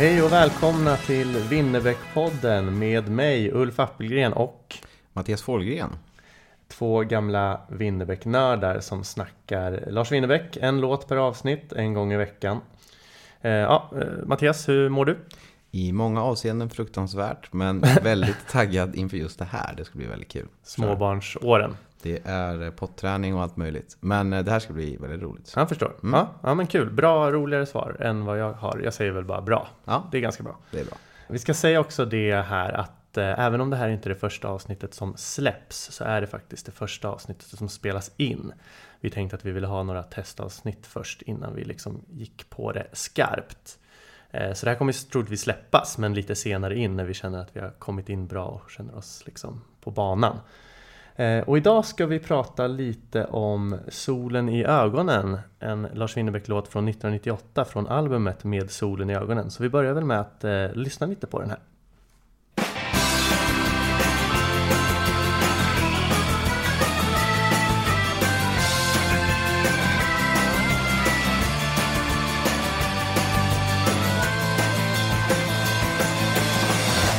Hej 0.00 0.22
och 0.22 0.32
välkomna 0.32 0.96
till 0.96 1.36
Winnerbäckpodden 1.50 2.78
med 2.78 3.08
mig 3.08 3.52
Ulf 3.52 3.80
Appelgren 3.80 4.32
och 4.32 4.76
Mattias 5.12 5.42
Fåhlgren. 5.42 5.90
två 6.68 7.00
gamla 7.00 7.60
Winnerbäck-nördar 7.68 8.80
som 8.80 9.04
snackar 9.04 9.84
Lars 9.86 10.12
Winnerbäck 10.12 10.56
en 10.56 10.80
låt 10.80 11.08
per 11.08 11.16
avsnitt 11.16 11.72
en 11.72 11.94
gång 11.94 12.12
i 12.12 12.16
veckan. 12.16 12.60
Eh, 13.40 13.50
ja, 13.50 13.90
eh, 13.94 14.26
Mattias, 14.26 14.68
hur 14.68 14.88
mår 14.88 15.04
du? 15.04 15.18
I 15.70 15.92
många 15.92 16.22
avseenden 16.22 16.70
fruktansvärt, 16.70 17.52
men 17.52 17.80
väldigt 18.02 18.48
taggad 18.48 18.96
inför 18.96 19.16
just 19.16 19.38
det 19.38 19.44
här. 19.44 19.74
Det 19.76 19.84
ska 19.84 19.98
bli 19.98 20.06
väldigt 20.06 20.32
kul. 20.32 20.46
Småbarnsåren. 20.62 21.76
Det 22.02 22.20
är 22.24 22.62
eh, 22.62 22.70
potträning 22.70 23.34
och 23.34 23.42
allt 23.42 23.56
möjligt. 23.56 23.96
Men 24.00 24.32
eh, 24.32 24.44
det 24.44 24.50
här 24.50 24.58
ska 24.58 24.72
bli 24.72 24.96
väldigt 24.96 25.22
roligt. 25.22 25.52
Jag 25.56 25.68
förstår. 25.68 25.96
Ja, 26.02 26.34
ja, 26.42 26.54
men 26.54 26.66
kul. 26.66 26.90
Bra, 26.90 27.32
roligare 27.32 27.66
svar 27.66 27.96
än 28.00 28.24
vad 28.24 28.38
jag 28.38 28.52
har. 28.52 28.80
Jag 28.84 28.94
säger 28.94 29.12
väl 29.12 29.24
bara 29.24 29.40
bra. 29.40 29.68
Ja. 29.84 30.08
Det 30.10 30.16
är 30.16 30.20
ganska 30.22 30.42
bra. 30.42 30.58
Det 30.70 30.80
är 30.80 30.84
bra. 30.84 30.96
Vi 31.28 31.38
ska 31.38 31.54
säga 31.54 31.80
också 31.80 32.04
det 32.04 32.34
här 32.34 32.72
att 32.72 33.16
eh, 33.16 33.38
även 33.38 33.60
om 33.60 33.70
det 33.70 33.76
här 33.76 33.88
inte 33.88 34.08
är 34.08 34.14
det 34.14 34.20
första 34.20 34.48
avsnittet 34.48 34.94
som 34.94 35.16
släpps 35.16 35.92
så 35.92 36.04
är 36.04 36.20
det 36.20 36.26
faktiskt 36.26 36.66
det 36.66 36.72
första 36.72 37.08
avsnittet 37.08 37.58
som 37.58 37.68
spelas 37.68 38.10
in. 38.16 38.52
Vi 39.00 39.10
tänkte 39.10 39.36
att 39.36 39.44
vi 39.44 39.50
ville 39.50 39.66
ha 39.66 39.82
några 39.82 40.02
testavsnitt 40.02 40.86
först 40.86 41.22
innan 41.22 41.54
vi 41.54 41.64
liksom 41.64 42.04
gick 42.10 42.50
på 42.50 42.72
det 42.72 42.86
skarpt. 42.92 43.78
Eh, 44.30 44.52
så 44.52 44.66
det 44.66 44.70
här 44.70 44.78
kommer 44.78 45.10
troligtvis 45.10 45.40
släppas 45.40 45.98
men 45.98 46.14
lite 46.14 46.34
senare 46.34 46.78
in 46.78 46.96
när 46.96 47.04
vi 47.04 47.14
känner 47.14 47.38
att 47.38 47.56
vi 47.56 47.60
har 47.60 47.70
kommit 47.70 48.08
in 48.08 48.26
bra 48.26 48.46
och 48.46 48.70
känner 48.70 48.96
oss 48.96 49.22
liksom 49.26 49.64
på 49.80 49.90
banan. 49.90 50.40
Eh, 51.20 51.40
och 51.40 51.56
idag 51.56 51.84
ska 51.84 52.06
vi 52.06 52.18
prata 52.18 52.66
lite 52.66 53.24
om 53.24 53.78
Solen 53.88 54.48
i 54.48 54.64
ögonen, 54.64 55.38
en 55.58 55.88
Lars 55.92 56.16
Winnerbäck-låt 56.16 56.68
från 56.68 56.88
1998 56.88 57.64
från 57.64 57.86
albumet 57.86 58.44
Med 58.44 58.70
solen 58.70 59.10
i 59.10 59.14
ögonen. 59.14 59.50
Så 59.50 59.62
vi 59.62 59.68
börjar 59.68 59.92
väl 59.92 60.04
med 60.04 60.20
att 60.20 60.44
eh, 60.44 60.72
lyssna 60.72 61.06
lite 61.06 61.26
på 61.26 61.40
den 61.40 61.50
här. 61.50 61.58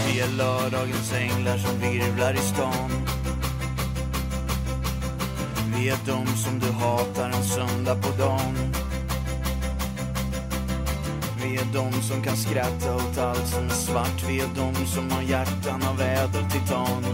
Vi 0.08 0.20
är 0.20 0.38
lördagens 0.38 1.14
änglar 1.14 1.58
som 1.58 1.80
virvlar 1.80 2.34
i 2.34 2.38
stan 2.38 3.11
vi 5.76 5.90
är 5.90 5.98
de 6.06 6.28
som 6.28 6.60
du 6.60 6.72
hatar 6.72 7.30
en 7.30 7.44
söndag 7.44 7.96
på 7.96 8.10
dagen. 8.18 8.56
Vi 11.44 11.56
är 11.56 11.66
de 11.74 12.02
som 12.02 12.24
kan 12.24 12.38
skratta 12.38 12.96
åt 12.96 13.18
allt 13.18 13.48
som 13.48 13.66
är 13.66 13.70
svart. 13.70 14.24
Vi 14.30 14.40
är 14.40 14.50
de 14.56 14.86
som 14.86 15.12
har 15.12 15.22
hjärtan 15.22 15.84
av 15.84 16.02
ädeltitan 16.02 17.06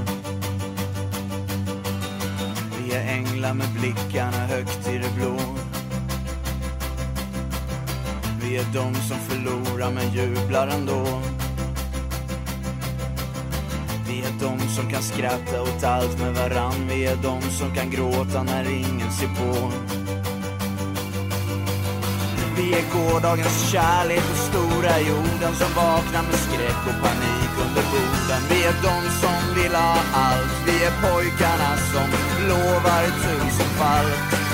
Vi 2.78 2.94
är 2.94 3.07
änglar 3.07 3.53
med 3.53 3.68
blickarna 3.79 4.38
högt 4.38 4.88
i 4.88 4.97
det 4.97 5.16
blå. 5.16 5.38
Vi 8.41 8.57
är 8.57 8.66
de 8.74 8.95
som 8.95 9.18
förlorar 9.18 9.91
men 9.91 10.13
jublar 10.13 10.68
ändå 10.68 11.22
de 14.40 14.59
som 14.59 14.90
kan 14.90 15.02
skratta 15.02 15.62
åt 15.62 15.84
allt 15.84 16.20
med 16.20 16.34
varann. 16.34 16.88
Vi 16.90 17.06
är 17.06 17.16
de 17.16 17.42
som 17.42 17.75
kan 17.75 17.90
gråta 17.90 18.44
när 18.44 18.70
ingen 18.72 19.12
ser 19.12 19.28
på. 19.28 19.72
Vi 22.58 22.74
är 22.74 22.86
gårdagens 22.94 23.72
kärlek 23.72 24.24
och 24.31 24.38
stora 24.50 25.00
jorden 25.00 25.53
som 25.62 25.72
vaknar 25.75 26.24
med 26.30 26.40
skräck 26.46 26.81
och 26.90 27.00
panik 27.06 27.52
under 27.66 27.84
borden. 27.92 28.42
Vi 28.50 28.64
är 28.64 28.75
de 28.88 28.98
som 29.22 29.40
vill 29.56 29.75
ha 29.75 29.96
allt. 30.14 30.58
Vi 30.66 30.84
är 30.88 30.94
pojkarna 31.02 31.72
som 31.92 32.09
lovar 32.50 33.04
tusenfalt 33.24 34.48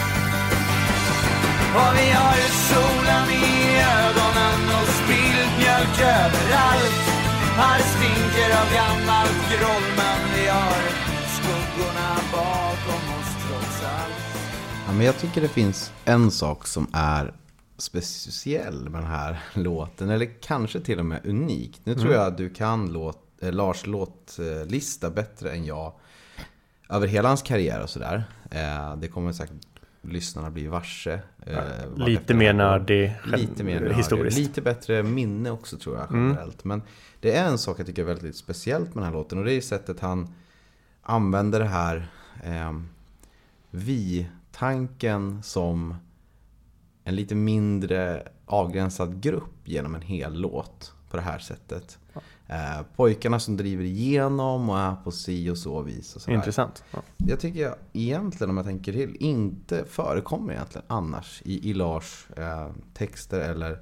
Och 1.76 1.92
vi 1.98 2.12
har 2.12 2.36
ju 2.36 2.50
solen 2.70 3.28
i 3.30 3.78
ögonen 4.00 4.62
och 4.80 4.90
spilld 5.00 5.52
mjölk 5.60 6.00
överallt 6.00 7.23
stinker 8.04 8.50
av 8.62 8.68
gammalt 8.74 9.50
groll 9.52 9.88
men 9.98 10.20
vi 10.36 10.48
har 10.48 10.82
skuggorna 11.36 12.16
bakom 12.32 13.20
oss 13.20 13.48
trots 13.48 13.84
allt 13.84 14.44
Ja, 14.88 14.94
men 14.94 15.06
jag 15.06 15.18
tycker 15.18 15.42
det 15.42 15.48
finns 15.48 15.92
en 16.06 16.32
sak 16.32 16.68
som 16.68 16.88
är 16.94 17.34
speciell 17.78 18.90
med 18.90 19.02
den 19.02 19.10
här 19.10 19.40
låten. 19.54 20.10
Eller 20.10 20.42
kanske 20.42 20.80
till 20.80 21.00
och 21.00 21.06
med 21.06 21.26
unik. 21.26 21.82
Nu 21.84 21.96
tror 21.96 22.14
jag 22.14 22.26
att 22.28 22.38
du 22.38 22.50
kan 22.50 22.94
låt, 22.94 23.18
eh, 23.42 23.52
Lars 23.52 23.86
låtlista 23.86 25.10
bättre 25.10 25.52
än 25.52 25.66
jag. 25.66 25.94
Över 26.90 27.08
hela 27.08 27.28
hans 27.28 27.42
karriär 27.42 27.82
och 27.84 27.90
sådär. 27.90 28.24
Eh, 28.52 28.96
det 28.96 29.08
kommer 29.08 29.32
säkert 29.32 29.56
lyssnarna 30.02 30.50
bli 30.52 30.68
varse. 30.68 31.20
Eh, 31.46 31.58
Lite 31.96 32.34
mer 32.34 32.54
nördig 32.54 33.16
Lite 33.26 33.64
mer 33.64 33.80
nördig. 33.80 33.96
historiskt. 33.96 34.38
Lite 34.38 34.62
bättre 34.62 35.04
minne 35.04 35.52
också 35.52 35.78
tror 35.78 35.98
jag 35.98 36.08
generellt. 36.12 36.64
Men 36.64 36.82
det 37.24 37.36
är 37.36 37.46
en 37.46 37.58
sak 37.58 37.80
jag 37.80 37.86
tycker 37.86 38.02
är 38.02 38.06
väldigt 38.06 38.36
speciellt 38.36 38.96
med 38.96 38.96
den 38.96 39.04
här 39.04 39.12
låten. 39.12 39.38
Och 39.38 39.46
det 39.46 39.54
är 39.54 39.62
sättet 39.62 40.00
han 40.00 40.36
använder 41.02 41.60
det 41.60 41.66
här 41.66 42.12
eh, 42.44 42.80
vi-tanken 43.70 45.44
som 45.44 45.96
en 47.04 47.16
lite 47.16 47.36
mindre 47.36 48.28
avgränsad 48.46 49.22
grupp 49.22 49.54
genom 49.64 49.96
en 49.96 50.02
hel 50.02 50.42
låt 50.42 50.94
på 51.10 51.18
det 51.18 51.24
här 51.24 51.40
sättet. 51.40 51.98
eh, 52.48 52.86
pojkarna 52.96 53.40
som 53.40 53.58
driver 53.58 53.84
igenom 53.84 54.70
och 54.70 54.80
är 54.80 54.96
på 54.96 55.12
si 55.12 55.50
och 55.50 55.58
så 55.58 55.82
vis. 55.82 56.16
Och. 56.16 56.30
Intressant. 56.30 56.84
Ja. 56.92 57.02
Jag 57.18 57.40
tycker 57.40 57.60
jag 57.60 57.76
egentligen, 57.94 58.50
om 58.50 58.58
jag 58.58 58.66
tänker 58.66 58.94
till, 58.94 59.16
inte 59.16 59.86
förekommer 59.86 60.54
egentligen 60.54 60.86
annars 60.88 61.42
i, 61.46 61.70
i 61.70 61.74
Lars 61.74 62.28
eh, 62.38 62.70
texter 62.94 63.40
eller 63.40 63.80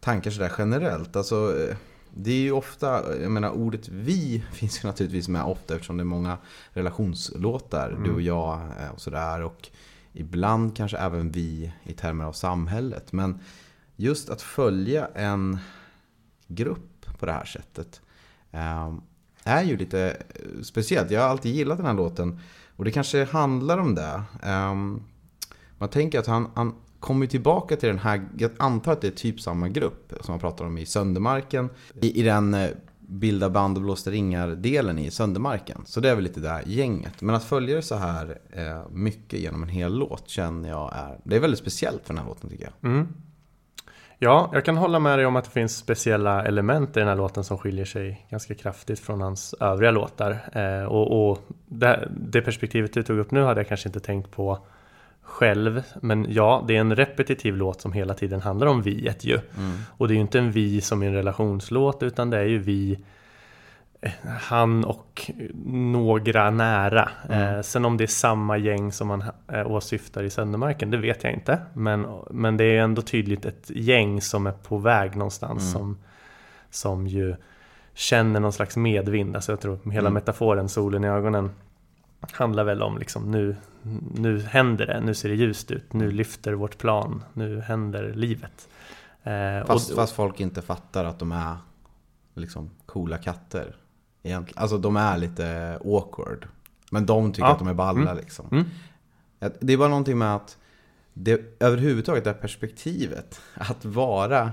tankar 0.00 0.30
sådär 0.30 0.52
generellt. 0.58 1.16
Alltså, 1.16 1.66
eh, 1.68 1.76
det 2.18 2.30
är 2.30 2.40
ju 2.40 2.52
ofta, 2.52 3.20
jag 3.20 3.30
menar 3.30 3.50
ordet 3.50 3.88
vi 3.88 4.44
finns 4.52 4.84
ju 4.84 4.88
naturligtvis 4.88 5.28
med 5.28 5.44
ofta 5.44 5.74
eftersom 5.74 5.96
det 5.96 6.02
är 6.02 6.04
många 6.04 6.38
relationslåtar, 6.70 7.98
du 8.04 8.12
och 8.12 8.22
jag 8.22 8.60
eh, 8.80 8.90
och 8.94 9.00
sådär. 9.00 9.42
Och 9.42 9.68
ibland 10.12 10.76
kanske 10.76 10.98
även 10.98 11.30
vi 11.30 11.72
i 11.84 11.92
termer 11.92 12.24
av 12.24 12.32
samhället. 12.32 13.12
Men 13.12 13.40
just 13.96 14.30
att 14.30 14.42
följa 14.42 15.08
en 15.14 15.58
grupp 16.46 17.06
på 17.18 17.26
det 17.26 17.32
här 17.32 17.44
sättet 17.44 18.00
eh, 18.50 18.94
är 19.44 19.62
ju 19.62 19.76
lite 19.76 20.16
eh, 20.28 20.62
speciellt. 20.62 21.10
Jag 21.10 21.20
har 21.20 21.28
alltid 21.28 21.54
gillat 21.54 21.76
den 21.78 21.86
här 21.86 21.94
låten 21.94 22.40
och 22.76 22.84
det 22.84 22.90
kanske 22.90 23.24
handlar 23.24 23.78
om 23.78 23.94
det. 23.94 24.22
Eh, 24.42 24.74
man 25.78 25.88
tänker 25.90 26.18
att 26.18 26.26
han, 26.26 26.50
han 26.54 26.74
kommer 27.00 27.26
tillbaka 27.26 27.76
till 27.76 27.88
den 27.88 27.98
här, 27.98 28.28
jag 28.38 28.50
antar 28.58 28.92
att 28.92 29.00
det 29.00 29.06
är 29.06 29.10
typ 29.10 29.40
samma 29.40 29.68
grupp 29.68 30.12
som 30.20 30.32
man 30.32 30.40
pratar 30.40 30.64
om 30.64 30.78
i 30.78 30.86
Söndermarken. 30.86 31.70
I, 32.00 32.20
i 32.20 32.22
den 32.22 32.54
eh, 32.54 32.68
bilda 33.08 33.50
band 33.50 33.76
och 33.76 33.82
blåsta 33.82 34.10
ringar-delen 34.10 34.98
i 34.98 35.10
Söndermarken. 35.10 35.82
Så 35.84 36.00
det 36.00 36.10
är 36.10 36.14
väl 36.14 36.24
lite 36.24 36.40
det 36.40 36.48
här 36.48 36.62
gänget. 36.66 37.20
Men 37.22 37.34
att 37.34 37.44
följa 37.44 37.76
det 37.76 37.82
så 37.82 37.94
här 37.94 38.38
eh, 38.50 38.88
mycket 38.90 39.40
genom 39.40 39.62
en 39.62 39.68
hel 39.68 39.98
låt 39.98 40.28
känner 40.28 40.68
jag 40.68 40.92
är, 40.94 41.18
det 41.24 41.36
är 41.36 41.40
väldigt 41.40 41.60
speciellt 41.60 42.06
för 42.06 42.14
den 42.14 42.22
här 42.22 42.28
låten 42.28 42.50
tycker 42.50 42.64
jag. 42.64 42.90
Mm. 42.90 43.08
Ja, 44.18 44.50
jag 44.52 44.64
kan 44.64 44.76
hålla 44.76 44.98
med 44.98 45.18
dig 45.18 45.26
om 45.26 45.36
att 45.36 45.44
det 45.44 45.50
finns 45.50 45.76
speciella 45.76 46.44
element 46.44 46.96
i 46.96 47.00
den 47.00 47.08
här 47.08 47.16
låten 47.16 47.44
som 47.44 47.58
skiljer 47.58 47.84
sig 47.84 48.26
ganska 48.30 48.54
kraftigt 48.54 49.00
från 49.00 49.20
hans 49.20 49.54
övriga 49.60 49.90
låtar. 49.90 50.38
Eh, 50.52 50.84
och, 50.84 51.30
och 51.30 51.38
det, 51.66 52.08
det, 52.16 52.40
perspektivet 52.42 52.92
du 52.92 53.02
tog 53.02 53.18
upp 53.18 53.30
nu 53.30 53.42
hade 53.42 53.60
jag 53.60 53.68
kanske 53.68 53.88
inte 53.88 54.00
tänkt 54.00 54.30
på 54.30 54.58
själv. 55.26 55.82
Men 56.00 56.26
ja, 56.28 56.64
det 56.68 56.76
är 56.76 56.80
en 56.80 56.96
repetitiv 56.96 57.56
låt 57.56 57.80
som 57.80 57.92
hela 57.92 58.14
tiden 58.14 58.40
handlar 58.40 58.66
om 58.66 58.82
viet 58.82 59.24
ju. 59.24 59.38
Mm. 59.58 59.76
Och 59.90 60.08
det 60.08 60.12
är 60.12 60.16
ju 60.16 60.20
inte 60.20 60.38
en 60.38 60.52
vi 60.52 60.80
som 60.80 61.02
en 61.02 61.12
relationslåt 61.12 62.02
utan 62.02 62.30
det 62.30 62.38
är 62.38 62.44
ju 62.44 62.58
vi 62.58 62.98
eh, 64.00 64.10
han 64.40 64.84
och 64.84 65.30
några 65.66 66.50
nära. 66.50 67.08
Mm. 67.28 67.54
Eh, 67.54 67.62
sen 67.62 67.84
om 67.84 67.96
det 67.96 68.04
är 68.04 68.06
samma 68.06 68.56
gäng 68.56 68.92
som 68.92 69.08
man 69.08 69.24
eh, 69.52 69.70
åsyftar 69.70 70.22
i 70.22 70.30
Söndermarken, 70.30 70.90
det 70.90 70.96
vet 70.96 71.24
jag 71.24 71.32
inte. 71.32 71.58
Men, 71.72 72.06
men 72.30 72.56
det 72.56 72.64
är 72.64 72.80
ändå 72.82 73.02
tydligt 73.02 73.44
ett 73.44 73.70
gäng 73.70 74.20
som 74.20 74.46
är 74.46 74.52
på 74.52 74.78
väg 74.78 75.16
någonstans 75.16 75.62
mm. 75.62 75.72
som, 75.72 75.98
som 76.70 77.06
ju 77.06 77.36
känner 77.94 78.40
någon 78.40 78.52
slags 78.52 78.76
medvind. 78.76 79.36
Alltså 79.36 79.52
jag 79.52 79.60
tror 79.60 79.78
hela 79.84 79.98
mm. 79.98 80.14
metaforen 80.14 80.68
solen 80.68 81.04
i 81.04 81.08
ögonen 81.08 81.50
handlar 82.32 82.64
väl 82.64 82.82
om 82.82 82.98
liksom 82.98 83.30
nu, 83.30 83.56
nu 84.14 84.40
händer 84.40 84.86
det, 84.86 85.00
nu 85.00 85.14
ser 85.14 85.28
det 85.28 85.34
ljust 85.34 85.70
ut, 85.70 85.92
nu 85.92 86.10
lyfter 86.10 86.52
vårt 86.52 86.78
plan, 86.78 87.24
nu 87.32 87.60
händer 87.60 88.12
livet. 88.14 88.68
Eh, 89.22 89.66
fast, 89.66 89.90
och, 89.90 89.96
fast 89.96 90.12
folk 90.12 90.40
inte 90.40 90.62
fattar 90.62 91.04
att 91.04 91.18
de 91.18 91.32
är 91.32 91.56
liksom 92.34 92.70
coola 92.86 93.18
katter. 93.18 93.76
Egentligen. 94.22 94.62
Alltså 94.62 94.78
de 94.78 94.96
är 94.96 95.18
lite 95.18 95.78
awkward. 95.84 96.48
Men 96.90 97.06
de 97.06 97.32
tycker 97.32 97.48
ja. 97.48 97.52
att 97.52 97.58
de 97.58 97.68
är 97.68 97.74
balla 97.74 98.10
mm. 98.10 98.16
liksom. 98.16 98.48
Mm. 98.52 98.64
Det 99.60 99.72
är 99.72 99.76
bara 99.76 99.88
någonting 99.88 100.18
med 100.18 100.34
att 100.34 100.58
det 101.12 101.62
överhuvudtaget 101.62 102.24
det 102.24 102.30
här 102.30 102.38
perspektivet. 102.38 103.40
Att 103.54 103.84
vara 103.84 104.52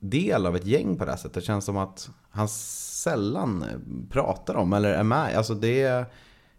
del 0.00 0.46
av 0.46 0.56
ett 0.56 0.66
gäng 0.66 0.96
på 0.96 1.04
det 1.04 1.10
här 1.10 1.18
sättet. 1.18 1.34
Det 1.34 1.40
känns 1.40 1.64
som 1.64 1.76
att 1.76 2.10
han 2.30 2.48
sällan 2.48 3.64
pratar 4.10 4.54
om 4.54 4.72
eller 4.72 4.90
är 4.90 5.02
med. 5.02 5.36
Alltså 5.36 5.54
det 5.54 5.82
är 5.82 6.06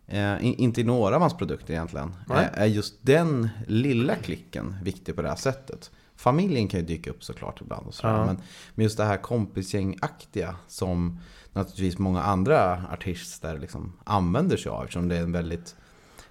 eh, 0.07 0.62
inte 0.62 0.81
i 0.81 0.83
några 0.83 1.15
av 1.15 1.21
hans 1.21 1.38
produkter 1.38 1.74
egentligen. 1.74 2.15
Eh, 2.30 2.62
är 2.62 2.65
just 2.65 2.95
den 3.01 3.50
lilla 3.68 4.15
klicken 4.15 4.75
viktig 4.83 5.15
på 5.15 5.21
det 5.21 5.30
här 5.30 5.36
sättet. 5.36 5.91
Familjen 6.15 6.68
kan 6.68 6.80
ju 6.80 6.86
dyka 6.86 7.09
upp 7.09 7.24
såklart 7.24 7.62
ibland 7.62 7.88
och 7.88 7.94
sådär. 7.94 8.13
Ja. 8.13 8.25
Men, 8.25 8.41
men 8.75 8.83
just 8.83 8.97
det 8.97 9.03
här 9.03 9.18
kompisgängaktiga 9.18 10.56
som 10.68 11.19
naturligtvis 11.53 11.97
många 11.97 12.21
andra 12.21 12.83
artister 12.92 13.57
liksom 13.59 13.94
använder 14.03 14.57
sig 14.57 14.69
av. 14.69 14.83
Eftersom 14.83 15.07
det 15.07 15.18
är 15.18 15.21
en 15.21 15.31
väldigt 15.31 15.75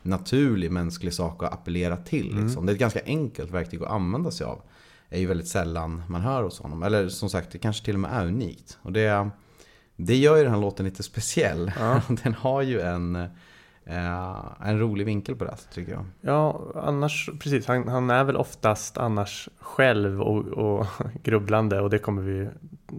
naturlig 0.03 0.73
mänsklig 0.73 1.15
sak 1.15 1.43
att 1.43 1.53
appellera 1.53 1.97
till. 1.97 2.33
Mm. 2.33 2.45
Liksom. 2.45 2.67
Det 2.67 2.73
är 2.73 2.75
ett 2.75 2.81
ganska 2.81 3.01
enkelt 3.05 3.51
verktyg 3.51 3.83
att 3.83 3.91
använda 3.91 4.31
sig 4.31 4.47
av. 4.47 4.63
är 5.11 5.19
ju 5.21 5.27
väldigt 5.27 5.49
sällan 5.49 6.03
man 6.09 6.21
hör 6.21 6.43
hos 6.43 6.61
honom. 6.61 6.83
Eller 6.83 7.09
som 7.09 7.31
sagt, 7.31 7.51
det 7.53 7.59
kanske 7.59 7.85
till 7.85 7.95
och 7.95 8.01
med 8.01 8.13
är 8.13 8.27
unikt. 8.27 8.79
Och 8.83 8.93
det, 8.93 9.31
det 9.97 10.17
gör 10.17 10.37
ju 10.37 10.43
den 10.43 10.53
här 10.53 10.61
låten 10.61 10.87
lite 10.87 11.03
speciell. 11.03 11.73
Ja. 11.79 12.03
Den 12.23 12.35
har 12.35 12.63
ju 12.63 12.81
en, 12.81 13.17
eh, 13.85 14.45
en 14.61 14.79
rolig 14.79 15.05
vinkel 15.05 15.37
på 15.37 15.45
det 15.45 15.57
tycker 15.73 15.93
jag. 15.93 16.05
Ja, 16.21 16.63
annars, 16.75 17.31
precis. 17.41 17.67
Han, 17.67 17.89
han 17.89 18.11
är 18.11 18.25
väl 18.25 18.37
oftast 18.37 18.99
annars 18.99 19.49
själv 19.59 20.23
och, 20.23 20.47
och 20.47 20.87
grubblande 21.23 21.81
och 21.81 21.91
det 21.91 21.99
kommer 21.99 22.23
vi 22.23 22.49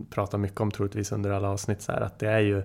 prata 0.09 0.38
mycket 0.38 0.62
om 0.62 0.71
troligtvis 0.71 1.12
under 1.12 1.31
alla 1.31 1.50
avsnitt. 1.50 1.81
Så 1.81 1.91
här, 1.91 2.01
att 2.01 2.19
det 2.19 2.29
är 2.29 2.39
ju 2.39 2.63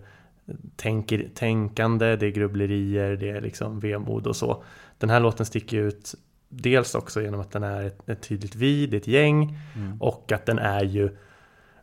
tänker, 0.76 1.31
tänkande, 1.35 2.17
det 2.17 2.26
är 2.26 2.31
grubblerier, 2.31 3.17
det 3.17 3.31
är 3.31 3.40
liksom 3.40 3.81
vemod 3.81 4.26
och 4.26 4.37
så. 4.37 4.62
Den 4.99 5.11
här 5.11 5.20
låten 5.20 5.47
sticker 5.47 5.76
ut 5.76 6.14
dels 6.56 6.95
också 6.95 7.23
genom 7.23 7.41
att 7.41 7.51
den 7.51 7.62
är 7.62 7.83
ett, 7.83 8.09
ett 8.09 8.23
tydligt 8.23 8.55
vi, 8.55 8.87
det 8.87 8.97
är 8.97 9.01
ett 9.01 9.09
gäng 9.09 9.59
mm. 9.77 10.03
och 10.03 10.33
att 10.33 10.47
den 10.47 10.59
är 10.59 10.85
ju 10.85 11.17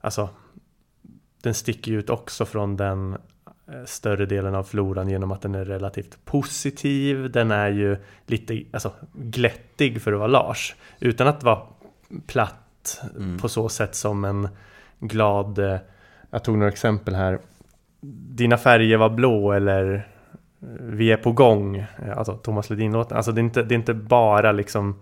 Alltså 0.01 0.29
den 1.41 1.53
sticker 1.53 1.91
ut 1.91 2.09
också 2.09 2.45
från 2.45 2.77
den 2.77 3.17
eh, 3.67 3.85
större 3.85 4.25
delen 4.25 4.55
av 4.55 4.63
floran 4.63 5.09
genom 5.09 5.31
att 5.31 5.41
den 5.41 5.55
är 5.55 5.65
relativt 5.65 6.25
positiv. 6.25 7.31
Den 7.31 7.51
är 7.51 7.69
ju 7.69 7.97
lite 8.25 8.63
alltså, 8.71 8.93
glättig 9.13 10.01
för 10.01 10.13
att 10.13 10.19
vara 10.19 10.27
Lars. 10.27 10.75
Utan 10.99 11.27
att 11.27 11.43
vara 11.43 11.61
platt 12.27 13.01
mm. 13.15 13.37
på 13.37 13.49
så 13.49 13.69
sätt 13.69 13.95
som 13.95 14.25
en 14.25 14.47
glad... 14.99 15.59
Eh, 15.59 15.77
jag 16.29 16.43
tog 16.43 16.57
några 16.57 16.71
exempel 16.71 17.15
här. 17.15 17.39
Dina 18.29 18.57
färger 18.57 18.97
var 18.97 19.09
blå 19.09 19.51
eller 19.51 20.07
Vi 20.79 21.11
är 21.11 21.17
på 21.17 21.31
gång. 21.31 21.85
Alltså 22.15 22.33
Thomas 22.37 22.69
Ledin-låten. 22.69 23.17
Alltså 23.17 23.31
det 23.31 23.41
är, 23.41 23.43
inte, 23.43 23.63
det 23.63 23.73
är 23.73 23.77
inte 23.77 23.93
bara 23.93 24.51
liksom... 24.51 24.99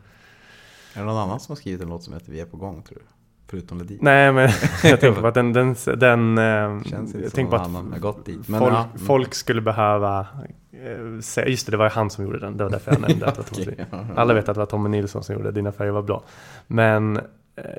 Är 0.94 1.00
det 1.00 1.06
någon 1.06 1.18
annan 1.18 1.40
som 1.40 1.52
har 1.52 1.58
skrivit 1.58 1.82
en 1.82 1.90
låt 1.90 2.04
som 2.04 2.14
heter 2.14 2.32
Vi 2.32 2.40
är 2.40 2.46
på 2.46 2.58
gång 2.58 2.82
tror 2.82 2.98
du? 2.98 3.06
Förutom 3.48 3.78
Ledin. 3.78 4.00
Nej, 4.02 4.32
men 4.32 4.50
jag 4.84 5.00
tänker 5.00 5.22
på 5.22 5.28
att 5.28 5.34
den... 5.34 5.54
den, 5.54 5.76
den 5.98 6.38
eh, 6.38 6.84
Känns 6.84 7.16
inte 7.16 7.20
jag 7.22 7.32
som 7.32 7.44
någon 7.44 7.60
annan 7.60 7.92
har 7.94 8.00
gått 8.00 8.26
dit. 8.26 8.48
Men 8.48 8.60
folk, 8.60 8.74
ja. 8.74 8.84
Mm. 8.84 9.06
folk 9.06 9.34
skulle 9.34 9.62
behöva 9.62 10.28
eh, 10.72 11.48
just 11.48 11.66
det, 11.66 11.72
det 11.72 11.78
var 11.78 11.90
han 11.90 12.10
som 12.10 12.26
gjorde 12.26 12.40
den. 12.40 12.58
Det 12.58 12.64
var 12.64 12.72
därför 12.72 12.92
jag 12.92 13.02
nämnde 13.10 13.26
att 13.26 13.36
det 13.36 13.58
var 13.58 13.76
Tommy 13.96 14.14
Alla 14.16 14.34
vet 14.34 14.50
att 14.50 14.56
det 14.56 14.60
var 14.60 14.66
Tommy 14.66 14.90
Nilsson 14.90 15.24
som 15.24 15.36
gjorde 15.36 15.52
Dina 15.52 15.72
färger 15.72 15.92
var 15.92 16.02
blå. 16.02 16.24
Men 16.68 17.18
eh, 17.18 17.24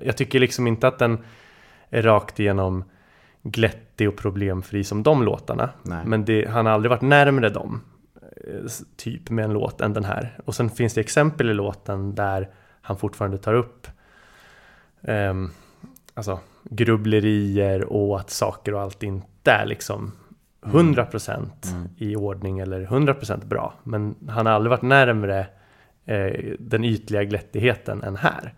jag 0.02 0.16
tycker 0.16 0.40
liksom 0.40 0.66
inte 0.66 0.88
att 0.88 0.98
den 0.98 1.18
är 1.90 2.02
rakt 2.02 2.40
igenom 2.40 2.84
glättig 3.42 4.08
och 4.08 4.16
problemfri 4.16 4.84
som 4.84 5.02
de 5.02 5.22
låtarna. 5.22 5.70
Nej. 5.82 6.04
Men 6.06 6.24
det, 6.24 6.48
han 6.48 6.66
har 6.66 6.72
aldrig 6.72 6.90
varit 6.90 7.02
närmre 7.02 7.48
dem, 7.48 7.80
typ 8.96 9.30
med 9.30 9.44
en 9.44 9.52
låt, 9.52 9.80
än 9.80 9.92
den 9.92 10.04
här. 10.04 10.38
Och 10.44 10.54
sen 10.54 10.70
finns 10.70 10.94
det 10.94 11.00
exempel 11.00 11.50
i 11.50 11.54
låten 11.54 12.14
där 12.14 12.48
han 12.80 12.96
fortfarande 12.96 13.38
tar 13.38 13.54
upp 13.54 13.86
um, 15.00 15.50
alltså, 16.14 16.40
grubblerier 16.64 17.84
och 17.84 18.20
att 18.20 18.30
saker 18.30 18.74
och 18.74 18.80
allt 18.80 19.02
inte 19.02 19.50
är 19.50 19.66
liksom 19.66 20.12
100% 20.62 21.36
mm. 21.36 21.50
mm. 21.64 21.88
i 21.96 22.16
ordning 22.16 22.58
eller 22.58 22.86
100% 22.86 23.46
bra. 23.46 23.74
Men 23.84 24.14
han 24.28 24.46
har 24.46 24.52
aldrig 24.52 24.70
varit 24.70 24.82
närmre 24.82 25.46
eh, 26.04 26.54
den 26.58 26.84
ytliga 26.84 27.24
glättigheten 27.24 28.02
än 28.02 28.16
här. 28.16 28.54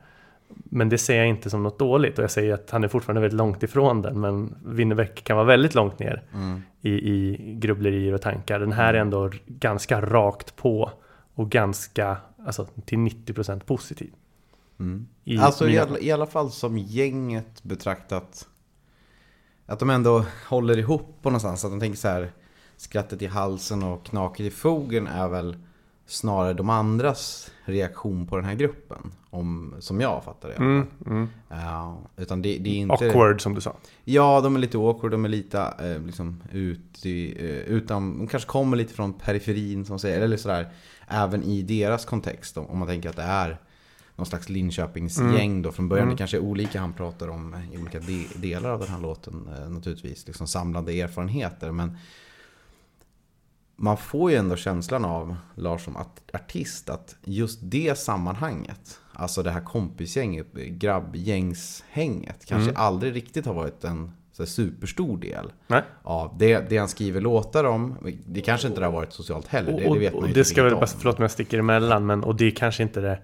Men 0.55 0.89
det 0.89 0.99
ser 0.99 1.17
jag 1.17 1.29
inte 1.29 1.51
som 1.51 1.63
något 1.63 1.79
dåligt 1.79 2.19
och 2.19 2.25
jag 2.25 2.31
säger 2.31 2.55
att 2.55 2.71
han 2.71 2.85
är 2.85 2.89
fortfarande 2.89 3.21
väldigt 3.21 3.37
långt 3.37 3.63
ifrån 3.63 4.03
den 4.03 4.21
men 4.21 4.55
Winnerbäck 4.65 5.25
kan 5.25 5.37
vara 5.37 5.47
väldigt 5.47 5.75
långt 5.75 5.99
ner 5.99 6.23
mm. 6.35 6.63
i, 6.81 6.91
i 6.91 7.37
grubblerier 7.55 8.15
och 8.15 8.23
tankar. 8.23 8.61
Den 8.61 8.73
här 8.73 8.95
är 8.95 9.01
mm. 9.01 9.07
ändå 9.07 9.31
ganska 9.47 10.01
rakt 10.01 10.57
på 10.57 10.91
och 11.35 11.51
ganska, 11.51 12.17
alltså 12.47 12.67
till 12.85 12.99
90% 12.99 13.61
positiv. 13.61 14.11
Mm. 14.81 15.07
I 15.25 15.39
alltså 15.39 15.65
mina... 15.65 15.77
i, 15.77 15.79
alla, 15.79 15.99
i 15.99 16.13
alla 16.13 16.27
fall 16.27 16.51
som 16.51 16.79
gänget 16.79 17.63
betraktat. 17.63 18.49
Att 19.67 19.79
de 19.79 19.91
ändå 19.91 20.25
håller 20.49 20.79
ihop 20.79 21.19
på 21.23 21.31
någonstans. 21.31 21.65
Att 21.65 21.71
de 21.71 21.81
tänker 21.81 21.99
så 21.99 22.09
här. 22.09 22.33
Skrattet 22.77 23.23
i 23.23 23.27
halsen 23.27 23.83
och 23.83 24.05
knaket 24.05 24.47
i 24.47 24.51
fogen 24.51 25.07
är 25.07 25.29
väl 25.29 25.57
snarare 26.07 26.55
de 26.55 26.71
andras 26.71 27.51
reaktion 27.65 28.27
på 28.27 28.37
den 28.37 28.45
här 28.45 28.55
gruppen. 28.55 29.13
Om, 29.31 29.75
som 29.81 30.01
jag 30.01 30.25
fattar 30.25 30.49
det. 30.49 30.55
Mm, 30.55 30.87
mm. 31.07 31.29
Uh, 31.51 31.97
utan 32.17 32.43
det, 32.43 32.59
det, 32.59 32.71
är 32.71 32.75
inte... 32.75 33.07
Awkward 33.07 33.41
som 33.41 33.55
du 33.55 33.61
sa. 33.61 33.77
Ja, 34.05 34.41
de 34.41 34.57
är 34.57 34.61
lite 34.61 34.79
awkward. 34.79 35.11
De 35.11 35.25
är 35.25 35.29
lite 35.29 35.75
uh, 35.83 36.07
liksom 36.07 36.43
ut 36.53 37.07
i, 37.07 37.35
uh, 37.41 37.77
utan, 37.77 38.19
De 38.19 38.27
kanske 38.27 38.49
kommer 38.49 38.77
lite 38.77 38.95
från 38.95 39.13
periferin 39.13 39.85
som 39.85 39.99
säger. 39.99 40.21
Eller 40.21 40.37
sådär. 40.37 40.69
Även 41.09 41.43
i 41.43 41.63
deras 41.63 42.05
kontext. 42.05 42.57
Om 42.57 42.79
man 42.79 42.89
tänker 42.89 43.09
att 43.09 43.17
det 43.17 43.23
är 43.23 43.59
någon 44.17 44.27
slags 44.27 44.49
Linköpingsgäng 44.49 45.51
Mm. 45.51 45.63
då 45.63 45.73
från 45.73 45.89
början. 45.89 46.03
Mm. 46.03 46.15
Det 46.15 46.19
kanske 46.19 46.37
är 46.37 46.43
olika 46.43 46.81
han 46.81 46.93
pratar 46.93 47.29
om 47.29 47.57
i 47.73 47.79
olika 47.79 48.01
de 48.01 48.29
delar 48.37 48.71
av 48.71 48.81
den 48.81 48.89
här 48.89 49.01
låten 49.01 49.51
naturligtvis. 49.69 50.27
Liksom 50.27 50.47
samlade 50.47 51.01
erfarenheter. 51.01 51.73
Men 51.73 51.97
man 53.83 53.97
får 53.97 54.31
ju 54.31 54.37
ändå 54.37 54.57
känslan 54.57 55.05
av 55.05 55.37
Lars 55.55 55.85
som 55.85 55.97
art- 55.97 56.31
artist 56.35 56.91
att 56.91 57.17
just 57.25 57.59
det 57.63 57.99
sammanhanget, 57.99 59.01
alltså 59.13 59.43
det 59.43 59.51
här 59.51 59.61
kompisgänget, 59.61 60.47
grabbgängshänget, 61.33 62.45
kanske 62.47 62.71
Mm. 62.71 62.83
aldrig 62.83 63.15
riktigt 63.15 63.47
har 63.47 63.55
varit 63.55 63.85
en 63.85 64.13
så 64.33 64.47
superstor 64.47 65.17
del 65.19 65.53
Nej. 65.67 65.83
av 66.03 66.37
det, 66.39 66.69
det 66.71 66.77
han 66.79 66.89
skriver 66.89 67.21
låtar 67.21 67.65
om. 67.65 67.95
Det 68.27 68.41
kanske 68.41 68.69
inte 68.69 68.81
det 68.81 68.87
har 68.87 68.93
varit 68.93 69.13
socialt 69.13 69.47
heller, 69.47 69.73
det, 69.81 69.87
och, 69.89 69.95
det 69.95 70.01
vet 70.01 70.15
man 70.15 70.23
och 70.23 70.29
det 70.29 70.45
ska 70.45 70.63
väl, 70.63 70.75
bara, 70.75 70.87
förlåt 70.87 71.17
om 71.19 71.23
jag 71.23 71.31
sticker 71.31 71.59
emellan, 71.59 72.07
men 72.07 72.25
och 72.25 72.37
det 72.37 72.45
är 72.47 72.51
kanske 72.51 72.83
inte 72.83 73.01
det 73.01 73.19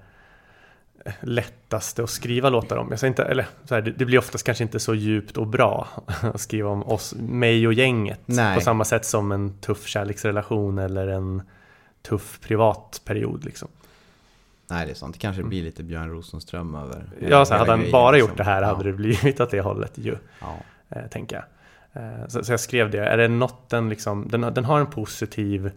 lättaste 1.21 2.03
att 2.03 2.11
skriva 2.11 2.51
låtar 2.51 2.77
om. 2.77 2.87
Jag 2.91 2.99
säger 3.01 3.09
inte, 3.11 3.25
eller 3.25 3.47
så 3.65 3.75
här, 3.75 3.83
det, 3.83 4.05
blir 4.05 4.19
oftast 4.19 4.45
kanske 4.47 4.65
inte 4.65 4.81
så 4.81 4.95
djupt 4.95 5.37
och 5.37 5.47
bra 5.47 5.89
att 6.21 6.41
skriva 6.41 6.71
om 6.71 6.83
oss, 6.83 7.15
mig 7.19 7.67
och 7.67 7.73
gänget. 7.73 8.21
Nej. 8.27 8.55
På 8.55 8.61
samma 8.61 8.85
sätt 8.85 9.05
som 9.05 9.33
en 9.33 9.59
tuff 9.61 9.87
kärleksrelation 9.87 10.79
eller 10.79 11.09
en 11.09 11.43
tuff 12.03 12.41
privatperiod 12.41 13.45
liksom. 13.45 13.69
Nej, 14.71 14.87
det 14.87 14.93
är 14.93 14.95
sant. 14.95 15.15
Det 15.15 15.19
kanske 15.21 15.43
blir 15.43 15.63
lite 15.63 15.83
Björn 15.83 16.11
Rosenström 16.11 16.75
över 16.75 17.11
Ja, 17.29 17.45
så 17.45 17.55
hade 17.55 17.71
han 17.71 17.79
grejen, 17.79 17.93
bara 17.93 18.11
liksom. 18.13 18.29
gjort 18.31 18.37
det 18.39 18.45
här 18.45 18.63
Ja. 18.63 18.69
hade 18.69 18.85
det 18.85 18.93
blivit 18.93 19.41
åt 19.41 19.51
det 19.51 19.61
hållet 19.61 19.93
ju, 19.99 20.17
Ja. 20.41 20.57
eh, 20.89 21.07
tänker 21.11 21.37
jag. 21.37 21.45
Eh, 22.03 22.27
så, 22.29 22.45
så 22.45 22.53
jag 22.53 22.61
skrev 22.61 22.91
det, 22.91 22.99
är 23.09 23.17
det 23.17 23.29
något 23.29 23.71
den 23.71 23.89
liksom, 23.89 24.29
den, 24.29 24.43
har- 24.43 24.51
den 24.51 24.65
har 24.65 24.81
en 24.81 24.87
positiv 24.87 25.71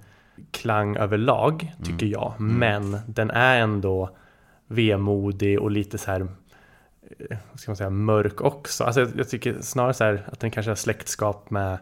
klang 0.51 0.96
överlag, 0.98 1.74
tycker 1.84 2.06
Mm. 2.06 2.12
jag. 2.12 2.34
Men 2.40 3.00
den 3.08 3.32
är 3.32 3.60
ändå 3.60 4.10
vemodig 4.72 5.60
och 5.60 5.72
lite 5.72 5.98
så 5.98 6.12
här 6.12 6.22
eh, 6.22 7.38
vad 7.51 7.60
ska 7.60 7.72
man 7.72 7.78
säga, 7.78 7.90
mörk 7.90 8.42
också. 8.42 8.84
Alltså 8.84 9.01
jag, 9.01 9.10
jag 9.16 9.30
tycker 9.30 9.62
snarare 9.62 9.94
så 9.94 10.04
här 10.04 10.24
att 10.32 10.40
den 10.40 10.51
kanske 10.51 10.70
har 10.72 10.75
släktskap 10.75 11.50
med 11.50 11.78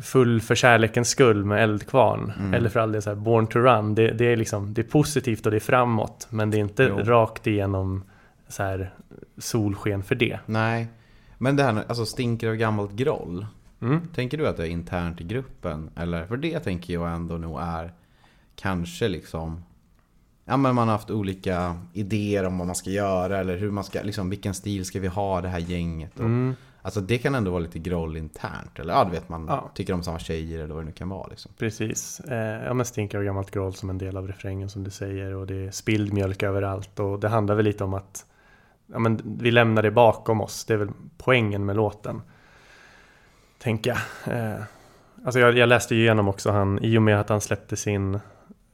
Full 0.00 0.40
för 0.40 0.54
kärlekens 0.54 1.08
skull 1.08 1.44
med 1.44 1.62
Eldkvarn. 1.62 2.32
Mm. 2.38 2.54
Eller 2.54 2.68
för 2.68 2.80
all 2.80 2.92
del 2.92 3.02
så 3.02 3.10
här 3.10 3.16
Born 3.16 3.46
to 3.46 3.58
Run. 3.58 3.94
Det, 3.94 4.12
det 4.12 4.24
är 4.24 4.36
liksom, 4.36 4.74
det 4.74 4.80
är 4.80 4.90
positivt 4.90 5.46
och 5.46 5.50
det 5.50 5.58
är 5.58 5.60
framåt. 5.60 6.26
Men 6.30 6.50
det 6.50 6.56
är 6.56 6.60
inte 6.60 6.82
Jo. 6.82 6.98
rakt 6.98 7.46
igenom 7.46 8.04
så 8.48 8.62
här 8.62 8.90
solsken 9.38 10.02
för 10.02 10.14
det. 10.14 10.38
Nej, 10.46 10.88
men 11.38 11.56
det 11.56 11.62
här 11.62 11.84
alltså 11.88 12.06
stinker 12.06 12.48
av 12.48 12.54
gammalt 12.54 12.92
groll. 12.92 13.46
Mm. 13.80 14.08
Tänker 14.14 14.38
du 14.38 14.48
att 14.48 14.56
det 14.56 14.62
är 14.62 14.70
internt 14.70 15.20
i 15.20 15.24
gruppen? 15.24 15.90
Eller 15.96 16.26
för 16.26 16.36
det 16.36 16.60
tänker 16.60 16.94
jag 16.94 17.10
ändå 17.10 17.34
nog 17.34 17.60
är 17.60 17.92
kanske 18.56 19.08
liksom 19.08 19.64
Ja 20.48 20.56
men 20.56 20.74
man 20.74 20.88
har 20.88 20.94
haft 20.94 21.10
olika 21.10 21.76
idéer 21.92 22.44
om 22.44 22.58
vad 22.58 22.66
man 22.66 22.76
ska 22.76 22.90
göra 22.90 23.38
eller 23.38 23.56
hur 23.56 23.70
man 23.70 23.84
ska, 23.84 24.02
liksom 24.02 24.30
vilken 24.30 24.54
stil 24.54 24.84
ska 24.84 25.00
vi 25.00 25.08
ha 25.08 25.40
det 25.40 25.48
här 25.48 25.58
gänget 25.58 26.12
och, 26.14 26.24
Mm. 26.24 26.54
Alltså 26.82 27.00
det 27.00 27.18
kan 27.18 27.34
ändå 27.34 27.50
vara 27.50 27.60
lite 27.60 27.78
groll 27.78 28.16
internt 28.16 28.78
eller 28.78 28.94
ja 28.94 29.04
du 29.04 29.10
vet 29.10 29.28
man 29.28 29.46
Ja. 29.48 29.70
tycker 29.74 29.92
om 29.92 30.02
samma 30.02 30.18
tjejer 30.18 30.58
eller 30.64 30.74
vad 30.74 30.82
det 30.82 30.86
nu 30.86 30.92
kan 30.92 31.08
vara 31.08 31.26
liksom. 31.26 31.52
Precis. 31.58 32.20
Eh, 32.20 32.64
ja 32.64 32.74
men 32.74 32.86
stinker 32.86 33.18
av 33.18 33.24
gammalt 33.24 33.50
groll 33.50 33.74
som 33.74 33.90
en 33.90 33.98
del 33.98 34.16
av 34.16 34.26
refrängen 34.26 34.70
som 34.70 34.84
du 34.84 34.90
säger. 34.90 35.34
Och 35.34 35.46
det 35.46 35.54
är 35.66 35.70
spilld 35.70 36.12
mjölk 36.12 36.42
överallt. 36.42 36.98
Och 37.00 37.20
det 37.20 37.28
handlar 37.28 37.54
väl 37.54 37.64
lite 37.64 37.84
om 37.84 37.94
att 37.94 38.26
ja, 38.86 38.98
men 38.98 39.20
vi 39.40 39.50
lämnar 39.50 39.82
det 39.82 39.90
bakom 39.90 40.40
oss. 40.40 40.64
Det 40.64 40.74
är 40.74 40.78
väl 40.78 40.88
poängen 41.18 41.66
med 41.66 41.76
låten. 41.76 42.22
Tänker 43.58 43.90
jag. 44.24 44.34
Eh, 44.38 44.60
alltså 45.24 45.40
jag, 45.40 45.56
jag 45.58 45.68
läste 45.68 45.94
ju 45.94 46.00
igenom 46.00 46.28
också 46.28 46.50
han, 46.50 46.78
i 46.82 46.98
och 46.98 47.02
med 47.02 47.20
att 47.20 47.28
han 47.28 47.40
släppte 47.40 47.76
sin, 47.76 48.20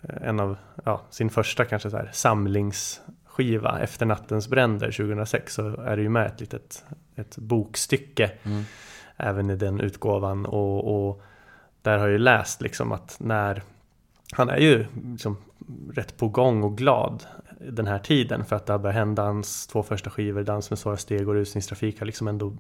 en 0.08 0.40
av, 0.40 0.56
ja, 0.84 1.02
sin 1.10 1.30
första 1.30 1.64
kanske 1.64 1.90
så 1.90 1.96
här 1.96 2.10
samlingsskiva 2.12 3.80
efter 3.80 4.06
nattens 4.06 4.48
bränder 4.48 4.86
2006 4.86 5.54
så 5.54 5.76
är 5.80 5.96
det 5.96 6.02
ju 6.02 6.08
med 6.08 6.26
ett 6.26 6.40
litet 6.40 6.84
ett 7.16 7.36
bokstycke. 7.38 8.30
Även 9.16 9.50
i 9.50 9.56
den 9.56 9.80
utgåvan. 9.80 10.46
Och, 10.46 11.08
och 11.08 11.22
där 11.82 11.98
har 11.98 12.06
jag 12.06 12.12
ju 12.12 12.18
läst 12.18 12.60
liksom 12.60 12.92
att 12.92 13.16
när 13.20 13.62
han 14.32 14.48
är 14.48 14.58
ju 14.58 14.86
liksom 15.12 15.36
rätt 15.92 16.16
på 16.16 16.28
gång 16.28 16.62
och 16.62 16.78
glad 16.78 17.24
den 17.70 17.86
här 17.86 17.98
tiden 17.98 18.44
för 18.44 18.56
att 18.56 18.66
det 18.66 18.72
har 18.72 18.78
börjat 18.78 18.94
hända. 18.94 19.22
Hans 19.22 19.66
två 19.66 19.82
första 19.82 20.10
skivor, 20.10 20.42
Dans 20.42 20.70
med 20.70 20.78
svåra 20.78 20.96
steg 20.96 21.28
och 21.28 21.34
Rusningstrafik 21.34 21.98
har 21.98 22.06
liksom 22.06 22.28
ändå 22.28 22.52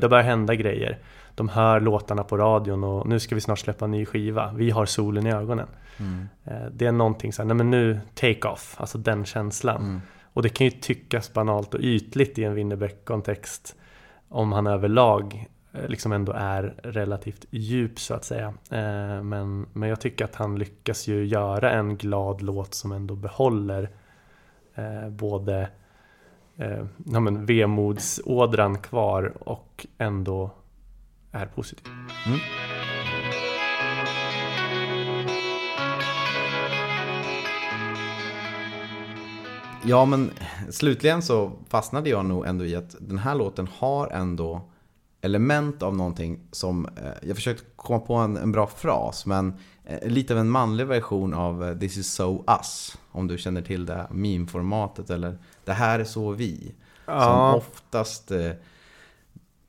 det 0.00 0.08
börjar 0.08 0.24
hända 0.24 0.54
grejer. 0.54 0.98
De 1.34 1.48
hör 1.48 1.80
låtarna 1.80 2.24
på 2.24 2.36
radion 2.36 2.84
och 2.84 3.08
nu 3.08 3.20
ska 3.20 3.34
vi 3.34 3.40
snart 3.40 3.58
släppa 3.58 3.84
en 3.84 3.90
ny 3.90 4.06
skiva. 4.06 4.52
Vi 4.52 4.70
har 4.70 4.86
solen 4.86 5.26
i 5.26 5.32
ögonen. 5.32 5.66
Eh, 6.44 6.66
Det 6.72 6.86
är 6.86 6.92
någonting 6.92 7.32
så 7.32 7.42
här, 7.42 7.46
nej 7.46 7.56
men 7.56 7.70
nu 7.70 8.00
take 8.14 8.48
off, 8.48 8.74
alltså 8.78 8.98
den 8.98 9.24
känslan. 9.24 10.00
Och 10.32 10.42
det 10.42 10.48
kan 10.48 10.64
ju 10.66 10.70
tyckas 10.70 11.32
banalt 11.32 11.74
och 11.74 11.80
ytligt 11.80 12.38
i 12.38 12.44
en 12.44 12.54
Winnerbäck-kontext 12.54 13.76
om 14.28 14.52
han 14.52 14.66
överlag 14.66 15.46
eh, 15.72 15.88
liksom 15.88 16.12
ändå 16.12 16.32
är 16.32 16.74
relativt 16.82 17.44
djup 17.50 17.98
så 18.00 18.14
att 18.14 18.24
säga. 18.24 18.46
Eh, 18.70 19.22
Men, 19.22 19.66
men 19.72 19.88
jag 19.88 20.00
tycker 20.00 20.24
att 20.24 20.34
han 20.34 20.58
lyckas 20.58 21.06
ju 21.08 21.24
göra 21.26 21.70
en 21.70 21.96
glad 21.96 22.42
låt 22.42 22.74
som 22.74 22.92
ändå 22.92 23.14
behåller 23.14 23.90
eh, 24.74 25.08
både 25.10 25.68
eh, 26.58 26.84
ja, 27.04 27.20
men 27.20 27.46
vemodsådran 27.46 28.78
kvar 28.78 29.32
och 29.40 29.86
ändå 29.98 30.50
är 31.32 31.46
positiv. 31.46 31.86
Mm. 32.26 32.38
Ja 39.88 40.04
men 40.04 40.30
slutligen 40.70 41.22
så 41.22 41.52
fastnade 41.68 42.10
jag 42.10 42.24
nog 42.24 42.46
ändå 42.46 42.64
i 42.64 42.76
att 42.76 42.96
den 43.00 43.18
här 43.18 43.34
låten 43.34 43.68
har 43.78 44.08
ändå 44.08 44.60
element 45.20 45.82
av 45.82 45.96
någonting 45.96 46.40
som, 46.52 46.86
eh, 46.86 47.28
jag 47.28 47.36
försökte 47.36 47.64
komma 47.76 47.98
på 47.98 48.14
en, 48.14 48.36
en 48.36 48.52
bra 48.52 48.66
fras, 48.66 49.26
men 49.26 49.54
eh, 49.84 50.08
lite 50.08 50.34
av 50.34 50.40
en 50.40 50.50
manlig 50.50 50.86
version 50.86 51.34
av 51.34 51.64
eh, 51.64 51.78
This 51.78 51.96
is 51.96 52.12
so 52.12 52.44
us. 52.48 52.96
Om 53.12 53.26
du 53.26 53.38
känner 53.38 53.62
till 53.62 53.86
det 53.86 54.06
meme-formatet 54.10 55.10
eller 55.10 55.38
Det 55.64 55.72
här 55.72 55.98
är 56.00 56.04
så 56.04 56.30
vi. 56.30 56.74
Som 57.04 57.14
Ja. 57.14 57.54
oftast, 57.56 58.30
eh, 58.30 58.50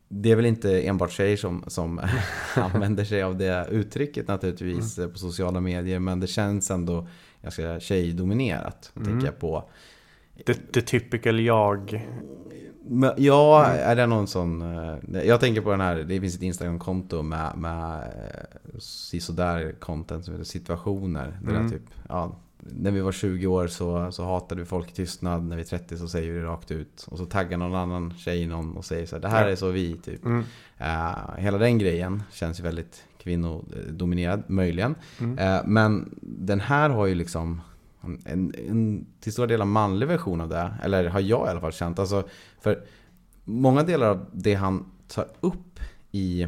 det 0.10 0.32
är 0.32 0.36
väl 0.36 0.46
inte 0.46 0.82
enbart 0.82 1.12
tjejer 1.12 1.38
som, 1.38 1.64
som 1.68 2.02
använder 2.56 3.06
sig 3.06 3.24
av 3.24 3.38
det 3.38 3.68
uttrycket 3.72 4.28
naturligtvis 4.28 4.98
eh, 5.00 5.08
på 5.08 5.18
sociala 5.18 5.62
medier, 5.62 6.00
men 6.00 6.20
det 6.20 6.28
känns 6.28 6.72
ändå 6.72 7.08
ganska 7.42 7.80
tjejdominerat. 7.80 8.92
Tänker 8.94 9.26
jag 9.26 9.40
på. 9.40 9.70
The, 10.46 10.54
the 10.54 10.82
typical 10.82 11.40
jag. 11.40 12.08
Men, 12.90 13.12
ja, 13.18 13.66
är 13.66 13.96
det 13.96 14.06
någon 14.06 14.28
sån... 14.28 14.62
eh, 14.62 15.22
Jag 15.26 15.40
tänker 15.40 15.62
på 15.62 15.72
den 15.72 15.82
här, 15.82 15.96
det 15.96 16.22
finns 16.22 16.36
ett 16.36 16.42
Instagram-konto 16.42 17.22
med, 17.22 17.58
med 17.58 18.00
eh, 18.00 18.80
sisådär 18.80 19.76
content 19.80 20.26
som 20.26 20.34
heter 20.34 20.46
situationer. 20.46 21.40
Det 21.44 21.54
där 21.54 21.70
typ, 21.70 21.82
ja, 22.10 22.36
när 22.60 22.92
vi 22.92 23.02
var 23.02 23.12
20 23.12 23.48
år 23.48 23.68
så, 23.68 24.12
så 24.12 24.24
hatade 24.26 24.62
vi 24.62 24.66
folk 24.66 24.90
i 24.92 24.94
tystnad, 24.94 25.44
när 25.44 25.56
vi 25.56 25.62
är 25.62 25.66
30 25.66 25.98
så 25.98 26.08
säger 26.08 26.32
vi 26.32 26.40
det 26.40 26.46
rakt 26.46 26.72
ut. 26.72 27.06
Och 27.08 27.18
så 27.18 27.26
taggar 27.26 27.58
någon 27.58 27.76
annan 27.76 28.14
tjej 28.18 28.48
någon 28.48 28.78
och 28.78 28.86
säger 28.86 29.06
så 29.06 29.16
här, 29.16 29.22
det 29.22 29.28
här 29.30 29.48
är 29.48 29.56
så 29.56 29.70
vi 29.70 29.98
typ. 29.98 30.26
Mm. 30.26 30.44
Eh, 30.78 31.36
hela 31.38 31.58
den 31.58 31.78
grejen 31.78 32.24
känns 32.32 32.60
ju 32.60 32.64
väldigt 32.64 33.04
kvinnodominerad, 33.18 34.44
möjligen. 34.48 34.96
Mm. 35.20 35.38
Eh, 35.38 35.62
men 35.66 36.10
den 36.22 36.60
här 36.60 36.90
har 36.90 37.06
ju 37.06 37.16
liksom 37.16 37.62
en, 38.26 38.54
en, 38.68 39.06
till 39.20 39.34
stora 39.34 39.48
delar 39.48 39.66
manlig 39.66 40.08
version 40.08 40.42
av 40.42 40.50
det. 40.50 40.74
Eller 40.84 41.06
har 41.10 41.20
jag 41.20 41.48
i 41.48 41.50
alla 41.50 41.62
fall 41.62 41.74
känt. 41.74 42.00
Alltså, 42.00 42.28
för 42.62 42.84
många 43.44 43.84
delar 43.84 44.08
av 44.10 44.26
det 44.34 44.54
han 44.54 44.86
tar 45.08 45.28
upp 45.40 45.80
i 46.12 46.48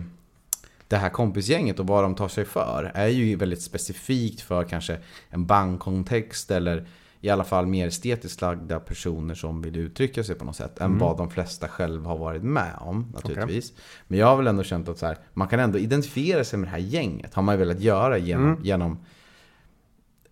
det 0.88 0.98
här 0.98 1.10
kompisgänget 1.10 1.80
och 1.80 1.88
vad 1.88 2.04
de 2.04 2.16
tar 2.16 2.28
sig 2.28 2.46
för 2.46 2.92
är 2.94 3.08
ju 3.08 3.36
väldigt 3.36 3.62
specifikt 3.62 4.42
för 4.42 4.64
kanske 4.64 4.98
en 5.30 5.46
bankkontext 5.46 6.52
eller 6.52 6.88
i 7.22 7.30
alla 7.30 7.44
fall 7.44 7.66
mer 7.66 7.88
estetiskt 7.88 8.42
lagda 8.42 8.80
personer 8.80 9.36
som 9.36 9.62
vill 9.62 9.76
uttrycka 9.76 10.24
sig 10.24 10.36
på 10.36 10.46
något 10.46 10.56
sätt 10.56 10.80
än 10.80 10.98
vad 10.98 11.18
de 11.18 11.30
flesta 11.30 11.68
själv 11.68 12.06
har 12.06 12.18
varit 12.18 12.44
med 12.44 12.74
om 12.80 13.12
naturligtvis. 13.14 13.74
Men 14.08 14.20
jag 14.20 14.28
har 14.28 14.38
väl 14.38 14.48
ändå 14.48 14.64
känt 14.64 14.90
att 14.90 14.98
så 14.98 15.06
här, 15.06 15.18
man 15.34 15.48
kan 15.48 15.60
ändå 15.60 15.78
identifiera 15.80 16.44
sig 16.44 16.60
med 16.60 16.68
det 16.68 16.72
här 16.72 16.78
gänget. 16.78 17.34
Har 17.34 17.44
man 17.44 17.56
ju 17.56 17.60
velat 17.60 17.80
göra 17.80 18.18
genom, 18.18 18.60
genom 18.64 19.00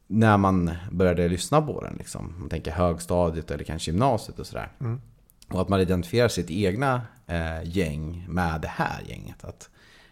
när 0.08 0.38
man 0.38 0.72
började 0.92 1.28
lyssna 1.28 1.62
på 1.62 1.82
den. 1.82 1.96
Liksom. 1.98 2.36
Man 2.40 2.50
tänker 2.50 2.72
högstadiet 2.72 3.52
eller 3.52 3.64
kanske 3.64 3.92
gymnasiet 3.92 4.40
och 4.40 4.48
sådär. 4.48 4.72
Och 5.50 5.62
att 5.62 5.70
man 5.70 5.82
identifierar 5.82 6.28
sitt 6.28 6.50
egna 6.50 7.02
eh, 7.28 7.64
gäng 7.64 8.26
med 8.30 8.62
det 8.62 8.68
här 8.68 9.02
gänget. 9.06 9.44
Att 9.44 9.70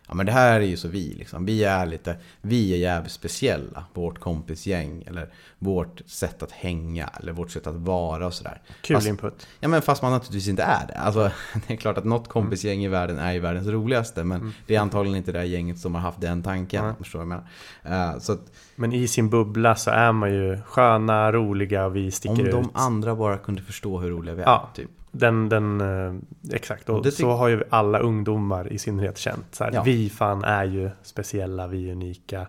Ja 0.08 0.14
men 0.14 0.26
det 0.26 0.32
här 0.32 0.62
är 0.62 0.66
ju 0.66 0.78
så 0.78 0.88
vi 0.88 1.14
liksom. 1.14 1.46
Vi 1.46 1.64
är 1.64 1.86
lite, 1.86 2.16
vi 2.42 2.74
är 2.74 2.78
jävligt 2.78 3.12
speciella. 3.12 3.86
Vårt 3.94 4.20
kompisgäng 4.20 5.04
eller 5.08 5.30
vårt 5.60 6.02
sätt 6.06 6.44
att 6.44 6.52
hänga 6.52 7.10
eller 7.20 7.32
vårt 7.32 7.52
sätt 7.52 7.68
att 7.68 7.76
vara 7.76 8.28
och 8.28 8.34
sådär. 8.34 8.62
Kul 8.82 8.96
Fast- 8.96 9.08
input. 9.08 9.48
Ja 9.60 9.68
men 9.68 9.82
fast 9.82 10.02
man 10.02 10.12
naturligtvis 10.12 10.48
inte 10.48 10.64
är 10.64 10.88
det. 10.88 10.94
Alltså 10.94 11.32
det 11.68 11.74
är 11.74 11.78
klart 11.78 11.98
att 11.98 12.04
något 12.04 12.28
kompisgäng 12.28 12.84
i 12.84 12.88
världen 12.88 13.20
är 13.20 13.32
ju 13.34 13.40
världens 13.40 13.68
roligaste. 13.68 14.24
Men 14.24 14.54
det 14.68 14.76
är 14.76 14.80
antagligen 14.80 15.18
inte 15.18 15.32
det 15.32 15.40
här 15.40 15.46
gänget 15.46 15.80
som 15.80 15.96
har 15.96 16.02
haft 16.02 16.22
den 16.22 16.44
tanken. 16.44 16.86
Nej. 16.86 16.94
Förstår 16.98 17.22
jag 17.22 17.28
menar? 17.28 17.48
Eh, 17.84 18.20
så 18.20 18.34
att 18.34 18.52
Men 18.76 18.94
i 18.94 19.08
sin 19.08 19.30
bubbla 19.30 19.76
så 19.76 19.90
är 19.92 20.12
man 20.12 20.34
ju 20.34 20.62
sköna, 20.66 21.32
roliga 21.32 21.86
och 21.86 21.96
vi 21.96 22.06
om 22.06 22.12
sticker 22.12 22.52
de 22.52 22.66
ut. 22.66 22.70
andra 22.74 23.16
bara 23.16 23.38
kunde 23.38 23.62
förstå 23.62 24.00
hur 24.00 24.10
roliga 24.10 24.36
vi 24.36 24.42
är. 24.42 24.46
Ja. 24.46 24.70
Typ. 24.76 24.90
Den, 25.18 25.50
den, 25.50 25.82
eh, 25.82 26.14
exakt, 26.56 26.90
och 26.90 27.06
så 27.14 27.32
har 27.32 27.48
ju 27.48 27.64
alla 27.70 28.00
ungdomar 28.00 28.74
i 28.74 28.78
synnerhet 28.78 29.18
känt. 29.18 29.56
Så 29.56 29.64
här, 29.64 29.72
Ja. 29.74 29.84
Vi 29.84 30.10
fan 30.10 30.44
är 30.44 30.64
ju 30.64 30.90
speciella, 31.04 31.68
vi 31.68 31.88
är 31.90 31.92
unika. 31.92 32.48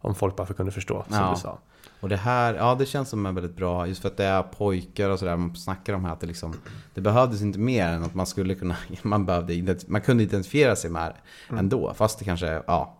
Om 0.00 0.14
folk 0.14 0.36
bara 0.36 0.46
kunde 0.46 0.72
förstå, 0.72 1.04
som 1.08 1.16
Ja. 1.16 1.30
du 1.34 1.40
sa. 1.40 1.58
Och 2.00 2.08
det 2.08 2.16
här, 2.16 2.54
ja 2.54 2.74
det 2.78 2.86
känns 2.86 3.08
som 3.08 3.26
en 3.26 3.34
väldigt 3.34 3.56
bra, 3.56 3.86
just 3.86 4.02
för 4.02 4.08
att 4.08 4.16
det 4.16 4.24
är 4.24 4.42
pojkar 4.42 5.10
och 5.10 5.18
sådär, 5.18 5.36
man 5.36 5.56
snackar 5.56 5.92
om 5.94 6.04
här 6.04 6.12
att 6.12 6.20
det 6.20 6.26
liksom 6.26 6.54
Det 6.94 7.00
behövdes 7.00 7.42
inte 7.42 7.58
mer 7.58 7.88
än 7.88 8.02
att 8.04 8.14
man 8.14 8.26
skulle 8.26 8.54
kunna, 8.54 8.76
man 9.02 9.26
behövde, 9.26 9.76
man 9.86 10.00
kunde 10.00 10.22
identifiera 10.22 10.76
sig 10.76 10.90
med 10.90 11.02
det 11.06 11.16
Mm. 11.48 11.58
ändå. 11.58 11.94
Fast 11.96 12.18
det 12.18 12.24
kanske, 12.24 12.62
ja 12.66 12.94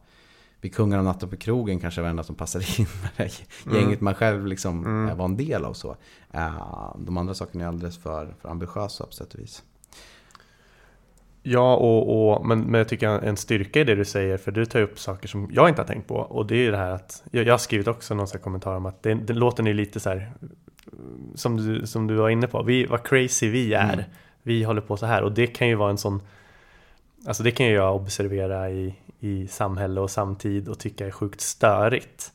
Vid 0.64 0.74
Kungar 0.74 0.98
om 0.98 1.04
natten 1.04 1.28
på 1.28 1.36
krogen 1.36 1.80
kanske 1.80 2.00
var 2.00 2.06
det 2.06 2.10
enda 2.10 2.22
som 2.22 2.34
passade 2.34 2.64
in 2.78 2.86
med 3.02 3.10
det 3.16 3.66
Mm. 3.66 3.80
gänget 3.82 4.00
man 4.00 4.14
själv 4.14 4.46
liksom 4.46 5.08
eh, 5.08 5.16
var 5.16 5.24
en 5.24 5.36
del 5.36 5.64
av 5.64 5.72
så. 5.72 5.96
Eh, 6.32 6.94
De 6.98 7.16
andra 7.16 7.34
sakerna 7.34 7.64
är 7.64 7.68
alldeles 7.68 7.98
för, 7.98 8.34
för 8.40 8.48
ambitiösa 8.48 9.06
på 9.06 9.12
sätt 9.12 9.34
och 9.34 9.40
vis. 9.40 9.62
Ja, 11.42 11.76
och, 11.76 12.30
och, 12.38 12.46
men, 12.46 12.60
men 12.60 12.78
jag 12.78 12.88
tycker 12.88 13.08
en 13.08 13.36
styrka 13.36 13.80
i 13.80 13.84
det 13.84 13.94
du 13.94 14.04
säger, 14.04 14.36
för 14.36 14.52
du 14.52 14.66
tar 14.66 14.80
upp 14.80 14.98
saker 14.98 15.28
som 15.28 15.48
jag 15.52 15.68
inte 15.68 15.80
har 15.82 15.86
tänkt 15.86 16.08
på. 16.08 16.14
Och 16.14 16.46
det 16.46 16.54
är 16.54 16.62
ju 16.62 16.70
det 16.70 16.76
här 16.76 16.90
att, 16.90 17.22
jag, 17.30 17.46
jag 17.46 17.52
har 17.52 17.58
skrivit 17.58 17.88
också 17.88 18.14
någon 18.14 18.26
kommentar 18.26 18.76
om 18.76 18.86
att 18.86 19.02
det, 19.02 19.14
det 19.14 19.32
låten 19.32 19.66
är 19.66 19.74
lite 19.74 20.00
så 20.00 20.08
här, 20.10 20.32
som 21.34 21.56
du, 21.56 21.86
som 21.86 22.06
du 22.06 22.14
var 22.14 22.28
inne 22.30 22.46
på, 22.46 22.62
vi, 22.62 22.86
vad 22.86 23.02
crazy 23.02 23.48
vi 23.50 23.74
är. 23.74 23.92
Mm. 23.92 24.04
Vi 24.42 24.62
håller 24.64 24.80
på 24.80 24.96
så 24.96 25.06
här 25.06 25.22
och 25.22 25.32
det 25.32 25.46
kan 25.46 25.68
ju 25.68 25.74
vara 25.74 25.90
en 25.90 25.98
sån, 25.98 26.22
alltså 27.26 27.42
det 27.42 27.50
kan 27.50 27.66
ju 27.66 27.72
jag 27.72 27.96
observera 27.96 28.70
i, 28.70 28.94
i 29.24 29.48
samhälle 29.48 30.00
och 30.00 30.10
samtid 30.10 30.68
och 30.68 30.78
tycka 30.78 31.06
är 31.06 31.10
sjukt 31.10 31.40
störigt. 31.40 32.32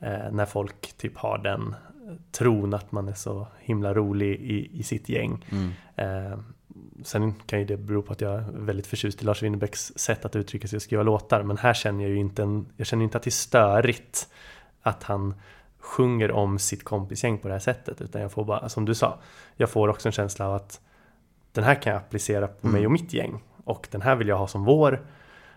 Eh, 0.00 0.30
när 0.32 0.46
folk 0.46 0.92
typ 0.96 1.16
har 1.16 1.38
den 1.38 1.74
tron 2.32 2.74
att 2.74 2.92
man 2.92 3.08
är 3.08 3.14
så 3.14 3.46
himla 3.58 3.94
rolig 3.94 4.40
i, 4.40 4.78
i 4.78 4.82
sitt 4.82 5.08
gäng. 5.08 5.44
Mm. 5.50 5.70
Eh, 5.96 6.38
sen 7.02 7.34
kan 7.46 7.58
ju 7.58 7.64
det 7.64 7.76
bero 7.76 8.02
på 8.02 8.12
att 8.12 8.20
jag 8.20 8.34
är 8.34 8.44
väldigt 8.52 8.86
förtjust 8.86 9.22
i 9.22 9.24
Lars 9.24 9.42
Winnerbäcks 9.42 9.92
sätt 9.96 10.24
att 10.24 10.36
uttrycka 10.36 10.68
sig 10.68 10.76
och 10.76 10.82
skriva 10.82 11.02
låtar. 11.02 11.42
Men 11.42 11.58
här 11.58 11.74
känner 11.74 12.04
jag 12.04 12.10
ju 12.10 12.18
inte, 12.18 12.42
en, 12.42 12.66
jag 12.76 12.86
känner 12.86 13.04
inte 13.04 13.16
att 13.16 13.24
det 13.24 13.28
är 13.28 13.32
störigt 13.32 14.28
att 14.82 15.02
han 15.02 15.34
sjunger 15.78 16.30
om 16.30 16.58
sitt 16.58 16.84
kompisgäng 16.84 17.38
på 17.38 17.48
det 17.48 17.54
här 17.54 17.60
sättet. 17.60 18.00
Utan 18.00 18.22
jag 18.22 18.32
får 18.32 18.44
bara, 18.44 18.68
som 18.68 18.84
du 18.84 18.94
sa, 18.94 19.18
jag 19.56 19.70
får 19.70 19.88
också 19.88 20.08
en 20.08 20.12
känsla 20.12 20.48
av 20.48 20.54
att 20.54 20.80
den 21.52 21.64
här 21.64 21.74
kan 21.82 21.92
jag 21.92 22.00
applicera 22.02 22.46
på 22.46 22.66
mig 22.66 22.86
och 22.86 22.92
mitt 22.92 23.12
gäng. 23.12 23.42
Och 23.64 23.88
den 23.90 24.02
här 24.02 24.16
vill 24.16 24.28
jag 24.28 24.38
ha 24.38 24.46
som 24.46 24.64
vår, 24.64 25.06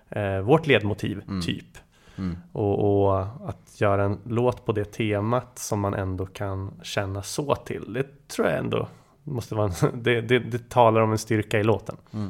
eh, 0.10 0.40
vårt 0.40 0.68
ledmotiv, 0.68 1.42
typ. 1.42 1.78
Mm. 2.18 2.38
Och, 2.52 3.06
och 3.06 3.22
att 3.50 3.82
göra 3.82 4.04
en 4.04 4.18
låt 4.24 4.66
på 4.66 4.72
det 4.72 4.86
temat 4.86 5.60
som 5.60 5.80
man 5.80 5.94
ändå 5.94 6.26
kan 6.26 6.72
känna 6.84 7.24
så 7.24 7.56
till. 7.56 7.94
Det 7.94 8.28
tror 8.28 8.48
jag 8.48 8.58
ändå 8.58 8.88
måste 9.24 9.56
vara 9.56 9.72
en, 9.82 10.04
det, 10.04 10.22
det, 10.22 10.40
det 10.40 10.70
talar 10.70 11.02
om 11.02 11.12
en 11.12 11.18
styrka 11.18 11.60
i 11.60 11.64
låten. 11.64 11.96
Ja, 12.12 12.28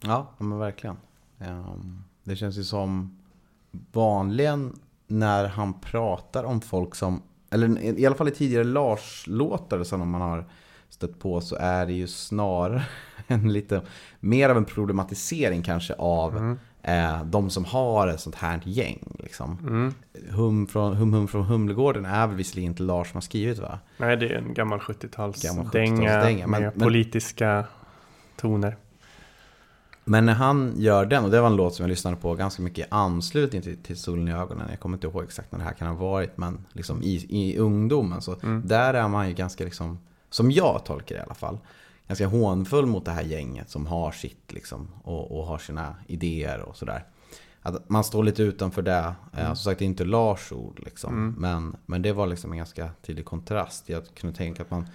ja, 0.00 0.34
men 0.38 0.58
verkligen. 0.58 0.96
Ehm, 1.38 2.04
Det 2.24 2.36
känns 2.36 2.58
ju 2.58 2.64
som 2.64 3.18
vanligen 3.92 4.78
när 5.06 5.48
han 5.48 5.80
pratar 5.80 6.44
om 6.44 6.60
folk 6.60 6.94
som, 6.94 7.22
eller 7.50 7.98
i 7.98 8.06
alla 8.06 8.16
fall 8.16 8.28
i 8.28 8.30
tidigare 8.30 8.64
Lars-låtar 8.64 9.84
som 9.84 10.10
man 10.10 10.20
har 10.20 10.44
stött 10.88 11.18
på 11.18 11.40
så 11.40 11.56
är 11.56 11.86
det 11.86 11.92
ju 11.92 12.06
snarare 12.06 12.86
en 13.26 13.52
lite 13.52 13.82
mer 14.20 14.48
av 14.48 14.56
en 14.56 14.64
problematisering 14.64 15.62
kanske 15.62 15.94
av 15.94 16.56
eh, 16.82 17.24
de 17.24 17.50
som 17.50 17.64
har 17.64 18.08
ett 18.08 18.20
sånt 18.20 18.34
här 18.36 18.60
gäng. 18.64 19.16
Liksom. 19.18 19.58
Hum, 20.30 20.66
från, 20.66 20.96
hum 20.96 21.12
Hum 21.12 21.28
från 21.28 21.44
Humlegården 21.44 22.04
är 22.04 22.26
väl 22.26 22.36
visserligen 22.36 22.72
inte 22.72 22.82
Lars 22.82 23.08
som 23.10 23.16
har 23.16 23.20
skrivit 23.22 23.58
va? 23.58 23.78
Nej, 23.96 24.16
det 24.16 24.28
är 24.28 24.34
en 24.34 24.54
gammal 24.54 24.78
Gammal 24.78 24.80
70-talsdänga 24.80 25.70
70-talsdänga, 25.70 26.46
men- 26.46 26.62
med 26.62 26.72
men- 26.76 26.86
politiska 26.86 27.64
toner. 28.36 28.76
Men 30.04 30.26
när 30.26 30.34
han 30.34 30.72
gör 30.76 31.06
den, 31.06 31.24
och 31.24 31.30
det 31.30 31.40
var 31.40 31.46
en 31.46 31.56
låt 31.56 31.74
som 31.74 31.82
jag 31.82 31.88
lyssnade 31.90 32.16
på 32.16 32.34
ganska 32.34 32.62
mycket 32.62 32.86
i 32.86 32.88
anslutning 32.90 33.62
till, 33.62 33.76
till 33.82 33.96
Solen 33.96 34.28
i 34.28 34.32
ögonen. 34.32 34.66
Jag 34.70 34.80
kommer 34.80 34.96
inte 34.96 35.06
ihåg 35.06 35.22
exakt 35.24 35.52
när 35.52 35.58
det 35.58 35.64
här 35.64 35.72
kan 35.72 35.88
ha 35.88 35.94
varit, 35.94 36.36
men 36.36 36.66
liksom 36.72 37.02
i, 37.02 37.26
i 37.28 37.58
ungdomen. 37.58 38.22
Så 38.22 38.34
där 38.64 38.94
är 38.94 39.08
man 39.08 39.28
ju 39.28 39.34
ganska, 39.34 39.64
liksom, 39.64 39.98
som 40.30 40.50
jag 40.50 40.84
tolkar 40.84 41.14
det 41.14 41.20
i 41.20 41.24
alla 41.24 41.34
fall, 41.34 41.58
ganska 42.08 42.26
hånfull 42.26 42.86
mot 42.86 43.04
det 43.04 43.10
här 43.10 43.22
gänget 43.22 43.70
som 43.70 43.86
har 43.86 44.12
sitt 44.12 44.52
liksom, 44.52 44.88
och, 45.02 45.38
och 45.38 45.46
har 45.46 45.58
sina 45.58 45.94
idéer 46.06 46.60
och 46.60 46.76
sådär. 46.76 47.04
Att 47.62 47.88
man 47.88 48.04
står 48.04 48.24
lite 48.24 48.42
utanför 48.42 48.82
det. 48.82 49.14
Eh, 49.36 49.46
Som 49.46 49.56
sagt, 49.56 49.78
det 49.78 49.84
är 49.84 49.86
inte 49.86 50.04
Lars 50.04 50.52
ord 50.52 50.80
liksom. 50.84 51.34
Men, 51.38 51.76
men 51.86 52.02
det 52.02 52.12
var 52.12 52.26
liksom 52.26 52.52
en 52.52 52.58
ganska 52.58 52.90
tydlig 53.02 53.24
kontrast. 53.24 53.88
Jag 53.88 54.02
kunde 54.14 54.36
tänka 54.36 54.62
att 54.62 54.70
man 54.70 54.86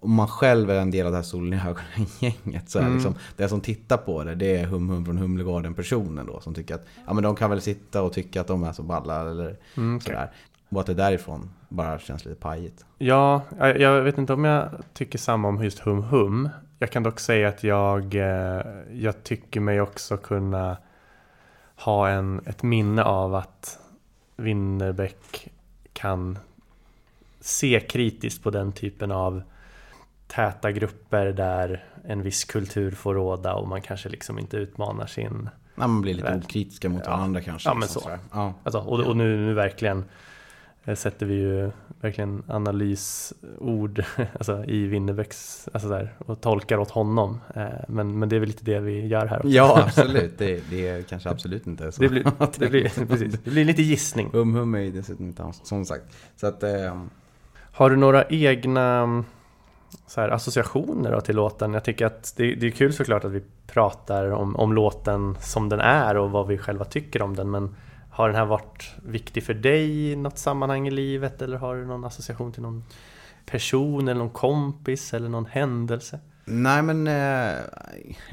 om 0.00 0.12
man 0.12 0.28
själv 0.28 0.70
är 0.70 0.80
en 0.80 0.90
del 0.90 1.06
av 1.06 1.12
det 1.12 1.18
här 1.18 1.22
solen 1.22 1.52
i 1.52 1.62
ögonen-gänget 1.68 2.70
så 2.70 2.78
är 2.78 2.90
liksom, 2.94 3.14
det 3.36 3.48
som 3.48 3.60
tittar 3.60 3.96
på 3.96 4.24
det, 4.24 4.34
det 4.34 4.56
är 4.56 4.66
Hum 4.66 4.88
Hum 4.90 5.04
från 5.04 5.18
Humlegården-personen 5.18 6.26
då 6.26 6.40
som 6.40 6.54
tycker 6.54 6.74
att 6.74 6.86
ja 7.06 7.12
men 7.14 7.22
de 7.24 7.36
kan 7.36 7.50
väl 7.50 7.60
sitta 7.60 8.02
och 8.02 8.12
tycka 8.12 8.40
att 8.40 8.46
de 8.46 8.62
är 8.62 8.72
så 8.72 8.82
balla 8.82 9.20
eller 9.30 9.56
sådär. 10.00 10.32
Och 10.68 10.80
att 10.80 10.86
det 10.86 10.94
därifrån 10.94 11.50
bara 11.68 11.98
känns 11.98 12.24
lite 12.24 12.40
pajigt. 12.40 12.84
Ja, 12.98 13.42
jag, 13.58 13.80
jag 13.80 14.02
vet 14.02 14.18
inte 14.18 14.32
om 14.32 14.44
jag 14.44 14.68
tycker 14.92 15.18
samma 15.18 15.48
om 15.48 15.64
just 15.64 15.78
Hum 15.78 16.02
Hum. 16.02 16.48
Jag 16.78 16.90
kan 16.90 17.02
dock 17.02 17.20
säga 17.20 17.48
att 17.48 17.64
jag, 17.64 18.14
eh, 18.14 18.62
jag 18.92 19.22
tycker 19.24 19.60
mig 19.60 19.80
också 19.80 20.16
kunna 20.16 20.76
ha 21.76 22.08
en, 22.08 22.40
ett 22.46 22.62
minne 22.62 23.02
av 23.02 23.34
att 23.34 23.78
Winnerbäck 24.36 25.48
kan 25.92 26.38
se 27.40 27.80
kritiskt 27.80 28.42
på 28.42 28.50
den 28.50 28.72
typen 28.72 29.12
av 29.12 29.42
täta 30.26 30.72
grupper 30.72 31.26
där 31.26 31.84
en 32.04 32.22
viss 32.22 32.44
kultur 32.44 32.90
får 32.90 33.14
råda 33.14 33.54
och 33.54 33.68
man 33.68 33.82
kanske 33.82 34.08
liksom 34.08 34.38
inte 34.38 34.56
utmanar 34.56 35.06
sin 35.06 35.48
Ja, 35.74 35.86
man 35.86 36.02
blir 36.02 36.14
lite 36.14 36.34
okritiska 36.34 36.88
mot 36.88 37.02
Ja. 37.04 37.10
varandra 37.10 37.40
kanske. 37.40 37.68
Ja, 37.68 37.74
men 37.74 37.80
liksom, 37.80 38.02
så. 38.02 38.18
Ja. 38.32 38.54
Alltså, 38.62 38.78
och, 38.78 39.00
och 39.00 39.16
nu, 39.16 39.36
nu 39.36 39.54
verkligen 39.54 40.04
sätter 40.94 41.26
vi 41.26 41.34
ju 41.34 41.70
verkligen 42.00 42.42
analysord 42.48 44.04
alltså, 44.38 44.64
i 44.64 44.86
Winnerbäcks 44.86 45.68
alltså 45.72 45.88
där, 45.88 46.14
och 46.18 46.40
tolkar 46.40 46.78
åt 46.78 46.90
honom. 46.90 47.40
Eh, 47.54 47.64
Men, 47.88 48.18
men 48.18 48.28
det 48.28 48.36
är 48.36 48.40
väl 48.40 48.48
lite 48.48 48.64
det 48.64 48.80
vi 48.80 49.06
gör 49.06 49.26
här. 49.26 49.36
också. 49.38 49.48
ja, 49.48 49.82
absolut. 49.86 50.38
Det, 50.38 50.70
det 50.70 50.88
är 50.88 51.02
kanske 51.02 51.30
absolut 51.30 51.66
inte 51.66 51.92
så. 51.92 52.02
Det 52.02 52.08
blir, 52.08 52.24
det, 52.58 52.68
blir, 52.70 53.06
precis, 53.06 53.34
det 53.44 53.50
blir 53.50 53.64
lite 53.64 53.82
gissning. 53.82 54.30
Hum 54.32 54.54
Hum 54.54 54.74
är 54.74 54.78
ju 54.80 54.90
dessutom 54.90 55.26
inte 55.26 55.42
hans, 55.42 55.66
som 55.66 55.84
sagt. 55.84 56.04
Så 56.36 56.46
att, 56.46 56.62
eh, 56.62 57.02
Har 57.72 57.90
du 57.90 57.96
några 57.96 58.24
egna 58.24 59.24
så 60.06 60.20
här, 60.20 60.28
associationer 60.28 61.12
då 61.12 61.20
till 61.20 61.36
låten? 61.36 61.74
Jag 61.74 61.84
tycker 61.84 62.06
att 62.06 62.34
det, 62.36 62.54
det 62.54 62.66
är 62.66 62.70
kul 62.70 62.92
såklart 62.92 63.24
att 63.24 63.32
vi 63.32 63.42
pratar 63.66 64.30
om, 64.30 64.56
om 64.56 64.72
låten 64.72 65.36
som 65.40 65.68
den 65.68 65.80
är 65.80 66.16
och 66.16 66.30
vad 66.30 66.46
vi 66.46 66.58
själva 66.58 66.84
tycker 66.84 67.22
om 67.22 67.36
den. 67.36 67.50
Men 67.50 67.74
har 68.18 68.28
den 68.28 68.36
här 68.36 68.44
varit 68.44 68.94
viktig 69.02 69.44
för 69.44 69.54
dig 69.54 70.10
i 70.10 70.16
något 70.16 70.38
sammanhang 70.38 70.88
i 70.88 70.90
livet? 70.90 71.42
Eller 71.42 71.56
har 71.56 71.76
du 71.76 71.86
någon 71.86 72.04
association 72.04 72.52
till 72.52 72.62
någon 72.62 72.84
person 73.46 74.08
eller 74.08 74.18
någon 74.18 74.30
kompis 74.30 75.14
eller 75.14 75.28
någon 75.28 75.46
händelse? 75.46 76.20
Nej 76.44 76.82
men 76.82 77.06
eh, 77.06 77.58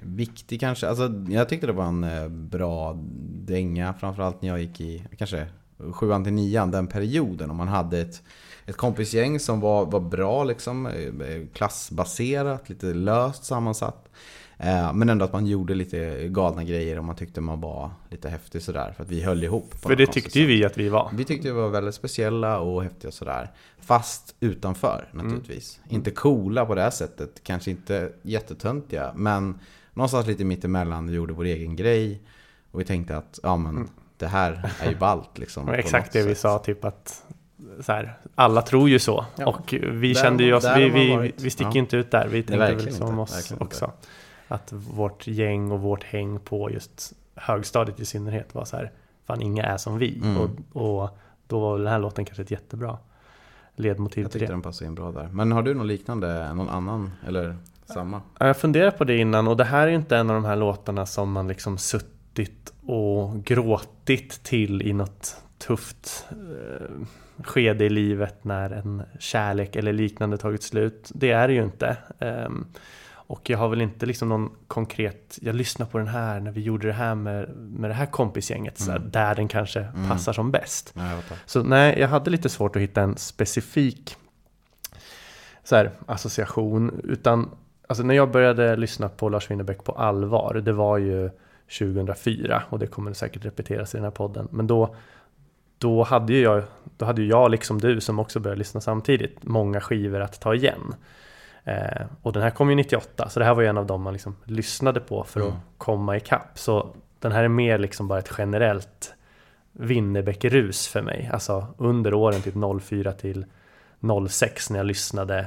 viktig 0.03 0.59
kanske. 0.59 0.89
Alltså, 0.89 1.23
jag 1.29 1.49
tyckte 1.49 1.67
det 1.67 1.73
var 1.73 1.85
en 1.85 2.03
eh, 2.03 2.27
bra 2.27 2.99
dänga. 3.45 3.93
Framförallt 3.93 4.41
när 4.41 4.49
jag 4.49 4.61
gick 4.61 4.81
i 4.81 5.05
kanske 5.17 5.47
sjuan 5.91 6.23
till 6.23 6.33
nian, 6.33 6.71
den 6.71 6.87
perioden. 6.87 7.49
Och 7.49 7.55
man 7.55 7.67
hade 7.67 7.99
ett, 7.99 8.21
ett 8.65 8.77
kompisgäng 8.77 9.39
som 9.39 9.59
var, 9.59 9.85
var 9.85 9.99
bra 9.99 10.43
liksom. 10.43 10.85
Eh, 10.85 11.47
klassbaserat, 11.53 12.69
lite 12.69 12.85
löst 12.85 13.45
sammansatt. 13.45 14.09
Eh, 14.57 14.93
men 14.93 15.09
ändå 15.09 15.25
att 15.25 15.33
man 15.33 15.45
gjorde 15.45 15.75
lite 15.75 16.27
galna 16.27 16.63
grejer 16.63 16.97
och 16.97 17.03
man 17.03 17.15
tyckte 17.15 17.41
man 17.41 17.61
var 17.61 17.91
lite 18.09 18.29
häftig 18.29 18.61
sådär. 18.61 18.93
För 18.97 19.03
att 19.03 19.09
vi 19.09 19.21
höll 19.23 19.43
ihop. 19.43 19.71
på 19.71 19.77
För 19.77 19.95
det 19.95 20.07
tyckte 20.07 20.39
ju 20.39 20.45
vi 20.45 20.65
att 20.65 20.77
vi 20.77 20.89
var. 20.89 21.09
Vi 21.13 21.25
tyckte 21.25 21.47
vi 21.47 21.53
var 21.53 21.69
väldigt 21.69 21.95
speciella 21.95 22.59
och 22.59 22.83
häftiga 22.83 23.11
sådär. 23.11 23.51
Fast 23.79 24.35
utanför 24.39 25.09
naturligtvis. 25.11 25.79
Inte 25.89 26.11
coola 26.11 26.65
på 26.65 26.75
det 26.75 26.81
här 26.81 26.89
sättet. 26.89 27.43
Kanske 27.43 27.71
inte 27.71 28.11
jättetöntiga. 28.21 29.11
Men 29.15 29.59
någonstans 29.93 30.27
lite 30.27 30.45
mittemellan. 30.45 31.07
Vi 31.07 31.13
gjorde 31.15 31.33
vår 31.33 31.45
egen 31.45 31.75
grej. 31.75 32.21
Och 32.71 32.79
vi 32.79 32.85
tänkte 32.85 33.17
att 33.17 33.39
ja 33.43 33.57
men 33.57 33.89
det 34.17 34.27
här 34.27 34.69
är 34.79 34.89
ju 34.89 34.95
ballt 34.97 35.37
liksom. 35.37 35.69
Exakt 35.73 36.13
det 36.13 36.21
vi 36.23 36.29
sätt. 36.29 36.37
sa, 36.37 36.59
typ 36.59 36.85
att 36.85 37.23
så 37.81 37.91
här, 37.91 38.17
alla 38.35 38.61
tror 38.61 38.89
ju 38.89 38.99
så. 38.99 39.25
Ja. 39.35 39.45
Och 39.45 39.73
vi 39.91 40.13
Där 40.13 40.21
kände 40.21 40.43
ju 40.43 40.53
oss, 40.53 40.65
vi, 40.77 40.89
vi, 40.89 41.33
vi 41.37 41.49
sticker 41.49 41.71
Ja. 41.71 41.77
inte 41.79 41.97
ut 41.97 42.11
där. 42.11 42.27
Vi 42.27 42.43
tänkte 42.43 42.57
väl 42.57 42.85
liksom 42.85 43.07
inte, 43.07 43.21
oss 43.21 43.35
verkligen 43.35 43.63
inte. 43.63 43.91
Att 44.47 44.73
vårt 44.73 45.27
gäng 45.27 45.71
och 45.71 45.79
vårt 45.81 46.03
häng 46.03 46.39
på 46.39 46.71
just 46.71 47.13
högstadiet 47.35 47.99
i 47.99 48.05
synnerhet 48.05 48.55
var 48.55 48.65
så 48.65 48.77
här, 48.77 48.91
fan 49.25 49.41
inga 49.41 49.63
är 49.63 49.77
som 49.77 49.97
vi. 49.97 50.17
Mm. 50.23 50.37
Och, 50.37 50.49
och 51.03 51.17
då 51.47 51.59
var 51.59 51.73
väl 51.73 51.83
den 51.83 51.91
här 51.91 51.99
låten 51.99 52.25
kanske 52.25 52.41
ett 52.43 52.51
jättebra 52.51 52.97
ledmotiv 53.75 54.23
Jag 54.23 54.31
till 54.31 54.39
tyckte 54.39 54.51
det. 54.51 54.55
den 54.55 54.61
passade 54.61 54.87
in 54.87 54.95
bra 54.95 55.11
där. 55.11 55.29
Men 55.31 55.51
har 55.51 55.61
du 55.63 55.73
någon 55.73 55.87
liknande, 55.87 56.53
någon 56.53 56.69
annan 56.69 57.11
eller 57.27 57.55
samma? 57.85 58.21
Ja, 58.39 58.47
Jag 58.47 58.57
funderar 58.57 58.91
på 58.91 59.03
det 59.03 59.17
innan 59.17 59.47
och 59.47 59.57
det 59.57 59.63
här 59.63 59.87
är 59.87 59.91
inte 59.91 60.17
en 60.17 60.29
av 60.29 60.33
de 60.33 60.45
här 60.45 60.55
låtarna 60.55 61.05
som 61.05 61.31
man 61.31 61.47
liksom 61.47 61.77
suttit 61.77 62.73
och 62.85 63.43
gråtit 63.43 64.43
till 64.43 64.81
i 64.81 64.93
något 64.93 65.41
tufft 65.57 66.25
eh, 66.31 66.87
skede 67.43 67.85
i 67.85 67.89
livet 67.89 68.43
när 68.43 68.69
en 68.69 69.03
kärlek 69.19 69.75
eller 69.75 69.93
liknande 69.93 70.37
tagit 70.37 70.63
slut. 70.63 71.11
Det 71.13 71.31
är 71.31 71.47
det 71.47 71.53
ju 71.53 71.63
inte. 71.63 71.97
Ehm, 72.19 72.65
och 73.27 73.49
jag 73.49 73.57
har 73.57 73.69
väl 73.69 73.81
inte 73.81 74.05
liksom 74.05 74.29
någon 74.29 74.51
konkret, 74.67 75.39
jag 75.41 75.55
lyssnar 75.55 75.85
på 75.85 75.97
den 75.97 76.07
här 76.07 76.39
när 76.39 76.51
vi 76.51 76.61
gjorde 76.61 76.87
det 76.87 76.93
här 76.93 77.15
med, 77.15 77.49
med 77.55 77.89
det 77.89 77.93
här 77.93 78.05
kompisgänget, 78.05 78.79
så 78.79 78.91
här, 78.91 78.99
där 78.99 79.35
den 79.35 79.47
kanske 79.47 79.87
passar 80.09 80.33
som 80.33 80.51
bäst. 80.51 80.91
Nej. 80.93 81.21
Så 81.45 81.63
nej, 81.63 81.99
jag 81.99 82.07
hade 82.07 82.31
lite 82.31 82.49
svårt 82.49 82.75
att 82.75 82.81
hitta 82.81 83.01
en 83.01 83.17
specifik 83.17 84.15
så 85.63 85.75
här, 85.75 85.91
association. 86.05 87.01
Utan 87.03 87.49
alltså, 87.87 88.03
när 88.03 88.15
jag 88.15 88.31
började 88.31 88.75
lyssna 88.75 89.09
på 89.09 89.29
Lars 89.29 89.51
Winnerbäck 89.51 89.83
på 89.83 89.91
allvar, 89.91 90.61
det 90.65 90.73
var 90.73 90.97
ju 90.97 91.29
2004 91.79 92.63
och 92.69 92.79
det 92.79 92.87
kommer 92.87 93.13
säkert 93.13 93.45
repeteras 93.45 93.95
i 93.95 93.97
den 93.97 94.03
här 94.03 94.11
podden. 94.11 94.47
Men 94.51 94.67
då, 94.67 94.95
då 95.77 96.03
hade 96.03 96.33
ju 96.33 96.41
jag, 96.41 96.63
då 96.97 97.05
hade 97.05 97.23
jag 97.23 97.51
liksom 97.51 97.81
du 97.81 98.01
som 98.01 98.19
också 98.19 98.39
började 98.39 98.59
lyssna 98.59 98.81
samtidigt, 98.81 99.43
många 99.43 99.81
skivor 99.81 100.19
att 100.19 100.39
ta 100.39 100.55
igen. 100.55 100.95
Eh, 101.67 102.05
och 102.21 102.33
den 102.33 102.43
här 102.43 102.49
kom 102.49 102.69
ju 102.69 102.75
98, 102.75 103.29
så 103.29 103.39
det 103.39 103.45
här 103.45 103.53
var 103.53 103.61
ju 103.61 103.67
en 103.67 103.77
av 103.77 103.85
dem 103.85 104.01
man 104.01 104.13
liksom 104.13 104.35
lyssnade 104.43 104.99
på 104.99 105.23
för 105.23 105.39
att 105.39 105.47
Mm. 105.47 105.59
komma 105.77 106.17
ikapp. 106.17 106.59
Så 106.59 106.95
den 107.19 107.31
här 107.31 107.43
är 107.43 107.47
mer 107.47 107.77
liksom 107.77 108.07
bara 108.07 108.19
ett 108.19 108.31
generellt 108.37 109.13
Winnerbäck-rus 109.71 110.87
för 110.87 111.01
mig. 111.01 111.29
Alltså 111.33 111.67
under 111.77 112.13
åren 112.13 112.41
typ 112.41 112.53
04 112.81 113.11
till 113.11 113.45
06 114.29 114.69
när 114.69 114.79
jag 114.79 114.85
lyssnade 114.85 115.45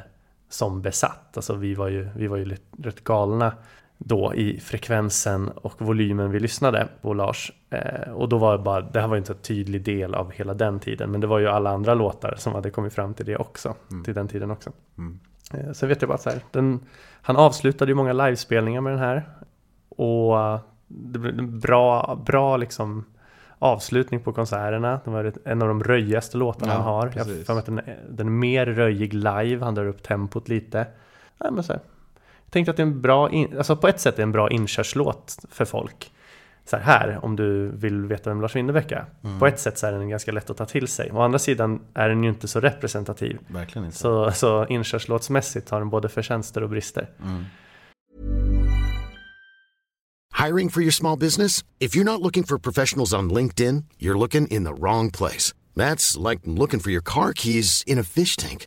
som 0.49 0.83
besatt. 0.83 1.37
Alltså 1.37 1.55
vi 1.55 1.75
var 1.75 1.89
ju, 1.89 2.09
vi 2.17 2.27
var 2.27 2.37
ju 2.37 2.45
lite, 2.45 2.63
rätt 2.83 3.05
galna 3.05 3.53
då 3.99 4.35
i 4.35 4.61
frekvensen 4.61 5.49
och 5.49 5.83
volymen 5.83 6.31
vi 6.31 6.41
lyssnade 6.41 6.89
på 7.03 7.15
Lars. 7.15 7.53
Eh, 7.71 8.13
och 8.13 8.29
då 8.29 8.39
var 8.39 8.53
det 8.57 8.63
bara, 8.63 8.81
det 8.81 9.01
här 9.01 9.09
var 9.09 9.15
ju 9.17 9.19
inte 9.19 9.33
en 9.33 9.39
tydlig 9.39 9.85
del 9.85 10.15
av 10.15 10.33
hela 10.33 10.55
den 10.55 10.81
tiden, 10.81 11.11
men 11.11 11.21
det 11.21 11.27
var 11.27 11.39
ju 11.39 11.49
alla 11.49 11.71
andra 11.71 11.95
låtar 11.95 12.35
som 12.39 12.53
hade 12.55 12.71
kommit 12.71 12.93
fram 12.95 13.15
till 13.15 13.27
det 13.27 13.37
också, 13.37 13.75
till 14.05 14.15
den 14.15 14.29
tiden 14.29 14.51
också. 14.51 14.71
Mm. 14.99 15.21
Eh, 15.55 15.73
Sen 15.73 15.89
vet 15.89 16.03
jag 16.03 16.09
bara 16.09 16.19
så 16.19 16.31
här, 16.31 16.41
den, 16.51 16.81
han 17.23 17.37
avslutade 17.37 17.91
ju 17.91 17.95
många 17.95 18.13
livespelningar 18.13 18.81
med 18.81 18.93
den 18.93 19.01
här. 19.01 19.29
Och 19.89 20.41
eh, 20.41 20.61
det 20.87 21.19
blev 21.19 21.39
en 21.39 21.61
bra, 21.61 22.19
bra 22.27 22.57
liksom 22.57 23.05
avslutning 23.59 24.21
på 24.21 24.33
konserterna. 24.33 25.01
Det 25.05 25.11
var 25.11 25.33
en 25.45 25.63
av 25.63 25.69
de 25.69 25.85
röjigaste 25.85 26.37
låtarna 26.37 26.73
Ja, 26.73 26.77
han 26.77 26.85
har. 26.85 27.07
Jag 27.15 27.25
har 27.25 27.25
precis. 27.25 27.47
för 27.47 27.55
mig 27.55 27.61
att 27.61 27.67
den, 27.67 27.81
den 28.11 28.27
är 28.27 28.31
mer 28.31 28.67
röjig 28.67 29.15
live, 29.15 29.65
han 29.65 29.75
drar 29.75 29.87
upp 29.87 30.03
tempot 30.03 30.49
lite. 30.49 30.87
Nej, 31.39 31.53
men 31.53 31.63
så 31.65 31.73
här, 31.73 31.81
jag 32.45 32.53
tänkte 32.53 32.71
att 32.71 32.77
det 32.77 32.83
är 32.83 32.87
en 32.87 33.01
bra, 33.01 33.31
in, 33.31 33.59
alltså 33.59 33.77
på 33.77 33.89
ett 33.89 34.01
sätt 34.01 34.15
är 34.15 34.17
det 34.17 34.23
en 34.23 34.33
bra 34.33 34.51
inkörslåt 34.51 35.37
för 35.51 35.65
folk. 35.65 36.13
Så 36.71 36.77
här, 36.77 36.85
här, 36.85 37.25
om 37.25 37.37
du 37.37 37.69
vill 37.69 38.07
veta 38.07 38.31
vem 38.31 38.41
Lars 38.41 38.57
Winnerbäck 38.57 38.93
är. 38.93 39.07
Mm. 39.25 39.39
På 39.39 39.47
ett 39.47 39.61
sätt 39.61 39.79
så 39.79 39.87
är 39.87 39.93
den 39.93 40.09
ganska 40.09 40.33
lätt 40.33 40.51
att 40.51 40.57
ta 40.57 40.65
till 40.65 40.89
sig. 40.89 41.11
Å 41.13 41.21
andra 41.21 41.39
sidan 41.39 41.81
är 41.95 42.09
den 42.09 42.25
ju 42.25 42.31
inte 42.31 42.49
så 42.49 42.61
representativ. 42.61 43.39
Verkligen 43.49 43.87
inte. 43.87 43.99
Så, 43.99 44.33
så 44.33 44.67
inkörslåtsmässigt 44.67 45.71
har 45.71 45.79
den 45.79 45.91
både 45.91 46.09
förtjänster 46.09 46.63
och 46.63 46.69
brister. 46.69 47.11
Mm. 47.23 47.45
Hiring 50.47 50.71
for 50.71 50.83
your 50.83 50.93
small 50.93 51.19
business? 51.19 51.65
If 51.79 51.97
you're 51.97 52.05
not 52.05 52.21
looking 52.21 52.45
for 52.45 52.59
professionals 52.59 53.15
on 53.15 53.33
LinkedIn, 53.33 53.85
you're 53.99 54.19
looking 54.19 54.47
in 54.47 54.65
the 54.65 54.73
wrong 54.73 55.11
place. 55.11 55.55
That's 55.77 56.31
like 56.31 56.41
looking 56.45 56.81
for 56.81 56.91
your 56.91 57.03
car 57.05 57.33
keys 57.33 57.83
in 57.87 57.99
a 57.99 58.05
fish 58.05 58.37
tank. 58.37 58.67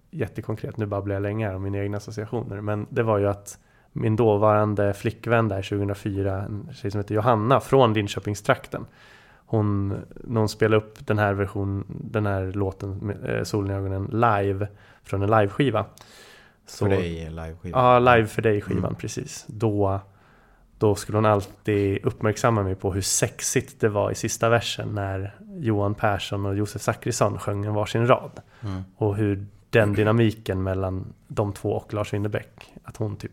jättekonkret, 0.11 0.77
nu 0.77 0.85
babblar 0.85 1.15
jag 1.15 1.21
länge 1.21 1.47
här 1.47 1.55
om 1.55 1.63
mina 1.63 1.77
egna 1.77 1.97
associationer, 1.97 2.61
men 2.61 2.87
det 2.89 3.03
var 3.03 3.17
ju 3.17 3.27
att 3.27 3.59
min 3.93 4.15
dåvarande 4.15 4.93
flickvän 4.93 5.47
där 5.47 5.61
2004, 5.61 6.41
en 6.41 6.69
tjej 6.73 6.91
som 6.91 6.99
heter 6.99 7.15
Johanna 7.15 7.59
från 7.59 7.93
Linköpingstrakten, 7.93 8.85
hon, 9.45 9.87
när 10.23 10.39
hon 10.39 10.49
spelade 10.49 10.77
upp 10.77 11.07
den 11.07 11.17
här 11.19 11.33
version, 11.33 11.85
den 11.87 12.25
här 12.25 12.51
låten, 12.51 13.15
eh, 13.25 13.43
Solen 13.43 13.71
i 13.71 13.73
ögonen, 13.73 14.05
live 14.11 14.67
från 15.03 15.21
en 15.21 15.29
liveskiva. 15.31 15.85
Så- 16.65 16.85
För 16.85 16.89
dig 16.89 17.29
liveskiva. 17.29 17.79
Ja, 17.79 17.99
live 17.99 18.27
för 18.27 18.41
dig 18.41 18.61
skivan, 18.61 18.95
precis. 18.95 19.45
Då, 19.47 19.99
då 20.77 20.95
skulle 20.95 21.17
hon 21.17 21.25
alltid 21.25 22.05
uppmärksamma 22.05 22.63
mig 22.63 22.75
på 22.75 22.93
hur 22.93 23.01
sexigt 23.01 23.79
det 23.79 23.89
var 23.89 24.11
i 24.11 24.15
sista 24.15 24.49
versen 24.49 24.95
när 24.95 25.35
Johan 25.57 25.95
Persson 25.95 26.45
och 26.45 26.55
Josef 26.55 26.81
Zachrisson 26.81 27.39
sjöng 27.39 27.65
en 27.65 27.73
varsin 27.73 28.07
rad. 28.07 28.31
Mm. 28.61 28.81
Och 28.97 29.15
hur 29.15 29.45
den 29.71 29.93
dynamiken 29.93 30.63
mellan 30.63 31.13
de 31.27 31.53
två 31.53 31.71
och 31.71 31.93
Lars 31.93 32.13
Winnerbäck, 32.13 32.73
att 32.83 32.97
hon 32.97 33.15
typ 33.15 33.31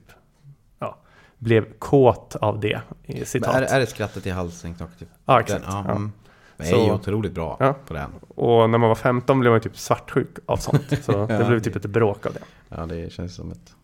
ja, 0.79 0.97
blev 1.39 1.79
kåt 1.79 2.37
av 2.37 2.61
det 2.61 2.81
Men 3.07 3.27
citat. 3.27 3.55
är, 3.55 3.63
är 3.63 3.81
det 3.81 3.87
skrattet 3.87 4.27
i 4.27 4.31
halsen 4.31 4.75
typ? 4.99 5.09
Ja, 5.25 5.41
exakt. 5.41 5.65
Den, 5.65 5.73
ja, 5.75 5.91
mm. 5.91 6.13
Det 6.57 6.65
är 6.65 6.71
Så- 6.71 6.77
ju 6.77 6.91
otroligt 6.93 7.33
bra 7.33 7.57
Ja. 7.61 7.75
på 7.87 7.95
den. 7.95 8.11
Och 8.35 8.71
när 8.71 8.79
man 8.79 8.89
var 8.89 8.95
15 8.95 9.41
blev 9.41 9.53
man 9.53 9.61
typ 9.61 9.79
svartsjuk 9.79 10.39
av 10.47 10.57
sånt. 10.57 10.93
Så 11.05 11.27
det 11.27 11.45
blev 11.49 11.61
typ 11.61 11.77
ett 11.77 11.87
bråk 11.87 12.27
av 12.27 12.33
det. 12.33 12.41
Ja, 12.69 12.87
det 12.87 13.13
känns 13.13 13.35
som 13.35 13.53
ett 13.53 13.75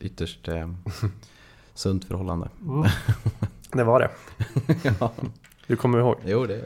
ytterst 0.00 0.48
eh, 0.48 0.68
sunt 1.74 2.04
förhållande. 2.04 2.48
Det 3.72 3.84
var 3.84 4.00
det. 4.00 4.10
ja. 5.00 5.12
Du 5.66 5.76
kommer 5.76 5.98
ihåg? 5.98 6.16
Jo, 6.24 6.46
det 6.46 6.54
är 6.54 6.64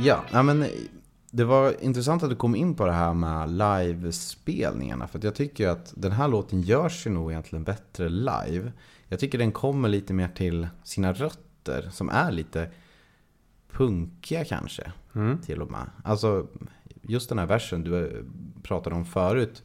Ja, 0.00 0.24
ja, 0.32 0.42
men 0.42 0.66
det 1.30 1.44
var 1.44 1.84
intressant 1.84 2.22
att 2.22 2.30
du 2.30 2.36
kom 2.36 2.56
in 2.56 2.74
på 2.74 2.86
det 2.86 2.92
här 2.92 3.14
med 3.14 3.50
livespelningarna. 3.50 5.08
För 5.08 5.20
jag 5.22 5.34
tycker 5.34 5.68
att 5.68 5.92
den 5.96 6.12
här 6.12 6.28
låten 6.28 6.62
görs 6.62 7.06
ju 7.06 7.10
nog 7.10 7.30
egentligen 7.30 7.64
bättre 7.64 8.08
live. 8.08 8.72
Jag 9.08 9.20
tycker 9.20 9.38
den 9.38 9.52
kommer 9.52 9.88
lite 9.88 10.12
mer 10.12 10.28
till 10.28 10.68
sina 10.84 11.12
rötter, 11.12 11.88
som 11.92 12.08
är 12.08 12.32
lite 12.32 12.70
punkiga 13.72 14.44
kanske. 14.44 14.92
Mm. 15.14 15.38
Till 15.38 15.62
och 15.62 15.70
med. 15.70 15.90
Alltså, 16.04 16.46
just 17.02 17.28
den 17.28 17.38
här 17.38 17.46
versen 17.46 17.84
du 17.84 18.24
pratade 18.62 18.96
om 18.96 19.04
förut. 19.04 19.62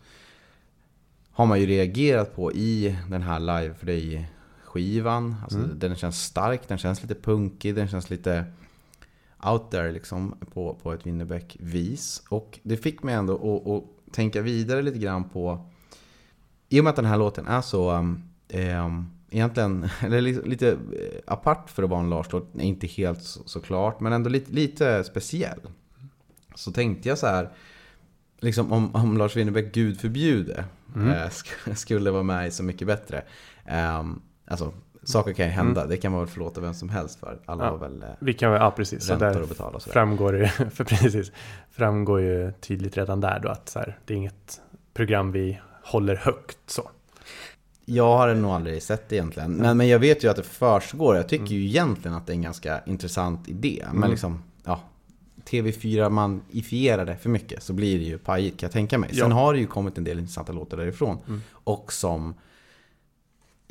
Har 1.32 1.46
man 1.46 1.60
ju 1.60 1.66
reagerat 1.66 2.36
på 2.36 2.54
i 2.54 2.98
den 3.10 3.22
här 3.22 3.40
live 3.40 3.74
för 3.74 3.86
dig 3.86 4.32
skivan. 4.64 5.36
Alltså, 5.44 5.60
Den 5.60 5.96
känns 5.96 6.24
stark, 6.24 6.68
den 6.68 6.78
känns 6.78 7.02
lite 7.02 7.16
punkig, 7.16 7.76
den 7.76 7.88
känns 7.88 8.10
lite 8.10 8.46
out 9.46 9.72
there 9.72 9.92
liksom 9.92 10.36
på, 10.54 10.74
på 10.84 10.94
ett 10.94 11.06
Winnerbäck-vis. 11.06 12.24
Och 12.30 12.60
det 12.64 12.78
fick 12.78 13.04
mig 13.04 13.16
ändå 13.16 13.34
att, 13.36 13.68
att 13.72 14.14
tänka 14.14 14.42
vidare 14.42 14.82
lite 14.82 14.98
grann 15.00 15.30
på, 15.30 15.70
i 16.70 16.80
och 16.80 16.84
med 16.84 16.90
att 16.90 16.96
den 16.96 17.06
här 17.06 17.18
låten 17.18 17.48
är 17.48 17.62
så, 17.62 17.92
um, 17.92 18.24
um, 18.54 19.12
egentligen, 19.30 19.90
eller 20.02 20.22
li- 20.22 20.42
lite 20.46 20.70
eh, 20.72 20.78
apart 21.28 21.70
för 21.70 21.84
att 21.84 21.90
vara 21.90 22.00
en 22.00 22.10
Lars-låt, 22.10 22.50
inte 22.60 22.88
helt 22.88 23.24
så, 23.24 23.42
såklart, 23.46 24.00
men 24.00 24.14
ändå 24.14 24.30
lite, 24.30 24.52
lite 24.52 25.04
speciell. 25.04 25.60
Så 26.56 26.72
tänkte 26.72 27.10
jag 27.10 27.18
så 27.18 27.28
här, 27.28 27.50
liksom 28.40 28.72
om, 28.72 28.96
om 28.96 29.18
Lars 29.18 29.36
Winnerbäck, 29.36 29.74
gud 29.74 30.00
förbjude, 30.00 30.66
eh, 30.96 31.00
sk- 31.30 31.74
skulle 31.76 32.12
vara 32.12 32.24
med 32.24 32.48
i 32.48 32.52
Så 32.52 32.64
mycket 32.64 32.88
bättre. 32.88 33.24
ehm, 33.66 34.22
alltså 34.46 34.74
saker 35.04 35.34
kan 35.34 35.46
ju 35.46 35.52
hända. 35.52 35.86
Det 35.88 35.98
kan 35.98 36.12
man 36.12 36.22
väl 36.22 36.30
förlåta 36.30 36.62
vem 36.62 36.74
som 36.74 36.90
helst 36.90 37.20
för. 37.20 37.40
Alla 37.46 37.64
Ja. 37.66 37.70
har 37.70 37.78
väl 37.78 38.04
eh, 38.04 38.10
Vi 38.20 38.34
kan 38.34 38.52
ja 38.52 38.72
precis. 38.72 39.04
Så 39.06 39.12
räntor 39.14 39.26
där 39.26 39.42
att 39.42 39.50
betala 39.50 39.76
och 39.76 39.82
sådär. 39.82 39.94
framgår 39.94 40.34
det, 40.34 40.48
för 40.74 40.84
precis, 40.84 41.32
framgår 41.72 42.22
ju 42.22 42.52
tydligt 42.62 42.98
redan 42.98 43.22
där 43.22 43.40
då 43.40 43.50
att 43.50 43.70
så 43.70 43.80
här, 43.80 43.98
det 44.06 44.14
är 44.14 44.18
inget 44.18 44.62
program 44.94 45.32
vi 45.32 45.60
håller 45.84 46.16
högt 46.16 46.58
så. 46.68 46.90
Jag 47.86 48.18
har 48.18 48.34
nog 48.34 48.52
aldrig 48.52 48.84
sett 48.84 49.10
det 49.10 49.16
egentligen. 49.16 49.52
Men, 49.52 49.78
men 49.78 49.88
jag 49.88 50.00
vet 50.00 50.24
ju 50.24 50.30
att 50.30 50.36
det 50.36 50.44
försiggår. 50.44 51.16
Jag 51.16 51.30
tycker 51.30 51.46
ju 51.46 51.66
egentligen 51.66 52.18
att 52.18 52.28
det 52.28 52.32
är 52.34 52.36
en 52.36 52.42
ganska 52.42 52.82
intressant 52.86 53.48
idé. 53.50 53.84
Men 53.88 53.98
Mm. 53.98 54.10
liksom, 54.12 54.44
ja. 54.66 54.80
TV4 55.50 56.10
man 56.10 56.42
ifierar 56.52 57.06
det 57.06 57.16
för 57.18 57.30
mycket 57.30 57.64
så 57.64 57.74
blir 57.74 57.98
det 58.00 58.04
ju 58.06 58.18
pajigt 58.18 58.60
kan 58.60 58.68
jag 58.68 58.72
tänka 58.74 58.98
mig. 58.98 59.10
Sen 59.16 59.30
Ja. 59.30 59.36
har 59.36 59.54
det 59.54 59.60
ju 59.60 59.68
kommit 59.68 59.98
en 59.98 60.04
del 60.04 60.20
intressanta 60.20 60.54
låtar 60.54 60.78
därifrån. 60.78 61.18
Mm. 61.28 61.42
Och 61.52 61.94
som 61.94 62.34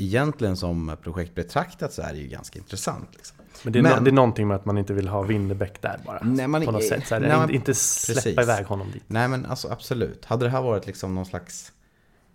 egentligen 0.04 0.56
som 0.56 0.96
projekt 1.02 1.34
betraktat 1.34 1.92
så 1.92 2.02
är 2.02 2.12
det 2.12 2.18
ju 2.18 2.26
ganska 2.28 2.58
intressant. 2.58 3.08
Liksom. 3.12 3.36
Men 3.64 3.72
det 3.72 3.78
är, 3.78 3.82
Men- 3.82 3.92
No, 3.98 4.04
det 4.04 4.10
är 4.10 4.12
någonting 4.12 4.48
med 4.48 4.54
att 4.56 4.64
man 4.64 4.78
inte 4.78 4.92
vill 4.92 5.08
ha 5.08 5.22
Winnerbäck 5.22 5.82
där 5.82 6.00
bara. 6.06 6.18
Nej, 6.22 6.48
man- 6.48 6.64
på 6.64 6.70
något 6.72 6.84
sätt. 6.84 7.06
Så 7.06 7.14
här, 7.14 7.20
nej, 7.20 7.30
inte- 7.30 7.40
men- 7.46 7.54
inte 7.54 7.74
släppa 7.74 8.20
precis. 8.20 8.38
iväg 8.38 8.66
honom 8.66 8.90
dit. 8.92 9.02
Nej 9.06 9.28
men 9.28 9.46
alltså 9.46 9.68
absolut. 9.68 10.24
Hade 10.24 10.44
det 10.46 10.50
här 10.50 10.62
varit 10.62 10.86
liksom 10.86 11.14
någon 11.14 11.26
slags 11.26 11.72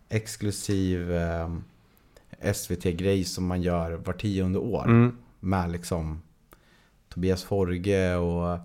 exklusiv 0.10 1.13
eh, 1.15 1.49
SVT-grej 2.53 3.23
som 3.23 3.47
man 3.47 3.62
gör 3.62 3.91
var 3.91 4.13
tionde 4.13 4.60
år. 4.60 4.84
Mm. 4.86 5.17
Med 5.39 5.71
liksom 5.71 6.21
Tobias 7.10 7.43
Forge 7.43 8.15
och 8.15 8.60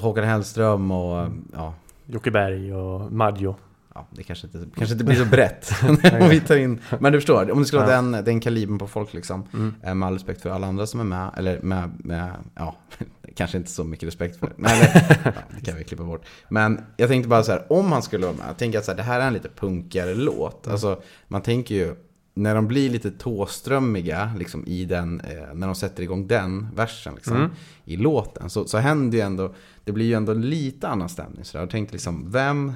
Håkan 0.00 0.24
Hellström 0.24 0.90
och 0.90 1.28
ja, 1.52 1.74
Jocke 2.06 2.30
Berg 2.30 2.74
och 2.74 3.12
Maggio. 3.12 3.56
Ja 3.96 4.06
det 4.10 4.22
kanske 4.22 4.46
inte, 4.46 4.58
kanske 4.76 4.92
inte 4.94 5.04
blir 5.04 5.16
så 5.16 5.24
brett. 5.24 5.70
om 6.22 6.28
vi 6.28 6.40
tar 6.40 6.56
in, 6.56 6.80
men 7.00 7.12
du 7.12 7.18
förstår, 7.18 7.50
om 7.50 7.58
det 7.58 7.64
skulle 7.64 7.82
vara 7.82 7.90
Ja. 7.92 8.02
den, 8.02 8.24
den 8.24 8.40
kalibern 8.40 8.78
på 8.78 8.86
folk 8.86 9.14
liksom. 9.14 9.44
Mm. 9.54 9.74
Eh, 9.82 9.94
Med 9.94 10.06
all 10.06 10.12
respekt 10.14 10.42
för 10.42 10.50
alla 10.50 10.66
andra 10.66 10.86
som 10.86 11.00
är 11.00 11.04
med, 11.04 11.30
eller 11.36 11.60
med, 11.62 11.90
med 12.04 12.30
ja, 12.54 12.76
kanske 13.36 13.56
inte 13.58 13.70
så 13.70 13.84
mycket 13.84 14.06
respekt 14.06 14.36
för. 14.38 14.52
Nej, 14.56 14.90
nej, 14.94 15.16
ja, 15.24 15.32
det 15.58 15.64
kan 15.70 15.76
vi 15.78 15.84
klippa 15.84 16.04
bort. 16.04 16.24
Men 16.48 16.80
jag 16.96 17.08
tänkte 17.08 17.28
bara 17.28 17.42
så 17.42 17.52
här, 17.52 17.72
om 17.72 17.92
han 17.92 18.02
skulle 18.02 18.26
vara 18.26 18.36
med, 18.36 18.44
jag 18.48 18.56
tänker 18.56 18.78
att 18.78 18.84
så 18.84 18.90
här, 18.90 18.96
det 18.96 19.02
här 19.02 19.20
är 19.20 19.26
en 19.26 19.32
lite 19.32 19.48
punkigare 19.48 20.14
låt. 20.14 20.68
Alltså, 20.68 21.02
man 21.28 21.42
tänker 21.42 21.74
ju, 21.74 21.94
när 22.34 22.54
de 22.54 22.68
blir 22.68 22.90
lite 22.90 23.10
tåströmmiga 23.10 24.30
liksom, 24.38 24.64
i 24.66 24.84
den, 24.84 25.20
eh, 25.20 25.54
när 25.54 25.66
de 25.66 25.74
sätter 25.74 26.02
igång 26.02 26.26
den 26.26 26.68
versen 26.74 27.14
liksom, 27.14 27.36
Mm. 27.36 27.50
i 27.84 27.96
låten, 27.96 28.50
så, 28.50 28.64
så 28.66 28.78
händer 28.78 29.18
ju 29.18 29.24
ändå, 29.24 29.54
det 29.84 29.92
blir 29.92 30.06
ju 30.06 30.14
ändå 30.14 30.32
lite 30.32 30.88
annan 30.88 31.08
stämning. 31.08 31.44
Så 31.44 31.56
jag 31.56 31.70
tänkte 31.70 31.92
liksom, 31.92 32.30
vem, 32.32 32.72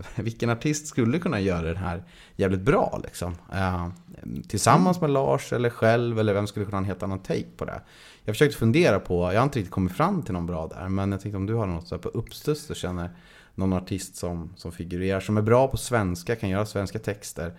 vilken 0.16 0.50
artist 0.50 0.86
skulle 0.86 1.18
kunna 1.18 1.40
göra 1.40 1.62
den 1.62 1.76
här 1.76 2.04
jävligt 2.36 2.60
bra 2.60 3.00
liksom? 3.02 3.34
Eh, 3.52 3.88
tillsammans 4.48 5.00
med 5.00 5.10
Lars 5.10 5.52
eller 5.52 5.70
själv, 5.70 6.18
eller 6.18 6.34
vem 6.34 6.46
skulle 6.46 6.64
kunna 6.64 6.76
ha 6.76 6.82
en 6.82 6.88
helt 6.88 7.02
annan 7.02 7.18
take 7.18 7.50
på 7.56 7.64
det? 7.64 7.80
Jag 8.24 8.34
försökte 8.34 8.58
fundera 8.58 9.00
på, 9.00 9.32
jag 9.32 9.40
har 9.40 9.44
inte 9.44 9.58
riktigt 9.58 9.72
kommit 9.72 9.92
fram 9.92 10.22
till 10.22 10.34
någon 10.34 10.46
bra 10.46 10.66
där, 10.66 10.88
men 10.88 11.12
jag 11.12 11.20
tänkte 11.20 11.36
om 11.36 11.46
du 11.46 11.54
har 11.54 11.66
något 11.66 11.88
så 11.88 11.98
på 11.98 12.08
uppstuds 12.08 12.70
och 12.70 12.76
känner 12.76 13.10
någon 13.54 13.72
artist 13.72 14.16
som, 14.16 14.52
som 14.56 14.72
figurerar, 14.72 15.20
som 15.20 15.36
är 15.36 15.42
bra 15.42 15.68
på 15.68 15.76
svenska, 15.76 16.36
kan 16.36 16.50
göra 16.50 16.66
svenska 16.66 16.98
texter, 16.98 17.52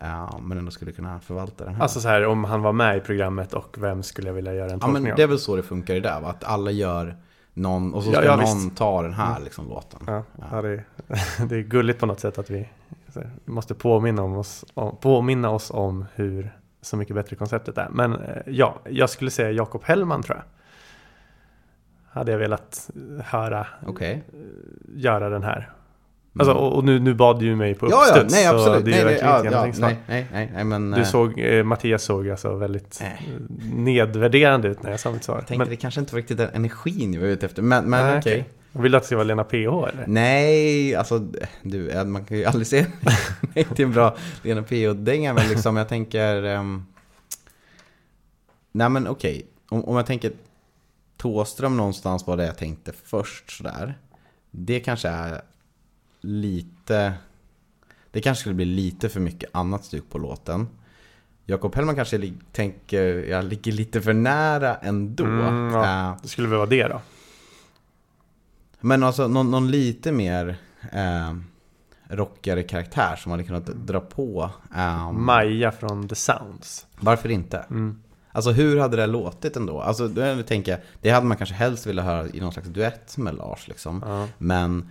eh, 0.00 0.38
men 0.42 0.58
ändå 0.58 0.70
skulle 0.70 0.92
kunna 0.92 1.20
förvalta 1.20 1.64
den 1.64 1.74
här. 1.74 1.82
Alltså 1.82 2.00
så 2.00 2.08
här 2.08 2.26
om 2.26 2.44
han 2.44 2.62
var 2.62 2.72
med 2.72 2.96
i 2.96 3.00
programmet 3.00 3.54
och 3.54 3.76
vem 3.78 4.02
skulle 4.02 4.28
jag 4.28 4.34
vilja 4.34 4.54
göra 4.54 4.70
en 4.70 4.78
ja, 4.80 4.86
tolkning 4.86 5.02
men 5.02 5.12
av? 5.12 5.16
det 5.16 5.22
är 5.22 5.26
väl 5.26 5.38
så 5.38 5.56
det 5.56 5.62
funkar 5.62 5.94
i 5.94 6.00
det, 6.00 6.18
va? 6.22 6.28
att 6.28 6.44
alla 6.44 6.70
gör 6.70 7.16
någon, 7.54 7.94
och 7.94 8.02
så 8.02 8.10
Ja, 8.12 8.18
ska 8.18 8.24
ja, 8.24 8.36
någon 8.36 8.40
visst. 8.40 8.54
Mm. 8.56 8.70
ta 8.70 9.02
den 9.02 9.12
här 9.12 9.40
liksom, 9.40 9.68
låten. 9.68 10.00
Ja, 10.06 10.22
ja 10.50 10.62
det, 10.62 10.68
är, 10.68 10.84
det 11.48 11.56
är 11.56 11.62
gulligt 11.62 12.00
på 12.00 12.06
något 12.06 12.20
sätt 12.20 12.38
att 12.38 12.50
vi 12.50 12.68
måste 13.44 13.74
påminna, 13.74 14.22
om 14.22 14.36
oss, 14.36 14.64
om, 14.74 14.96
påminna 14.96 15.50
oss 15.50 15.70
om 15.70 16.04
hur 16.14 16.58
så 16.80 16.96
mycket 16.96 17.14
bättre 17.14 17.36
konceptet 17.36 17.78
är. 17.78 17.88
Men 17.90 18.12
eh, 18.12 18.42
ja, 18.46 18.80
jag 18.84 19.10
skulle 19.10 19.30
säga 19.30 19.50
Jakob 19.50 19.84
Hellman 19.84 20.22
tror 20.22 20.36
jag. 20.36 20.44
Hade 22.20 22.32
jag 22.32 22.38
velat 22.38 22.90
eh, 22.94 23.24
höra 23.24 23.66
Okej. 23.86 24.24
göra 24.94 25.28
den 25.28 25.42
här. 25.42 25.72
Alltså, 26.38 26.54
och, 26.54 26.84
nu, 26.84 26.98
nu 27.00 27.14
bad 27.14 27.40
du 27.40 27.46
ju 27.46 27.56
mig 27.56 27.74
på 27.74 27.90
Ja, 27.90 28.06
ja, 28.06 28.12
uppstuds. 28.12 28.34
nej 28.34 28.46
absolut. 28.46 28.84
det 28.84 28.90
är 28.90 29.04
Nej, 29.04 29.14
nej, 29.14 29.18
ja, 29.22 29.44
ja, 29.44 29.72
nej, 29.78 29.96
nej, 30.06 30.26
nej, 30.32 30.50
nej, 30.54 30.64
men... 30.64 30.90
Du 30.90 31.00
eh, 31.00 31.06
såg, 31.06 31.38
eh, 31.38 31.64
Mattias 31.64 32.02
såg 32.02 32.30
alltså 32.30 32.54
väldigt 32.54 32.98
Nej. 33.00 33.28
nedvärderande 33.74 34.68
ut 34.68 34.82
när 34.82 34.90
jag 34.90 35.00
sa 35.00 35.12
mitt 35.12 35.24
svar. 35.24 35.34
Jag 35.34 35.46
tänkte 35.46 35.58
Men, 35.58 35.68
det 35.68 35.76
kanske 35.76 36.00
inte 36.00 36.12
var 36.14 36.20
riktigt 36.20 36.36
den 36.38 36.50
energin 36.54 37.14
jag 37.14 37.20
var 37.20 37.28
ute 37.28 37.46
efter, 37.46 37.62
men, 37.62 37.84
men 37.84 38.18
okej. 38.18 38.44
Vill 38.72 38.92
du 38.92 38.96
att 38.96 39.02
det 39.02 39.06
ska 39.06 39.16
vara 39.16 39.24
Lena 39.24 39.44
PH 39.44 39.54
eller? 39.54 40.04
Nej, 40.06 40.94
alltså 40.94 41.18
du, 41.62 42.04
man 42.04 42.24
kan 42.24 42.36
ju 42.36 42.44
aldrig 42.44 42.66
se 42.66 42.86
nej 43.54 43.64
till 43.74 43.84
en 43.84 43.92
bra 43.92 44.16
Lena 44.42 44.62
PH-dänga, 44.62 45.34
men 45.34 45.48
liksom 45.48 45.76
jag 45.76 45.88
tänker... 45.88 46.42
ehm, 46.42 46.86
nej 48.72 48.88
men 48.88 49.08
okej, 49.08 49.46
om, 49.68 49.84
om 49.84 49.96
jag 49.96 50.06
tänker 50.06 50.32
Tåström 51.16 51.76
någonstans 51.76 52.26
var 52.26 52.36
det 52.36 52.46
jag 52.46 52.58
tänkte 52.58 52.92
först 53.04 53.56
sådär. 53.56 53.98
Det 54.50 54.80
kanske 54.80 55.08
är 55.08 55.42
lite... 56.24 57.12
Det 58.10 58.20
kanske 58.20 58.40
skulle 58.40 58.54
bli 58.54 58.64
lite 58.64 59.08
för 59.08 59.20
mycket 59.20 59.50
annat 59.52 59.84
stuk 59.84 60.10
på 60.10 60.18
låten. 60.18 60.68
Jakob 61.46 61.74
Hellman 61.74 61.94
kanske 61.94 62.32
tänker, 62.52 63.04
jag 63.04 63.44
ligger 63.44 63.72
lite 63.72 64.00
för 64.02 64.12
nära 64.12 64.74
ändå. 64.76 65.24
Mm, 65.24 65.72
ja. 65.74 66.08
Eh, 66.10 66.16
Det 66.22 66.28
skulle 66.28 66.48
väl 66.48 66.56
vara 66.58 66.68
det 66.68 66.88
då? 66.88 67.00
men 68.80 69.02
alltså 69.02 69.28
någon, 69.28 69.50
någon 69.50 69.70
lite 69.70 70.12
mer 70.12 70.56
eh, 70.92 71.34
rockigare 72.08 72.62
karaktär 72.62 73.16
som 73.16 73.30
hade 73.32 73.44
kunnat 73.44 73.66
dra 73.66 74.00
på. 74.00 74.50
Eh, 74.76 75.12
Maja 75.12 75.72
från 75.72 76.08
The 76.08 76.14
Sounds. 76.14 76.86
varför 77.00 77.28
inte? 77.28 77.58
Mm. 77.58 78.02
Alltså 78.32 78.50
hur 78.50 78.78
hade 78.78 78.96
det 78.96 79.06
låtit 79.06 79.56
ändå? 79.56 79.80
Alltså 79.80 80.08
då 80.08 80.42
tänker 80.42 80.72
jag, 80.72 80.80
det 81.02 81.10
hade 81.10 81.26
man 81.26 81.36
kanske 81.36 81.54
helst 81.54 81.86
velat 81.86 82.04
höra 82.04 82.28
i 82.28 82.40
någon 82.40 82.52
slags 82.52 82.68
duett 82.68 83.16
med 83.18 83.34
Lars 83.34 83.68
liksom. 83.68 84.02
Ja. 84.06 84.28
Men 84.38 84.88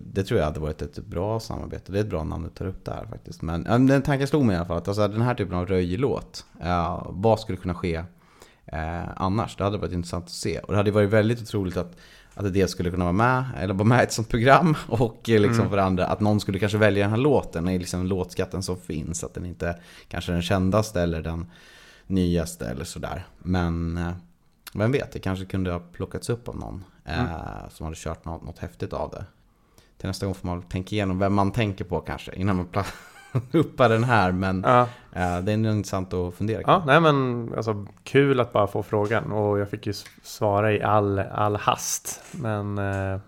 det 0.00 0.24
tror 0.24 0.38
jag 0.40 0.46
hade 0.46 0.60
varit 0.60 0.82
ett 0.82 0.98
bra 1.06 1.40
samarbete. 1.40 1.92
Det 1.92 1.98
är 1.98 2.02
ett 2.02 2.10
bra 2.10 2.24
namn 2.24 2.44
du 2.44 2.50
tar 2.50 2.66
upp 2.66 2.84
där 2.84 3.06
faktiskt. 3.10 3.42
Men 3.42 3.86
den 3.86 4.02
tanken 4.02 4.26
slog 4.28 4.44
mig 4.44 4.54
i 4.54 4.56
alla 4.58 4.66
fall. 4.66 4.76
Att 4.78 4.88
alltså, 4.88 5.08
den 5.08 5.22
här 5.22 5.34
typen 5.34 5.54
av 5.56 5.66
röjlåt, 5.66 6.46
eh, 6.60 7.06
vad 7.08 7.40
skulle 7.40 7.58
kunna 7.58 7.74
ske 7.74 7.94
eh, 8.66 9.04
annars? 9.16 9.56
Det 9.56 9.64
hade 9.64 9.78
varit 9.78 9.92
intressant 9.92 10.24
att 10.24 10.30
se. 10.30 10.58
Och 10.58 10.72
det 10.72 10.76
hade 10.76 10.90
varit 10.90 11.10
väldigt 11.10 11.42
otroligt 11.42 11.76
att, 11.76 11.96
att 12.34 12.52
det 12.52 12.68
skulle 12.70 12.90
kunna 12.90 13.04
vara 13.04 13.12
med, 13.12 13.44
eller 13.58 13.74
vara 13.74 13.84
med 13.84 14.00
i 14.00 14.02
ett 14.02 14.12
sånt 14.12 14.28
program. 14.28 14.76
Och 14.88 15.28
eh, 15.30 15.40
liksom 15.40 15.58
Mm. 15.60 15.70
för 15.70 15.78
andra, 15.78 16.06
att 16.06 16.20
någon 16.20 16.40
skulle 16.40 16.58
kanske 16.58 16.78
välja 16.78 17.02
den 17.04 17.10
här 17.10 17.18
låten 17.18 17.68
i 17.68 17.78
liksom 17.78 18.06
låtskatten 18.06 18.62
som 18.62 18.76
finns. 18.76 19.24
Att 19.24 19.34
den 19.34 19.46
inte 19.46 19.78
kanske 20.08 20.32
är 20.32 20.34
den 20.34 20.42
kändaste 20.42 21.00
eller 21.02 21.22
den 21.22 21.46
nyaste 22.06 22.66
eller 22.66 22.84
sådär. 22.84 23.26
Men 23.38 23.98
eh, 23.98 24.12
vem 24.74 24.92
vet, 24.92 25.12
det 25.12 25.18
kanske 25.18 25.44
kunde 25.44 25.72
ha 25.72 25.78
plockats 25.92 26.30
upp 26.30 26.48
av 26.48 26.56
någon 26.56 26.84
eh, 27.04 27.18
Mm. 27.18 27.30
som 27.70 27.84
hade 27.84 27.96
kört 27.96 28.24
något, 28.24 28.44
något 28.44 28.58
häftigt 28.58 28.92
av 28.92 29.10
det. 29.10 29.24
Till 29.98 30.06
nästa 30.08 30.26
gång 30.26 30.34
får 30.34 30.46
man 30.48 30.62
tänka 30.62 30.94
igenom 30.94 31.18
vem 31.18 31.34
man 31.34 31.52
tänker 31.52 31.84
på 31.84 32.00
kanske 32.00 32.34
innan 32.34 32.56
man 32.56 32.68
uppar 33.52 33.88
den 33.88 34.04
här. 34.04 34.32
Men 34.32 34.62
Ja, 34.66 34.80
eh, 35.12 35.38
det 35.40 35.52
är 35.52 35.56
nog 35.56 35.72
intressant 35.72 36.12
att 36.14 36.34
fundera 36.34 36.62
ja, 36.66 36.82
nej 36.86 37.00
men 37.00 37.48
alltså 37.56 37.86
kul 38.04 38.40
att 38.40 38.52
bara 38.52 38.66
få 38.66 38.82
frågan 38.82 39.32
och 39.32 39.58
jag 39.58 39.70
fick 39.70 39.86
ju 39.86 39.92
svara 40.22 40.72
i 40.72 40.82
all, 40.82 41.18
all 41.18 41.56
hast. 41.56 42.22
Men 42.32 42.78
eh, 42.78 43.20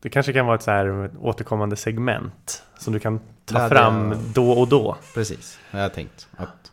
det 0.00 0.08
kanske 0.10 0.32
kan 0.32 0.46
vara 0.46 0.56
ett 0.56 0.62
så 0.62 0.70
här 0.70 1.10
återkommande 1.20 1.76
segment 1.76 2.62
som 2.78 2.92
du 2.92 3.00
kan 3.00 3.18
ta 3.18 3.24
Det 3.54 3.58
hade 3.60 3.74
fram 3.74 4.10
jag- 4.12 4.18
då 4.34 4.50
och 4.50 4.68
då. 4.68 4.96
Precis, 5.14 5.58
jag 5.70 5.80
har 5.80 5.88
tänkt 5.88 6.28
att 6.36 6.72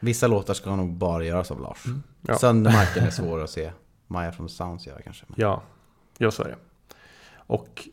vissa 0.00 0.26
låtar 0.26 0.54
ska 0.54 0.76
nog 0.76 0.92
bara 0.92 1.24
göras 1.24 1.50
av 1.50 1.60
Lars. 1.60 1.86
Mm. 1.86 2.02
Ja. 2.20 2.38
Söndermarken 2.38 3.04
är 3.04 3.10
svår 3.10 3.42
att 3.44 3.50
se 3.50 3.72
Maja 4.06 4.32
från 4.32 4.48
Sounds 4.48 4.86
göra 4.86 5.02
kanske. 5.02 5.24
Ja, 5.36 5.62
ja 6.18 6.30
så 6.30 6.42
är 6.42 6.48
det. 6.48 6.56
Och 7.36 7.88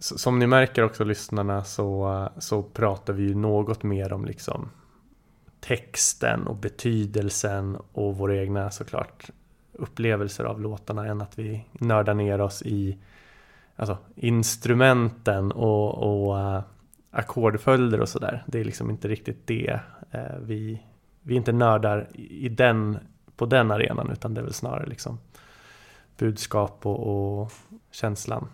som 0.00 0.38
ni 0.38 0.46
märker 0.46 0.82
också 0.82 1.04
lyssnarna 1.04 1.64
så, 1.64 2.28
så 2.38 2.62
pratar 2.62 3.12
vi 3.12 3.22
ju 3.22 3.34
något 3.34 3.82
mer 3.82 4.12
om 4.12 4.24
liksom 4.24 4.70
texten 5.60 6.46
och 6.46 6.56
betydelsen 6.56 7.76
och 7.92 8.16
våra 8.16 8.36
egna 8.36 8.70
såklart 8.70 9.30
upplevelser 9.72 10.44
av 10.44 10.60
låtarna 10.60 11.06
än 11.06 11.20
att 11.20 11.38
vi 11.38 11.64
nördar 11.72 12.14
ner 12.14 12.40
oss 12.40 12.62
i 12.62 12.98
alltså, 13.76 13.98
instrumenten 14.14 15.52
och, 15.52 15.94
och 15.94 16.36
uh, 16.36 16.60
ackordföljder 17.10 18.00
och 18.00 18.08
sådär. 18.08 18.44
Det 18.46 18.60
är 18.60 18.64
liksom 18.64 18.90
inte 18.90 19.08
riktigt 19.08 19.46
det. 19.46 19.80
Uh, 20.14 20.38
vi, 20.40 20.82
vi 21.22 21.34
är 21.34 21.38
inte 21.38 21.52
nördar 21.52 22.08
i 22.12 22.46
i 22.46 22.48
den, 22.48 22.98
på 23.36 23.46
den 23.46 23.70
arenan 23.70 24.10
utan 24.10 24.34
det 24.34 24.40
är 24.40 24.44
väl 24.44 24.54
snarare 24.54 24.86
liksom 24.86 25.18
budskap 26.18 26.86
och, 26.86 27.40
och 27.40 27.52
känslan. 27.90 28.48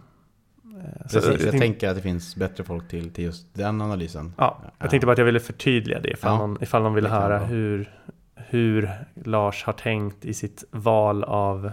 Eh, 0.76 1.08
så 1.08 1.20
Precis, 1.20 1.40
jag, 1.42 1.50
tänk- 1.50 1.60
tänker 1.62 1.88
att 1.88 1.96
det 1.96 2.02
finns 2.02 2.36
bättre 2.36 2.64
folk 2.64 2.88
till, 2.88 3.10
till 3.10 3.24
just 3.24 3.46
den 3.52 3.80
analysen. 3.80 4.34
Ja, 4.38 4.58
jag 4.78 4.90
tänkte 4.90 5.06
bara 5.06 5.12
att 5.12 5.18
jag 5.18 5.24
ville 5.24 5.40
förtydliga 5.40 6.00
det 6.00 6.10
ifall, 6.10 6.32
Ja, 6.32 6.38
någon, 6.38 6.62
ifall 6.62 6.82
någon 6.82 6.94
ville 6.94 7.08
höra 7.08 7.38
hur, 7.38 7.90
hur 8.34 8.90
Lars 9.24 9.64
har 9.64 9.72
tänkt 9.72 10.24
i 10.24 10.34
sitt 10.34 10.64
val 10.70 11.24
av 11.24 11.72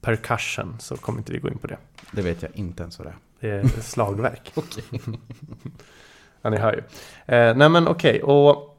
percussion 0.00 0.76
så 0.80 0.96
kommer 0.96 1.18
inte 1.18 1.32
vi 1.32 1.38
gå 1.38 1.48
in 1.48 1.58
på 1.58 1.66
det. 1.66 1.76
Det 2.12 2.22
vet 2.22 2.42
jag 2.42 2.50
inte 2.54 2.82
ens 2.82 2.98
vad 2.98 3.08
det 3.08 3.12
är. 3.48 3.62
Det 3.62 3.76
är 3.76 3.80
slagverk. 3.80 4.52
ja, 6.42 6.50
ni 6.50 6.56
hör 6.56 6.72
ju. 6.72 6.78
Eh, 7.34 7.56
nej 7.56 7.68
men 7.68 7.88
okej, 7.88 8.22
och 8.22 8.70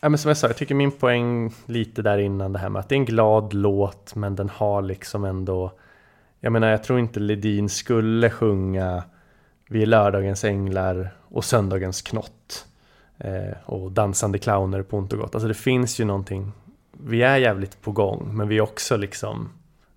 Ja, 0.00 0.08
men 0.08 0.18
som 0.18 0.28
jag 0.28 0.36
sa, 0.38 0.46
jag 0.46 0.56
tycker 0.56 0.74
min 0.74 0.90
poäng 0.92 1.54
lite 1.66 2.02
där 2.02 2.18
innan 2.18 2.52
det 2.52 2.58
här 2.58 2.68
med 2.68 2.80
att 2.80 2.88
det 2.88 2.94
är 2.94 2.96
en 2.96 3.04
glad 3.04 3.54
låt 3.54 4.14
men 4.14 4.36
den 4.36 4.48
har 4.48 4.82
liksom 4.82 5.24
ändå 5.24 5.72
Jag 6.40 6.52
menar 6.52 6.68
jag 6.68 6.84
tror 6.84 6.98
inte 6.98 7.20
Ledin 7.20 7.68
skulle 7.68 8.30
sjunga 8.30 9.02
Vi 9.68 9.82
är 9.82 9.86
lördagens 9.86 10.44
änglar 10.44 11.14
och 11.28 11.44
söndagens 11.44 12.02
knott 12.02 12.66
eh, 13.18 13.56
och 13.64 13.92
dansande 13.92 14.38
clowner 14.38 14.82
på 14.82 14.96
ont 14.96 15.12
och 15.12 15.18
gott. 15.18 15.34
Alltså 15.34 15.48
det 15.48 15.54
finns 15.54 16.00
ju 16.00 16.04
någonting 16.04 16.52
Vi 16.92 17.22
är 17.22 17.36
jävligt 17.36 17.82
på 17.82 17.92
gång 17.92 18.36
men 18.36 18.48
vi 18.48 18.56
är 18.56 18.60
också 18.60 18.96
liksom 18.96 19.48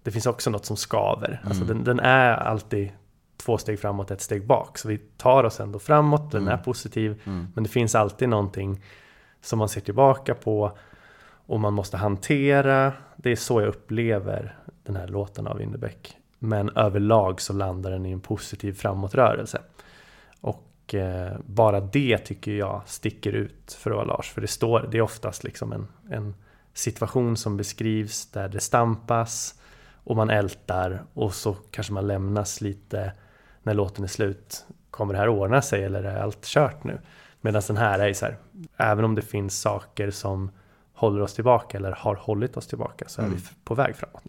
Det 0.04 0.12
finns 0.12 0.25
också 0.25 0.49
något 0.49 0.65
som 0.65 0.77
skaver. 0.77 1.41
Alltså 1.43 1.63
den, 1.63 1.84
den 1.84 1.99
är 1.99 2.34
alltid 2.34 2.91
två 3.38 3.58
steg 3.58 3.80
framåt, 3.80 4.12
ett 4.12 4.21
steg 4.21 4.45
bak. 4.45 4.77
Så 4.77 4.88
vi 4.88 4.97
tar 4.97 5.43
oss 5.43 5.60
ändå 5.60 5.80
framåt, 5.80 6.32
den 6.32 6.47
är 6.47 6.58
positiv. 6.58 7.21
Men 7.54 7.63
det 7.63 7.69
finns 7.69 7.95
alltid 7.95 8.30
någonting 8.30 8.84
som 9.41 9.60
man 9.60 9.69
ser 9.69 9.82
tillbaka 9.82 10.34
på 10.34 10.77
och 11.45 11.60
man 11.60 11.73
måste 11.73 11.97
hantera. 11.97 12.93
Det 13.15 13.32
är 13.32 13.36
så 13.36 13.62
jag 13.62 13.67
upplever 13.67 14.56
den 14.84 14.95
här 14.95 15.08
låten 15.08 15.47
av 15.47 15.58
Winnerbäck. 15.58 16.17
Men 16.43 16.69
överlag 16.69 17.41
så 17.41 17.54
landar 17.54 17.91
den 17.91 18.06
i 18.06 18.12
en 18.12 18.21
positiv 18.21 18.73
framåtrörelse. 18.73 19.62
Och 20.41 20.93
eh, 20.95 21.32
bara 21.45 21.80
det 21.80 22.17
tycker 22.17 22.51
jag 22.51 22.82
sticker 22.86 23.32
ut 23.34 23.77
för 23.80 23.89
att 23.91 23.95
vara 23.95 24.06
Lars. 24.06 24.30
För 24.32 24.41
det, 24.41 24.47
står, 24.47 24.88
det 24.91 24.97
är 24.97 25.01
oftast 25.01 25.43
liksom 25.43 25.71
en, 25.73 25.88
en 26.10 26.36
situation 26.73 27.38
som 27.38 27.58
beskrivs 27.58 28.25
där 28.32 28.49
det 28.49 28.60
stampas 28.60 29.60
och 30.04 30.15
man 30.15 30.30
ältar 30.30 31.04
och 31.13 31.34
så 31.34 31.54
kanske 31.71 31.93
man 31.93 32.08
lämnas 32.08 32.62
lite 32.62 33.12
när 33.63 33.73
låten 33.73 34.04
är 34.04 34.08
slut. 34.08 34.65
Kommer 34.89 35.13
det 35.13 35.19
här 35.19 35.30
ordna 35.30 35.62
sig 35.62 35.84
eller 35.84 36.04
är 36.04 36.21
allt 36.21 36.45
kört 36.45 36.84
nu? 36.84 36.99
Medan 37.41 37.62
den 37.67 37.77
här 37.77 37.99
är 37.99 38.13
så 38.13 38.25
här, 38.25 38.38
även 38.77 39.06
om 39.06 39.15
det 39.15 39.21
finns 39.21 39.62
saker 39.62 40.12
som 40.12 40.51
håller 40.93 41.21
oss 41.21 41.34
tillbaka 41.34 41.77
eller 41.77 41.91
har 41.91 42.15
hållit 42.15 42.58
oss 42.58 42.67
tillbaka 42.67 43.06
så 43.08 43.21
är 43.21 43.25
vi 43.27 43.36
f- 43.36 43.54
på 43.63 43.75
väg 43.75 43.95
framåt. 43.95 44.23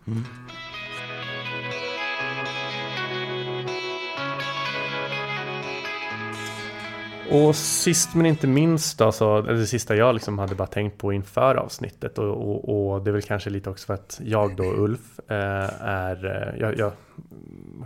Och 7.30 7.56
sist 7.56 8.14
men 8.14 8.26
inte 8.26 8.46
minst 8.46 8.98
då, 8.98 9.12
så, 9.12 9.38
eller 9.38 9.52
det 9.52 9.66
sista 9.66 9.96
jag 9.96 10.14
liksom 10.14 10.38
hade 10.38 10.54
bara 10.54 10.66
tänkt 10.66 10.98
på 10.98 11.12
inför 11.12 11.54
avsnittet 11.54 12.18
och, 12.18 12.26
och, 12.26 12.92
och 12.92 13.02
det 13.02 13.10
är 13.10 13.12
väl 13.12 13.22
kanske 13.22 13.50
lite 13.50 13.70
också 13.70 13.86
för 13.86 13.94
att 13.94 14.20
jag 14.24 14.56
då, 14.56 14.64
Ulf, 14.64 15.20
eh, 15.28 15.70
är, 15.80 16.26
eh, 16.26 16.60
jag, 16.60 16.78
jag 16.78 16.92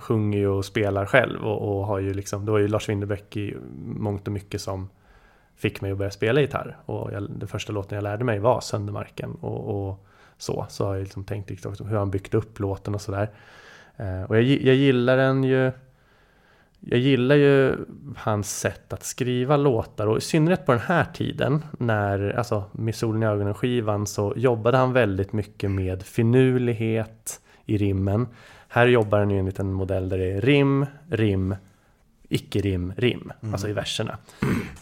sjunger 0.00 0.38
ju 0.38 0.48
och 0.48 0.64
spelar 0.64 1.06
själv 1.06 1.44
och, 1.44 1.78
och 1.78 1.86
har 1.86 1.98
ju 1.98 2.14
liksom, 2.14 2.46
det 2.46 2.52
var 2.52 2.58
ju 2.58 2.68
Lars 2.68 2.88
Winnerbäck 2.88 3.36
i 3.36 3.56
mångt 3.84 4.26
och 4.26 4.32
mycket 4.32 4.60
som 4.60 4.88
fick 5.56 5.80
mig 5.80 5.92
att 5.92 5.98
börja 5.98 6.10
spela 6.10 6.40
gitarr. 6.40 6.76
Och 6.86 7.12
jag, 7.12 7.30
den 7.30 7.48
första 7.48 7.72
låten 7.72 7.96
jag 7.96 8.02
lärde 8.02 8.24
mig 8.24 8.38
var 8.38 8.60
Söndermarken 8.60 9.34
och, 9.40 9.88
och 9.88 10.06
så. 10.38 10.66
Så 10.68 10.84
har 10.84 10.94
jag 10.94 11.02
liksom 11.02 11.24
tänkt 11.24 11.50
lite 11.50 11.68
också 11.68 11.84
hur 11.84 11.96
han 11.96 12.10
byggt 12.10 12.34
upp 12.34 12.60
låten 12.60 12.94
och 12.94 13.00
sådär. 13.00 13.30
Eh, 13.96 14.22
och 14.22 14.36
jag, 14.36 14.42
jag 14.42 14.74
gillar 14.74 15.16
den 15.16 15.44
ju 15.44 15.72
jag 16.80 17.00
gillar 17.00 17.36
ju 17.36 17.76
hans 18.16 18.58
sätt 18.58 18.92
att 18.92 19.02
skriva 19.04 19.56
låtar 19.56 20.06
och 20.06 20.18
i 20.18 20.20
synnerhet 20.20 20.66
på 20.66 20.72
den 20.72 20.80
här 20.80 21.04
tiden 21.04 21.64
när, 21.78 22.38
alltså 22.38 22.64
med 22.72 22.94
solen 22.94 23.22
i 23.22 23.26
ögonen 23.26 23.54
skivan 23.54 24.06
så 24.06 24.32
jobbade 24.36 24.76
han 24.76 24.92
väldigt 24.92 25.32
mycket 25.32 25.70
med 25.70 26.02
finurlighet 26.02 27.40
i 27.64 27.76
rimmen. 27.78 28.28
Här 28.68 28.86
jobbar 28.86 29.18
han 29.18 29.30
ju 29.30 29.38
enligt 29.38 29.58
en 29.58 29.72
modell 29.72 30.08
där 30.08 30.18
det 30.18 30.32
är 30.32 30.40
rim, 30.40 30.86
rim, 31.10 31.56
icke-rim, 32.28 32.92
rim, 32.96 33.32
alltså 33.52 33.68
i 33.68 33.72
verserna. 33.72 34.18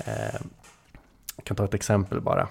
Eh, 0.07 0.41
jag 1.37 1.45
kan 1.45 1.57
ta 1.57 1.65
ett 1.65 1.75
exempel 1.75 2.21
bara. 2.21 2.49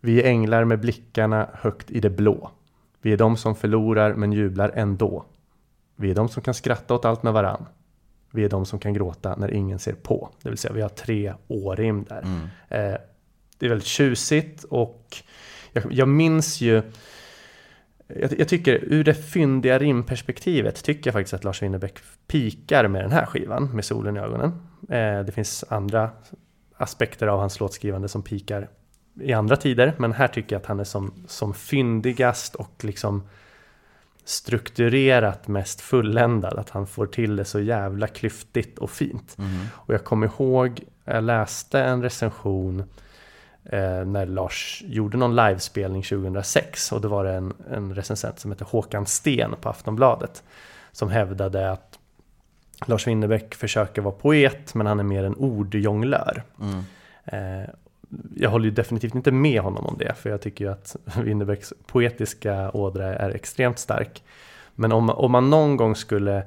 Vi 0.00 0.22
är 0.22 0.28
änglar 0.28 0.64
med 0.64 0.80
blickarna 0.80 1.48
högt 1.52 1.90
i 1.90 2.00
det 2.00 2.10
blå. 2.10 2.50
Vi 3.02 3.12
är 3.12 3.16
de 3.16 3.36
som 3.36 3.54
förlorar 3.54 4.14
men 4.14 4.32
jublar 4.32 4.72
ändå. 4.74 5.24
Vi 5.96 6.10
är 6.10 6.14
de 6.14 6.28
som 6.28 6.42
kan 6.42 6.54
skratta 6.54 6.94
åt 6.94 7.04
allt 7.04 7.22
med 7.22 7.32
varann. 7.32 7.66
Vi 8.34 8.44
är 8.44 8.48
de 8.48 8.66
som 8.66 8.78
kan 8.78 8.94
gråta 8.94 9.36
när 9.36 9.50
ingen 9.54 9.78
ser 9.78 9.92
på. 9.92 10.30
Det 10.42 10.48
vill 10.48 10.58
säga 10.58 10.74
vi 10.74 10.80
har 10.80 10.88
tre 10.88 11.34
årim 11.48 12.04
där. 12.08 12.22
Eh, 12.68 12.98
det 13.58 13.66
är 13.66 13.68
väldigt 13.68 13.86
tjusigt 13.86 14.64
och 14.64 15.16
jag, 15.72 15.92
jag 15.92 16.08
minns 16.08 16.60
ju 16.60 16.82
jag, 18.06 18.40
jag 18.40 18.48
tycker 18.48 18.84
ur 18.84 19.04
det 19.04 19.14
fyndiga 19.14 19.78
rimperspektivet 19.78 20.84
tycker 20.84 21.08
jag 21.08 21.14
faktiskt 21.14 21.34
att 21.34 21.44
Lars 21.44 21.62
Winnerbäck 21.62 21.98
pikar 22.26 22.88
med 22.88 23.04
den 23.04 23.12
här 23.12 23.26
skivan 23.26 23.64
med 23.74 23.84
solen 23.84 24.16
i 24.16 24.20
ögonen. 24.20 24.52
Eh, 24.88 25.24
det 25.24 25.32
finns 25.34 25.64
andra 25.68 26.10
aspekter 26.76 27.26
av 27.26 27.38
hans 27.38 27.60
låtskrivande 27.60 28.08
som 28.08 28.22
pikar 28.22 28.68
i 29.20 29.32
andra 29.32 29.56
tider. 29.56 29.94
Men 29.98 30.12
här 30.12 30.28
tycker 30.28 30.54
jag 30.56 30.60
att 30.60 30.66
han 30.66 30.80
är 30.80 30.84
som, 30.84 31.12
som 31.26 31.54
fyndigast 31.54 32.54
och 32.54 32.84
liksom 32.84 33.22
strukturerat 34.24 35.48
mest 35.48 35.80
fulländad. 35.80 36.58
Att 36.58 36.70
han 36.70 36.86
får 36.86 37.06
till 37.06 37.36
det 37.36 37.44
så 37.44 37.60
jävla 37.60 38.06
klyftigt 38.06 38.78
och 38.78 38.90
fint. 38.90 39.36
Och 39.72 39.94
jag 39.94 40.04
kommer 40.04 40.26
ihåg, 40.26 40.80
jag 41.04 41.24
läste 41.24 41.80
en 41.80 42.02
recension 42.02 42.80
eh, 43.64 44.04
när 44.04 44.26
Lars 44.26 44.82
gjorde 44.86 45.16
någon 45.16 45.36
livespelning 45.36 46.02
2006. 46.02 46.92
Och 46.92 47.00
det 47.00 47.08
var 47.08 47.24
det 47.24 47.32
en, 47.32 47.54
en 47.70 47.94
recensent 47.94 48.38
som 48.38 48.50
heter 48.50 48.64
Håkan 48.64 49.06
Sten 49.06 49.54
på 49.60 49.68
Aftonbladet. 49.68 50.42
Som 50.92 51.10
hävdade 51.10 51.72
att 51.72 51.98
Lars 52.86 53.06
Winnerbäck 53.06 53.54
försöker 53.54 54.02
vara 54.02 54.14
poet 54.14 54.74
men 54.74 54.86
han 54.86 55.00
är 55.00 55.04
mer 55.04 55.24
en 55.24 55.34
ordjonglör. 55.34 56.42
Eh, 57.24 57.70
jag 58.36 58.50
håller 58.50 58.64
ju 58.64 58.70
definitivt 58.70 59.14
inte 59.14 59.32
med 59.32 59.60
honom 59.60 59.86
om 59.86 59.96
det, 59.98 60.14
för 60.14 60.30
jag 60.30 60.40
tycker 60.40 60.64
ju 60.64 60.70
att 60.70 60.96
Winnerbäcks 61.22 61.72
poetiska 61.86 62.70
ådra 62.70 63.14
är 63.14 63.30
extremt 63.30 63.78
stark. 63.78 64.22
Men 64.74 64.92
om, 64.92 65.10
om 65.10 65.32
man 65.32 65.50
någon 65.50 65.76
gång 65.76 65.96
skulle 65.96 66.42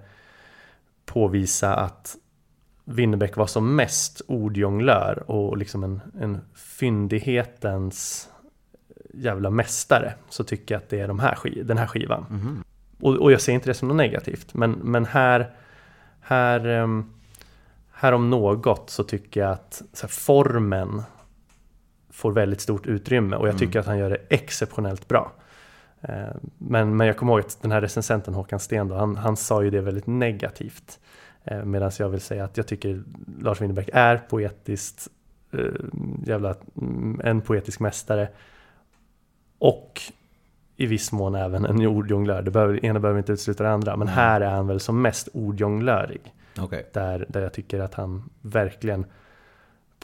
påvisa 1.05 1.75
att 1.75 2.15
Winnerbäck 2.85 3.37
var 3.37 3.47
som 3.47 3.75
mest 3.75 4.21
ordjonglör 4.27 5.23
och 5.31 5.57
liksom 5.57 5.83
en, 5.83 6.01
en 6.19 6.37
fyndighetens 6.55 8.29
jävla 9.13 9.49
mästare 9.49 10.13
så 10.29 10.43
tycker 10.43 10.75
jag 10.75 10.79
att 10.79 10.89
det 10.89 10.99
är 10.99 11.07
de 11.07 11.19
här 11.19 11.63
den 11.63 11.77
här 11.77 11.87
skivan. 11.87 12.25
Och, 12.99 13.15
och 13.15 13.31
jag 13.31 13.41
ser 13.41 13.53
inte 13.53 13.69
det 13.69 13.73
som 13.73 13.87
något 13.87 13.97
negativt, 13.97 14.53
men, 14.53 14.71
men 14.71 15.05
här, 15.05 15.51
här, 16.21 16.67
ehm, 16.67 17.13
här 17.91 18.11
om 18.11 18.29
något 18.29 18.89
så 18.89 19.03
tycker 19.03 19.41
jag 19.41 19.51
att 19.51 19.81
så 19.93 20.05
här, 20.05 20.11
formen 20.11 21.03
får 22.15 22.31
väldigt 22.31 22.61
stort 22.61 22.87
utrymme 22.87 23.35
och 23.35 23.47
jag 23.47 23.57
tycker 23.57 23.79
att 23.79 23.85
han 23.85 23.97
gör 23.97 24.09
det 24.09 24.17
exceptionellt 24.29 25.07
bra. 25.07 25.31
Eh, 26.01 26.13
Men, 26.57 26.97
men 26.97 27.07
jag 27.07 27.17
kommer 27.17 27.33
ihåg 27.33 27.39
att 27.39 27.61
den 27.61 27.71
här 27.71 27.81
recensenten 27.81 28.33
Håkan 28.33 28.59
Sten 28.59 28.87
då, 28.87 28.95
han, 28.95 29.15
han 29.15 29.37
sa 29.37 29.63
ju 29.63 29.69
det 29.69 29.81
väldigt 29.81 30.07
negativt. 30.07 30.99
Medan 31.63 31.91
jag 31.99 32.09
vill 32.09 32.21
säga 32.21 32.43
att 32.43 32.57
jag 32.57 32.67
tycker 32.67 33.03
Lars 33.41 33.61
Winnerbäck 33.61 33.89
är 33.93 34.17
poetiskt 34.17 35.07
eh, 35.51 35.59
jävla, 36.25 36.55
mm, 36.81 37.21
en 37.23 37.41
poetisk 37.41 37.79
mästare. 37.79 38.29
Och 39.59 40.01
i 40.77 40.85
viss 40.85 41.11
mån 41.11 41.35
även 41.35 41.65
en 41.65 41.85
ordjonglör. 41.85 42.41
Det 42.41 42.51
behöver, 42.51 42.85
ena 42.85 42.99
behöver 42.99 43.17
inte 43.17 43.31
utesluta 43.31 43.63
det 43.63 43.69
andra. 43.69 43.95
Men 43.95 44.07
här 44.07 44.41
är 44.41 44.49
han 44.49 44.67
väl 44.67 44.79
som 44.79 45.01
mest 45.01 45.27
ordjonglörig. 45.33 46.33
Okej. 46.59 46.89
Där, 46.93 47.25
där 47.29 47.41
jag 47.41 47.53
tycker 47.53 47.79
att 47.79 47.93
han 47.93 48.29
verkligen 48.41 49.05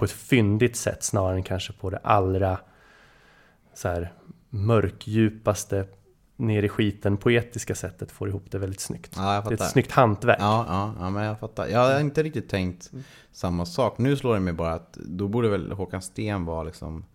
på 0.01 0.05
ett 0.05 0.11
fyndigt 0.11 0.75
sätt 0.75 1.03
snarare 1.03 1.35
än 1.35 1.43
kanske 1.43 1.73
på 1.73 1.89
det 1.89 1.97
allra 1.97 2.59
så 3.73 3.87
här, 3.87 4.13
mörkdjupaste 4.49 5.85
ner 6.35 6.63
i 6.63 6.69
skiten 6.69 7.17
poetiska 7.17 7.75
sättet 7.75 8.11
får 8.11 8.29
ihop 8.29 8.51
det 8.51 8.57
väldigt 8.57 8.79
snyggt. 8.79 9.13
Ja, 9.15 9.43
det 9.47 9.49
är 9.49 9.53
ett 9.53 9.71
snyggt 9.71 9.91
hantverk. 9.91 10.37
Ja, 10.39 10.65
ja, 10.67 10.93
ja, 10.99 11.09
men 11.09 11.23
jag 11.23 11.39
fattar. 11.39 11.67
Jag 11.67 11.79
har 11.79 11.99
inte 11.99 12.23
riktigt 12.23 12.49
tänkt 12.49 12.91
samma 13.31 13.65
sak. 13.65 13.97
Nu 13.97 14.15
slår 14.15 14.33
det 14.33 14.39
mig 14.39 14.53
bara 14.53 14.73
att 14.73 14.93
då 14.93 15.27
borde 15.27 15.49
väl 15.49 15.71
Håkan 15.71 16.01
Sten 16.01 16.45
vara 16.45 16.63
liksom 16.63 17.05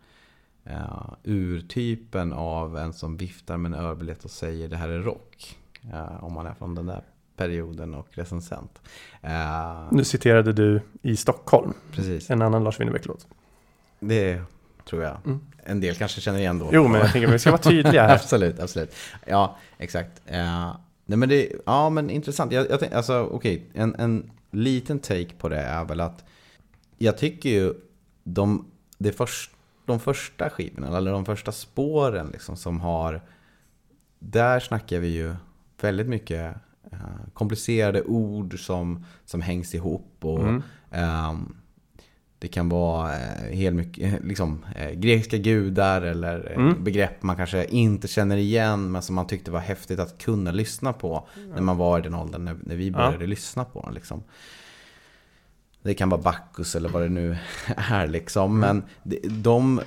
uh, 0.66 1.14
urtypen 1.25 2.33
av 2.33 2.77
en 2.77 2.92
som 2.92 3.16
viftar 3.16 3.57
med 3.57 3.75
en 3.75 3.85
ölbiljett 3.85 4.25
och 4.25 4.31
säger 4.31 4.68
det 4.68 4.77
här 4.77 4.88
är 4.88 5.01
rock. 5.01 5.59
Eh, 5.92 6.25
om 6.25 6.33
man 6.33 6.46
är 6.46 6.55
från 6.55 6.75
den 6.75 6.87
där 6.87 7.03
perioden 7.37 7.94
och 7.94 8.09
recensent. 8.11 8.81
Eh, 9.22 9.88
Nu 9.90 10.05
citerade 10.05 10.53
du 10.53 10.81
i 11.03 11.16
Stockholm, 11.16 11.72
precis, 11.92 12.31
en 12.31 12.42
annan 12.42 12.64
Lars 12.64 12.81
Winnerbäck-låt. 12.81 13.27
det 14.01 14.40
tror 14.85 15.03
jag. 15.03 15.18
En 15.64 15.81
del 15.81 15.94
kanske 15.94 16.20
känner 16.20 16.38
igen 16.38 16.59
då. 16.59 16.64
Mm. 16.64 16.75
Jo, 16.75 16.88
men 16.88 17.01
jag 17.01 17.12
tänker 17.12 17.29
att 17.29 17.35
vi 17.35 17.38
ska 17.38 17.51
vara 17.51 17.62
tydliga 17.62 18.03
här. 18.07 18.14
absolut, 18.14 18.61
absolut. 18.61 18.94
Ja, 19.27 19.57
exakt. 19.79 20.22
Eh, 20.27 20.77
nej 21.07 21.18
men 21.18 21.29
det, 21.29 21.53
ja 21.66 21.90
men 21.90 22.11
intressant. 22.11 22.53
Jag, 22.53 22.70
jag 22.70 22.81
tänk, 22.81 22.92
alltså 22.92 23.20
okej, 23.33 23.66
en, 23.75 23.94
en 23.94 24.31
liten 24.51 24.99
take 24.99 25.35
på 25.38 25.49
det 25.49 25.61
är 25.61 25.85
väl 25.85 26.01
att 26.01 26.25
jag 26.99 27.18
tycker 27.18 27.49
ju 27.51 27.74
de, 28.24 28.66
det 28.99 29.12
först, 29.12 29.51
de 29.84 30.01
första 30.01 30.51
skivorna, 30.51 30.97
eller 30.97 31.12
de 31.12 31.24
första 31.24 31.53
spåren 31.53 32.28
liksom 32.32 32.57
som 32.57 32.80
har, 32.80 33.22
där 34.18 34.61
snackar 34.61 34.99
vi 34.99 35.09
ju 35.09 35.34
väldigt 35.80 36.07
mycket 36.09 36.55
komplicerade 37.34 38.03
ord 38.03 38.59
som, 38.66 39.05
som 39.24 39.41
hängs 39.43 39.74
ihop 39.74 40.12
och 40.20 40.41
Mm. 40.43 40.62
ehm, 40.91 41.55
det 42.39 42.49
kan 42.49 42.68
vara 42.68 43.14
eh, 43.18 43.57
helt 43.57 43.76
mycket, 43.76 44.24
liksom, 44.24 44.64
eh, 44.76 44.91
grekiska 44.91 45.37
gudar 45.37 46.03
eller 46.03 46.51
eh, 46.51 46.57
Mm. 46.66 46.84
begrepp 46.84 47.22
man 47.22 47.37
kanske 47.37 47.64
inte 47.64 48.09
känner 48.09 48.37
igen 48.37 48.91
men 48.91 49.03
som 49.03 49.14
man 49.14 49.26
tyckte 49.26 49.51
var 49.51 49.61
häftigt 49.61 50.01
att 50.01 50.18
kunna 50.18 50.51
lyssna 50.53 50.93
på 50.93 51.28
när 51.55 51.62
man 51.62 51.76
var 51.76 51.99
i 51.99 52.03
den 52.03 52.14
åldern 52.14 52.45
när, 52.45 52.57
när 52.62 52.76
vi 52.76 52.91
började 52.91 53.26
lyssna 53.26 53.64
på 53.64 53.80
dem. 53.80 53.95
Liksom. 53.95 54.22
Det 55.82 55.95
kan 55.95 56.09
vara 56.09 56.20
Bacchus 56.20 56.74
eller 56.74 56.89
vad 56.89 57.03
det 57.03 57.09
nu 57.09 57.37
är 57.76 58.07
liksom. 58.07 58.59
Men 58.61 58.82
det, 59.03 59.18
de, 59.28 59.80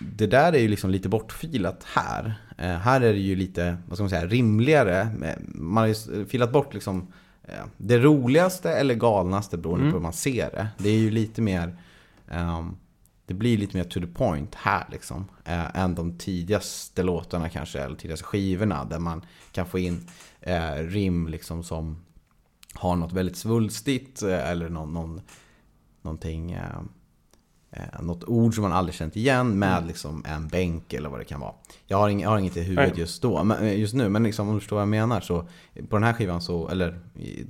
det 0.00 0.26
där 0.26 0.52
är 0.52 0.58
ju 0.58 0.68
liksom 0.68 0.90
lite 0.90 1.08
bortfilat 1.08 1.84
här. 1.94 2.34
Eh, 2.58 2.68
här 2.76 3.00
är 3.00 3.12
det 3.12 3.18
ju 3.18 3.36
lite, 3.36 3.76
vad 3.86 3.96
ska 3.96 4.02
man 4.02 4.10
säga, 4.10 4.26
rimligare. 4.26 5.00
Eh, 5.00 5.34
Man 5.54 5.76
har 5.82 5.86
ju 5.86 6.26
filat 6.26 6.52
bort 6.52 6.74
liksom 6.74 7.12
eh, 7.44 7.64
det 7.76 7.98
roligaste 7.98 8.72
eller 8.72 8.94
galnaste 8.94 9.58
beroende 9.58 9.82
Mm. 9.82 9.92
på 9.92 9.98
hur 9.98 10.02
man 10.02 10.12
ser 10.12 10.50
det. 10.50 10.68
Det 10.78 10.88
är 10.88 10.98
ju 10.98 11.10
lite 11.10 11.42
mer, 11.42 11.76
ehm, 12.28 12.76
det 13.26 13.34
blir 13.34 13.58
lite 13.58 13.76
mer 13.76 13.84
to 13.84 14.00
the 14.00 14.06
point 14.06 14.54
här 14.54 14.86
liksom. 14.92 15.24
Eh, 15.44 15.76
än 15.76 15.94
de 15.94 16.18
tidigaste 16.18 17.02
låtarna 17.02 17.48
kanske, 17.48 17.80
eller 17.80 17.96
tidigaste 17.96 18.24
skivorna. 18.24 18.84
Där 18.84 18.98
man 18.98 19.22
kan 19.52 19.66
få 19.66 19.78
in 19.78 20.06
eh, 20.40 20.72
rim 20.74 21.28
liksom 21.28 21.64
som 21.64 21.96
har 22.74 22.96
något 22.96 23.12
väldigt 23.12 23.36
svulstigt 23.36 24.22
eh, 24.22 24.48
eller 24.50 24.68
någon, 24.68 24.92
någon, 24.92 25.20
någonting, 26.02 26.52
eh, 27.72 27.82
eh, 27.82 28.02
något 28.02 28.24
ord 28.24 28.54
som 28.54 28.62
man 28.62 28.72
aldrig 28.72 28.94
känt 28.94 29.16
igen 29.16 29.58
med 29.58 29.86
liksom 29.86 30.24
en 30.26 30.48
bänk 30.48 30.92
eller 30.92 31.08
vad 31.08 31.20
det 31.20 31.24
kan 31.24 31.40
vara. 31.40 31.52
Jag 31.86 31.96
har, 31.98 32.08
ing, 32.08 32.20
jag 32.20 32.28
har 32.28 32.38
inget 32.38 32.56
i 32.56 32.62
huvudet 32.62 32.92
Nej. 32.92 33.00
just 33.00 33.22
då, 33.22 33.44
men, 33.44 33.64
eh, 33.64 33.78
just 33.78 33.94
nu, 33.94 34.08
men 34.08 34.22
liksom, 34.22 34.48
om 34.48 34.54
du 34.54 34.60
förstår 34.60 34.76
vad 34.76 34.82
jag 34.82 34.88
menar 34.88 35.20
så 35.20 35.48
på 35.88 35.96
den 35.96 36.02
här 36.02 36.12
skivan 36.12 36.40
så, 36.40 36.68
eller 36.68 37.00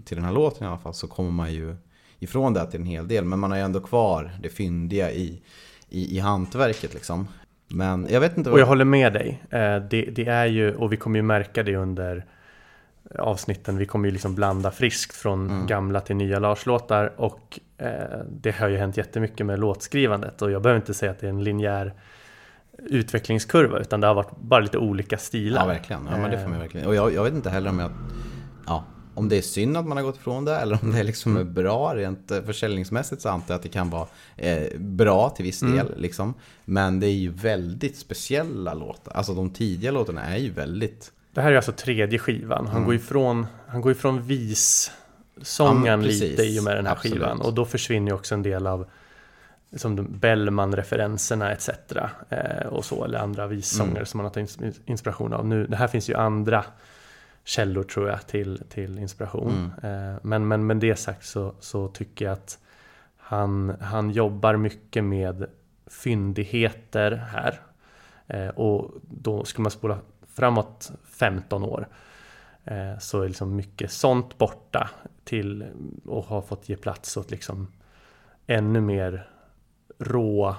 till 0.05 0.17
den 0.17 0.25
här 0.25 0.33
låten 0.33 0.65
i 0.65 0.67
alla 0.67 0.79
fall, 0.79 0.95
så 0.95 1.07
kommer 1.09 1.31
man 1.31 1.53
ju 1.53 1.77
ifrån 2.19 2.55
det 2.55 2.71
till 2.71 2.81
en 2.81 2.87
hel 2.87 3.09
del. 3.09 3.25
Men 3.25 3.39
man 3.39 3.51
har 3.51 3.59
ju 3.59 3.65
ändå 3.65 3.81
kvar 3.81 4.39
det 4.43 4.49
fyndiga 4.49 5.11
i, 5.13 5.43
i, 5.89 6.17
i 6.17 6.19
hantverket 6.19 6.95
liksom. 6.95 7.29
Men 7.69 8.07
jag 8.11 8.21
vet 8.21 8.37
inte 8.37 8.51
Och 8.51 8.61
jag 8.61 8.67
håller 8.67 8.85
med 8.85 9.13
dig. 9.13 9.43
Eh, 9.51 9.77
Det, 9.91 10.03
det 10.03 10.27
är 10.27 10.47
ju, 10.47 10.75
och 10.75 10.93
vi 10.93 10.97
kommer 10.97 11.19
ju 11.19 11.23
märka 11.23 11.63
det 11.63 11.77
under 11.77 12.25
avsnitten, 13.19 13.77
vi 13.79 13.87
kommer 13.87 14.09
ju 14.09 14.13
liksom 14.13 14.35
blanda 14.35 14.71
friskt 14.71 15.17
från 15.17 15.51
Mm. 15.51 15.67
gamla 15.67 16.01
till 16.01 16.17
nya 16.17 16.39
Lars-låtar 16.39 17.13
och 17.17 17.61
eh, 17.79 18.19
det 18.31 18.51
har 18.57 18.69
ju 18.69 18.77
hänt 18.77 18.97
jättemycket 18.97 19.47
med 19.47 19.59
låtskrivandet 19.59 20.43
och 20.43 20.51
jag 20.51 20.63
behöver 20.63 20.81
inte 20.81 20.95
säga 20.95 21.11
att 21.13 21.19
det 21.21 21.27
är 21.27 21.31
en 21.31 21.45
linjär 21.45 21.95
utvecklingskurva 22.79 23.79
utan 23.79 24.01
det 24.01 24.07
har 24.07 24.15
varit 24.15 24.37
bara 24.41 24.61
lite 24.61 24.79
olika 24.79 25.19
stilar. 25.19 25.61
Ja, 25.61 25.67
verkligen. 25.67 26.09
Ja, 26.11 26.17
men 26.17 26.31
det 26.31 26.39
får 26.39 26.45
man 26.45 26.55
Eh, 26.55 26.61
verkligen. 26.61 26.87
Och 26.87 26.95
jag, 26.95 27.15
jag 27.15 27.25
vet 27.25 27.35
inte 27.35 27.51
heller 27.51 27.71
om 27.71 27.79
jag... 27.79 27.91
Ja, 28.67 28.85
om 29.15 29.29
det 29.29 29.37
är 29.39 29.43
synd 29.43 29.77
att 29.77 29.87
man 29.87 29.97
har 29.97 30.05
gått 30.05 30.17
ifrån 30.17 30.45
det 30.45 30.57
eller 30.57 30.79
om 30.83 30.93
det 30.93 31.03
liksom 31.03 31.37
är 31.37 31.45
bra 31.45 31.95
rent 31.95 32.31
eh, 32.31 32.43
försäljningsmässigt 32.43 33.23
så 33.23 33.29
antar 33.29 33.55
jag 33.55 33.57
att 33.57 33.63
det 33.63 33.69
kan 33.69 33.91
vara 33.91 34.07
eh, 34.37 34.79
bra 34.79 35.31
till 35.31 35.45
viss 35.45 35.61
del. 35.61 35.95
Liksom. 35.97 36.35
Men 36.65 37.01
det 37.01 37.07
är 37.07 37.13
ju 37.15 37.31
väldigt 37.31 37.97
speciella 37.99 38.75
låtar. 38.75 39.13
Alltså 39.13 39.35
de 39.35 39.51
tidiga 39.51 39.91
låtarna 39.91 40.23
är 40.25 40.37
ju 40.39 40.51
väldigt... 40.51 41.13
Det 41.39 41.43
här 41.43 41.53
är 41.53 41.57
alltså 41.57 41.73
tredje 41.73 42.19
skivan. 42.19 42.67
Han 42.67 42.77
Mm. 42.77 42.85
går 42.87 42.95
ifrån, 42.95 43.47
han 43.67 43.81
går 43.81 43.93
ifrån 43.93 44.23
vissången 44.23 45.85
Ja, 45.87 45.97
lite 45.97 46.43
i 46.43 46.61
och 46.61 46.65
med 46.65 46.77
den 46.77 46.87
här 46.87 46.93
Absolut. 46.93 47.15
skivan. 47.19 47.41
Och 47.41 47.55
då 47.55 47.65
försvinner 47.65 48.09
ju 48.11 48.15
också 48.15 48.35
en 48.35 48.43
del 48.43 48.67
av 48.67 48.87
som 49.77 49.97
de 49.97 50.19
Bellman-referenserna 50.19 51.53
etc. 51.53 51.69
Eh, 52.29 52.67
och 52.67 52.85
så, 52.85 53.05
eller 53.05 53.19
andra 53.19 53.47
vissångare 53.47 53.91
Mm. 53.97 54.07
som 54.07 54.19
man 54.19 54.25
har 54.25 54.31
tagit 54.31 54.59
ins- 54.61 54.81
inspiration 54.87 55.33
av. 55.33 55.47
Nu, 55.47 55.67
det 55.67 55.77
här 55.77 55.87
finns 55.89 56.11
ju 56.11 56.15
andra 56.15 56.65
källor 57.45 57.83
tror 57.83 58.09
jag 58.09 58.27
till, 58.27 58.63
till 58.69 58.99
inspiration. 58.99 59.73
Mm. 59.83 60.13
Eh, 60.13 60.19
men, 60.23 60.49
men 60.49 60.67
med 60.67 60.77
det 60.77 60.97
sagt 60.97 61.27
så, 61.27 61.55
så 61.61 61.89
tycker 61.89 62.25
jag 62.25 62.33
att 62.33 62.59
han, 63.17 63.77
han 63.81 64.11
jobbar 64.11 64.57
mycket 64.57 65.05
med 65.05 65.47
fyndigheter 65.87 67.11
här. 67.33 67.61
Eh, 68.27 68.49
och 68.49 68.91
då 69.03 69.45
skulle 69.45 69.63
man 69.63 69.71
spola 69.71 69.99
framåt 70.39 70.91
15 71.05 71.63
år 71.65 71.89
eh, 72.65 72.99
så 72.99 73.23
är 73.23 73.29
liksom 73.29 73.57
mycket 73.57 73.91
sånt 73.93 74.39
borta 74.39 74.91
till 75.25 75.65
och 76.07 76.25
har 76.25 76.41
fått 76.43 76.69
ge 76.69 76.77
plats 76.77 77.17
åt 77.17 77.31
liksom 77.31 77.69
ännu 78.47 78.81
mer 78.81 79.29
rå 79.99 80.57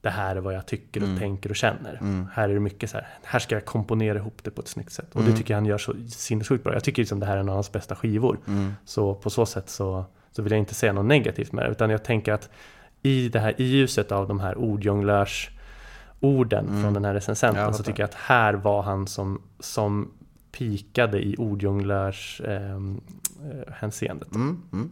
det 0.00 0.10
här 0.10 0.36
är 0.36 0.40
vad 0.40 0.54
jag 0.54 0.66
tycker 0.66 1.00
och 1.02 1.06
Mm. 1.08 1.18
tänker 1.18 1.50
och 1.50 1.56
känner. 1.56 1.98
Mm. 2.00 2.26
Här 2.32 2.48
är 2.48 2.54
det 2.54 2.60
mycket 2.60 2.90
så 2.90 2.96
här, 2.96 3.08
här 3.24 3.38
ska 3.38 3.54
jag 3.54 3.64
komponera 3.64 4.18
ihop 4.18 4.44
det 4.44 4.50
på 4.50 4.60
ett 4.62 4.68
snyggt 4.68 4.92
sätt. 4.92 5.08
Och 5.14 5.20
Mm. 5.20 5.32
det 5.32 5.38
tycker 5.38 5.54
jag 5.54 5.56
han 5.56 5.66
gör 5.66 5.78
så 5.78 5.94
sinnessjukt 6.08 6.64
bra. 6.64 6.72
Jag 6.72 6.84
tycker 6.84 7.02
liksom 7.02 7.20
det 7.20 7.26
här 7.26 7.36
är 7.36 7.40
en 7.40 7.48
av 7.48 7.54
hans 7.54 7.72
bästa 7.72 7.96
skivor. 7.96 8.38
Mm. 8.46 8.72
Så 8.84 9.14
på 9.14 9.30
så 9.30 9.46
sätt 9.46 9.68
så, 9.68 10.04
så 10.30 10.42
vill 10.42 10.52
jag 10.52 10.58
inte 10.58 10.74
säga 10.74 10.92
något 10.92 11.04
negativt 11.06 11.52
med 11.52 11.64
det. 11.64 11.70
Utan 11.70 11.90
jag 11.90 12.04
tänker 12.04 12.32
att 12.32 12.50
i 13.02 13.28
det 13.28 13.40
här 13.40 13.60
i 13.60 13.64
ljuset 13.64 14.12
av 14.12 14.28
de 14.28 14.40
här 14.40 14.58
ordjonglörs 14.58 15.50
orden 16.20 16.68
Mm. 16.68 16.82
från 16.82 16.94
den 16.94 17.04
här 17.04 17.14
recensenten 17.14 17.74
så 17.74 17.82
tycker 17.82 18.02
jag 18.02 18.08
att 18.08 18.14
här 18.14 18.54
var 18.54 18.82
han 18.82 19.06
som, 19.06 19.42
som 19.60 20.10
pikade 20.52 21.18
i 21.18 21.36
ordjonglörs 21.38 22.40
eh, 22.44 22.74
eh, 22.74 23.72
hänseendet. 23.72 24.34
Mm. 24.34 24.62
Mm. 24.72 24.90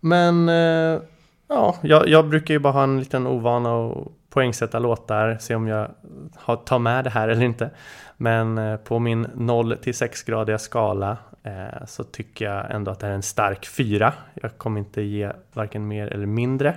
Men 0.00 0.48
eh, 0.48 1.02
ja, 1.48 1.76
jag, 1.82 2.08
jag 2.08 2.28
brukar 2.28 2.54
ju 2.54 2.60
bara 2.60 2.72
ha 2.72 2.82
en 2.82 2.98
liten 2.98 3.26
ovana 3.26 3.72
och 3.72 4.12
poängsätta 4.30 4.78
låtar, 4.78 5.38
se 5.40 5.54
om 5.54 5.68
jag 5.68 5.90
har, 6.34 6.56
tar 6.56 6.78
med 6.78 7.04
det 7.04 7.10
här 7.10 7.28
eller 7.28 7.42
inte. 7.44 7.70
Men 8.16 8.58
eh, 8.58 8.76
på 8.76 8.98
min 8.98 9.26
0 9.34 9.76
till 9.82 9.92
6-gradiga 9.92 10.58
skala 10.58 11.16
eh, 11.42 11.86
så 11.86 12.04
tycker 12.04 12.44
jag 12.44 12.70
ändå 12.70 12.90
att 12.90 13.00
det 13.00 13.06
här 13.06 13.12
är 13.12 13.16
en 13.16 13.22
stark 13.22 13.66
fyra. 13.66 14.12
Jag 14.34 14.58
kommer 14.58 14.78
inte 14.80 15.02
ge 15.02 15.32
varken 15.52 15.88
mer 15.88 16.06
eller 16.06 16.26
mindre. 16.26 16.76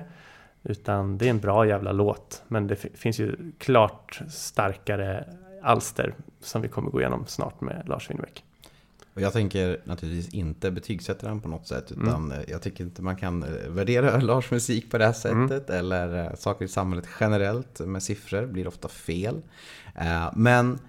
Utan 0.69 1.17
det 1.17 1.25
är 1.25 1.29
en 1.29 1.39
bra 1.39 1.67
jävla 1.67 1.91
låt. 1.91 2.43
Men 2.47 2.67
det 2.67 2.75
fi- 2.75 2.91
finns 2.93 3.19
ju 3.19 3.35
klart 3.57 4.21
starkare 4.29 5.25
alster 5.63 6.15
som 6.41 6.61
vi 6.61 6.67
kommer 6.67 6.89
gå 6.91 6.99
igenom 7.01 7.25
snart 7.27 7.61
med 7.61 7.83
Lars 7.89 8.09
Winnerbäck. 8.09 8.43
Och 9.13 9.21
jag 9.21 9.33
tänker 9.33 9.81
naturligtvis 9.83 10.33
inte 10.33 10.71
betygsätta 10.71 11.27
den 11.27 11.41
på 11.41 11.47
något 11.49 11.67
sätt. 11.67 11.91
Mm. 11.91 12.07
Utan 12.07 12.31
eh, 12.31 12.37
jag 12.47 12.61
tycker 12.61 12.83
inte 12.83 13.01
man 13.01 13.15
kan 13.15 13.43
eh, 13.43 13.69
värdera 13.69 14.17
Lars 14.21 14.51
musik 14.51 14.91
på 14.91 14.97
det 14.97 15.05
här 15.05 15.31
Mm. 15.31 15.47
sättet. 15.49 15.69
Eller 15.69 16.23
eh, 16.25 16.33
saker 16.35 16.65
i 16.65 16.67
samhället 16.67 17.05
generellt 17.19 17.79
med 17.79 18.03
siffror 18.03 18.45
blir 18.45 18.67
ofta 18.67 18.87
fel. 18.87 19.41
Men 20.33 20.79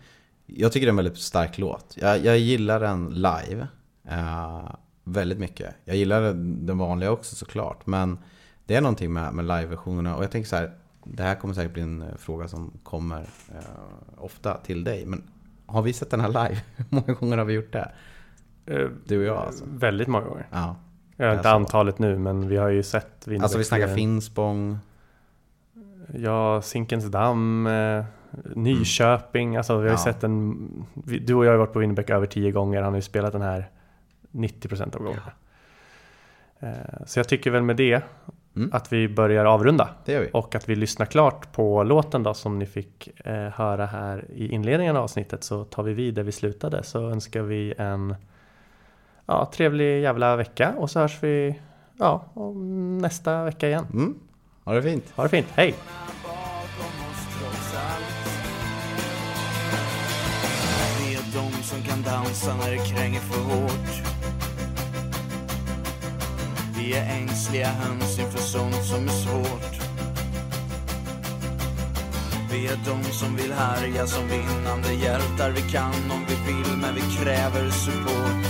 jag 0.47 0.73
tycker 0.73 0.87
det 0.87 0.89
är 0.89 0.93
en 0.93 0.97
väldigt 0.97 1.19
stark 1.19 1.59
låt. 1.59 1.95
Jag, 2.01 2.25
jag 2.25 2.39
gillar 2.39 2.81
den 2.81 3.07
live. 3.11 3.67
Väldigt 5.05 5.39
mycket. 5.39 5.75
Jag 5.85 5.97
gillar 5.97 6.23
den 6.67 6.79
vanliga 6.79 7.11
också 7.11 7.35
såklart. 7.37 7.87
Men 7.87 8.19
det 8.69 8.75
är 8.77 8.81
någonting 8.81 9.13
med, 9.13 9.33
med 9.35 9.45
live-versionerna. 9.45 10.17
Och 10.17 10.23
jag 10.25 10.31
tänker 10.31 10.49
så 10.49 10.57
här. 10.57 10.71
Det 11.05 11.23
här 11.23 11.35
kommer 11.35 11.55
säkert 11.55 11.73
bli 11.73 11.83
en 11.83 12.03
eh, 12.03 12.15
fråga 12.19 12.49
som 12.49 12.73
kommer 12.83 13.21
eh, 13.49 13.59
ofta 14.19 14.55
till 14.55 14.85
dig. 14.85 15.07
Men 15.07 15.23
har 15.67 15.83
vi 15.83 15.93
sett 15.93 16.11
den 16.11 16.21
här 16.21 16.29
live? 16.29 16.61
Hur 16.77 16.85
många 16.89 17.13
gånger 17.13 17.39
har 17.39 17.45
vi 17.45 17.53
gjort 17.53 17.73
det? 17.73 17.93
Eh, 18.67 18.89
Du 19.07 19.19
och 19.19 19.25
jag 19.25 19.37
alltså. 19.37 19.65
Väldigt 19.69 20.09
många 20.09 20.25
gånger. 20.27 20.47
Ja. 20.51 20.77
Jag 21.17 21.27
har 21.29 21.35
inte 21.37 21.51
antalet 21.51 21.99
nu 21.99 22.19
men 22.19 22.49
vi 22.49 22.57
har 22.57 22.69
ju 22.69 22.83
sett 22.83 23.27
Winnerbäck 23.29 23.43
Alltså 23.43 23.59
vi 23.59 23.65
snackar 23.65 23.95
Finspång. 23.95 24.79
Ja, 26.15 26.63
Zinkensdamm, 26.63 27.67
eh, 27.67 28.05
Nyköping. 28.55 29.57
Alltså 29.57 29.73
vi 29.77 29.79
har 29.79 29.85
ju 29.87 29.93
Ja. 29.93 29.99
sett 30.13 30.25
en... 30.25 30.87
vi- 30.95 31.19
Du 31.19 31.35
och 31.35 31.45
jag 31.45 31.51
har 31.51 31.59
varit 31.59 31.73
på 31.73 31.79
Winnerbäck 31.79 32.11
över 32.11 32.27
tio 32.27 32.51
gånger. 32.53 32.83
Han 32.83 32.93
har 32.93 32.99
ju 32.99 33.03
spelat 33.03 33.33
den 33.33 33.43
här 33.43 33.71
90% 34.33 34.97
av 34.97 35.03
gångerna. 35.03 35.33
Eh, 36.61 37.07
Så 37.07 37.19
jag 37.19 37.29
tycker 37.29 37.51
väl 37.51 37.63
med 37.63 37.77
det 37.77 38.03
Mm. 38.57 38.71
att 38.73 38.93
vi 38.93 39.09
börjar 39.09 39.45
avrunda. 39.45 39.89
Det 40.05 40.13
gör 40.13 40.21
vi. 40.21 40.31
Och 40.33 40.55
att 40.55 40.69
vi 40.69 40.77
lyssnar 40.77 41.07
klart 41.07 41.53
på 41.53 41.83
låten 41.83 42.23
då 42.23 42.35
som 42.35 42.59
ni 42.59 42.67
fick 42.67 43.21
eh, 43.25 43.35
höra 43.35 43.87
här 43.87 44.25
i 44.35 44.49
inledningen 44.49 44.97
av 44.97 45.03
avsnittet 45.03 45.45
så 45.45 45.65
tar 45.65 45.83
vi 45.83 45.93
vid 45.93 46.15
där 46.15 46.23
vi 46.23 46.33
slutade. 46.33 46.83
Så 46.83 47.11
önskar 47.11 47.43
vi 47.43 47.75
en 47.79 48.15
ja, 49.27 49.51
trevlig 49.53 50.03
jävla 50.03 50.37
vecka 50.37 50.75
och 50.77 50.91
så 50.91 51.01
hörs 51.01 51.23
vi 51.23 51.61
ja, 51.99 52.25
nästa 53.01 53.45
vecka 53.45 53.69
igen. 53.69 53.87
Mm. 53.93 54.15
Ha 54.65 54.75
det 54.75 54.83
fint. 54.83 55.13
Ha 55.17 55.23
det 55.23 55.29
fint, 55.29 55.47
hej! 55.55 55.75
Vi 60.99 61.15
är 61.15 61.21
de 61.35 61.63
som 61.63 61.83
kan 61.83 62.03
dansa 62.03 62.57
när 62.57 62.71
det 62.71 62.79
kränger 62.79 63.21
för 63.21 63.41
hårt. 63.43 64.08
Vi 66.89 66.95
är 66.95 67.07
ängsliga 67.07 67.69
höns 67.69 68.19
inför 68.19 68.39
sånt 68.39 68.85
som 68.85 69.09
är 69.09 69.13
svårt. 69.13 69.81
Vi 72.51 72.67
är 72.67 72.79
de 72.85 73.05
som 73.05 73.37
vill 73.37 73.53
härja 73.53 74.07
som 74.07 74.29
vinnande 74.29 74.93
hjältar. 74.93 75.51
Vi 75.51 75.61
kan 75.61 76.11
om 76.11 76.25
vi 76.29 76.53
vill, 76.53 76.77
men 76.77 76.95
vi 76.95 77.01
kräver 77.01 77.71
support. 77.71 78.47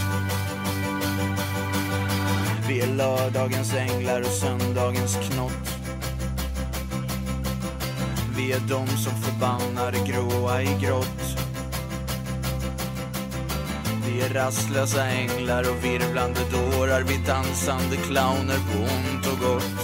Vi 2.69 2.81
är 2.81 2.87
lördagens 2.87 3.75
änglar 3.75 4.21
och 4.21 4.27
söndagens 4.27 5.17
knott. 5.31 5.79
Vi 8.37 8.53
är 8.53 8.61
de 8.61 8.87
som 8.87 9.13
förbannar 9.23 9.93
det 9.93 10.13
gråa 10.13 10.63
i 10.63 10.79
grått. 10.81 11.48
Rastlösa 14.35 15.07
änglar 15.07 15.71
och 15.71 15.85
virvlande 15.85 16.41
dårar 16.53 17.03
Vi 17.03 17.17
dansande 17.27 17.97
clowner 17.97 18.59
på 18.69 18.79
ont 18.79 19.27
och 19.27 19.39
gott. 19.39 19.81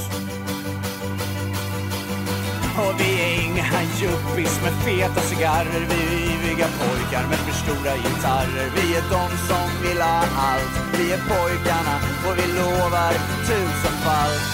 Och 2.78 3.00
vi 3.00 3.10
är 3.22 3.44
inga 3.44 3.64
yuppies 4.02 4.62
med 4.62 4.72
feta 4.84 5.20
cigarrer 5.20 5.86
Vi 5.90 5.98
är 6.06 6.20
yviga 6.30 6.66
pojkar 6.78 7.28
med 7.28 7.38
för 7.38 7.54
stora 7.64 7.96
gitarrer. 7.96 8.68
Vi 8.76 8.96
är 8.96 9.04
de 9.16 9.28
som 9.48 9.68
vill 9.82 10.02
ha 10.02 10.18
allt 10.36 10.74
Vi 10.98 11.12
är 11.12 11.18
pojkarna 11.18 11.96
och 12.26 12.38
vi 12.38 12.46
lovar 12.58 13.12
tusenfalt 13.46 14.52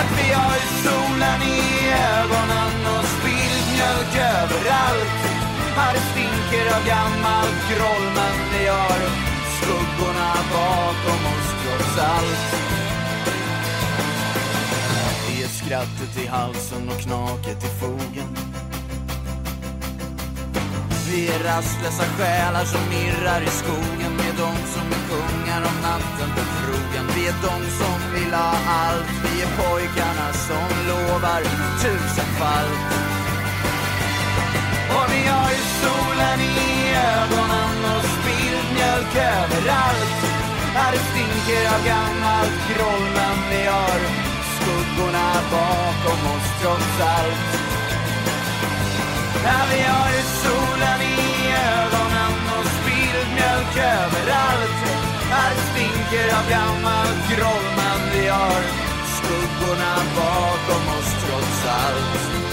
Att 0.00 0.10
vi 0.18 0.32
har 0.32 0.58
solen 0.84 1.40
i 1.42 1.60
ögonen 2.18 2.72
och 2.94 3.04
spilld 3.04 3.66
mjölk 3.74 5.25
överallt 5.76 5.94
det 5.94 6.00
stinker 6.00 6.76
av 6.76 6.86
gammalt 6.86 7.60
groll 7.70 8.06
men 8.14 8.36
vi 8.52 8.66
har 8.66 9.00
skuggorna 9.56 10.32
bakom 10.52 11.22
oss 11.32 11.48
trots 11.62 11.98
allt. 11.98 12.56
Vi 15.28 15.42
är 15.42 15.48
skrattet 15.48 16.24
i 16.24 16.26
halsen 16.26 16.88
och 16.88 17.00
knaket 17.00 17.64
i 17.64 17.68
fogen. 17.80 18.36
Vi 21.10 21.28
är 21.28 21.38
rastlösa 21.38 22.04
själar 22.04 22.64
som 22.64 22.92
irrar 22.92 23.40
i 23.40 23.50
skogen. 23.60 24.12
Vi 24.18 24.28
är 24.28 24.36
de 24.46 24.56
som 24.74 24.86
är 24.96 25.02
kungar 25.10 25.60
om 25.70 25.76
natten 25.82 26.30
på 26.36 26.42
krogen. 26.58 27.06
Vi 27.16 27.26
är 27.26 27.34
de 27.42 27.70
som 27.80 27.98
vill 28.14 28.34
ha 28.34 28.52
allt. 28.68 29.10
Vi 29.24 29.42
är 29.42 29.50
pojkarna 29.56 30.32
som 30.32 30.68
lovar 30.88 31.42
tusenfalt. 31.82 33.15
Och 34.94 35.06
vi 35.12 35.22
har 35.26 35.50
ju 35.56 35.62
solen 35.82 36.40
i 36.40 36.94
ögonen 37.14 37.76
och 37.94 38.04
spilld 38.16 38.68
mjölk 38.76 39.14
överallt 39.16 40.16
Här 40.74 40.92
det 40.92 40.98
stinker 40.98 41.64
av 41.74 41.80
gammalt 41.92 42.58
groll 42.70 43.06
men 43.18 43.36
vi 43.50 43.66
har 43.66 44.00
skuggorna 44.56 45.28
bakom 45.50 46.20
oss 46.34 46.48
trots 46.60 47.00
allt. 47.00 47.48
Ja, 49.44 49.58
vi 49.72 49.82
har 49.92 50.08
ju 50.16 50.22
solen 50.44 51.00
i 51.00 51.18
ögonen 51.74 52.34
och 52.56 52.68
spilld 52.78 53.28
mjölk 53.36 53.76
överallt. 53.76 54.78
Här 55.30 55.52
stinker 55.68 56.26
av 56.38 56.50
gammalt 56.50 57.22
groll 57.32 57.66
men 57.76 58.00
vi 58.12 58.28
har 58.28 58.62
skuggorna 59.16 59.94
bakom 60.16 60.84
oss 60.98 61.10
trots 61.24 61.66
allt 61.66 62.45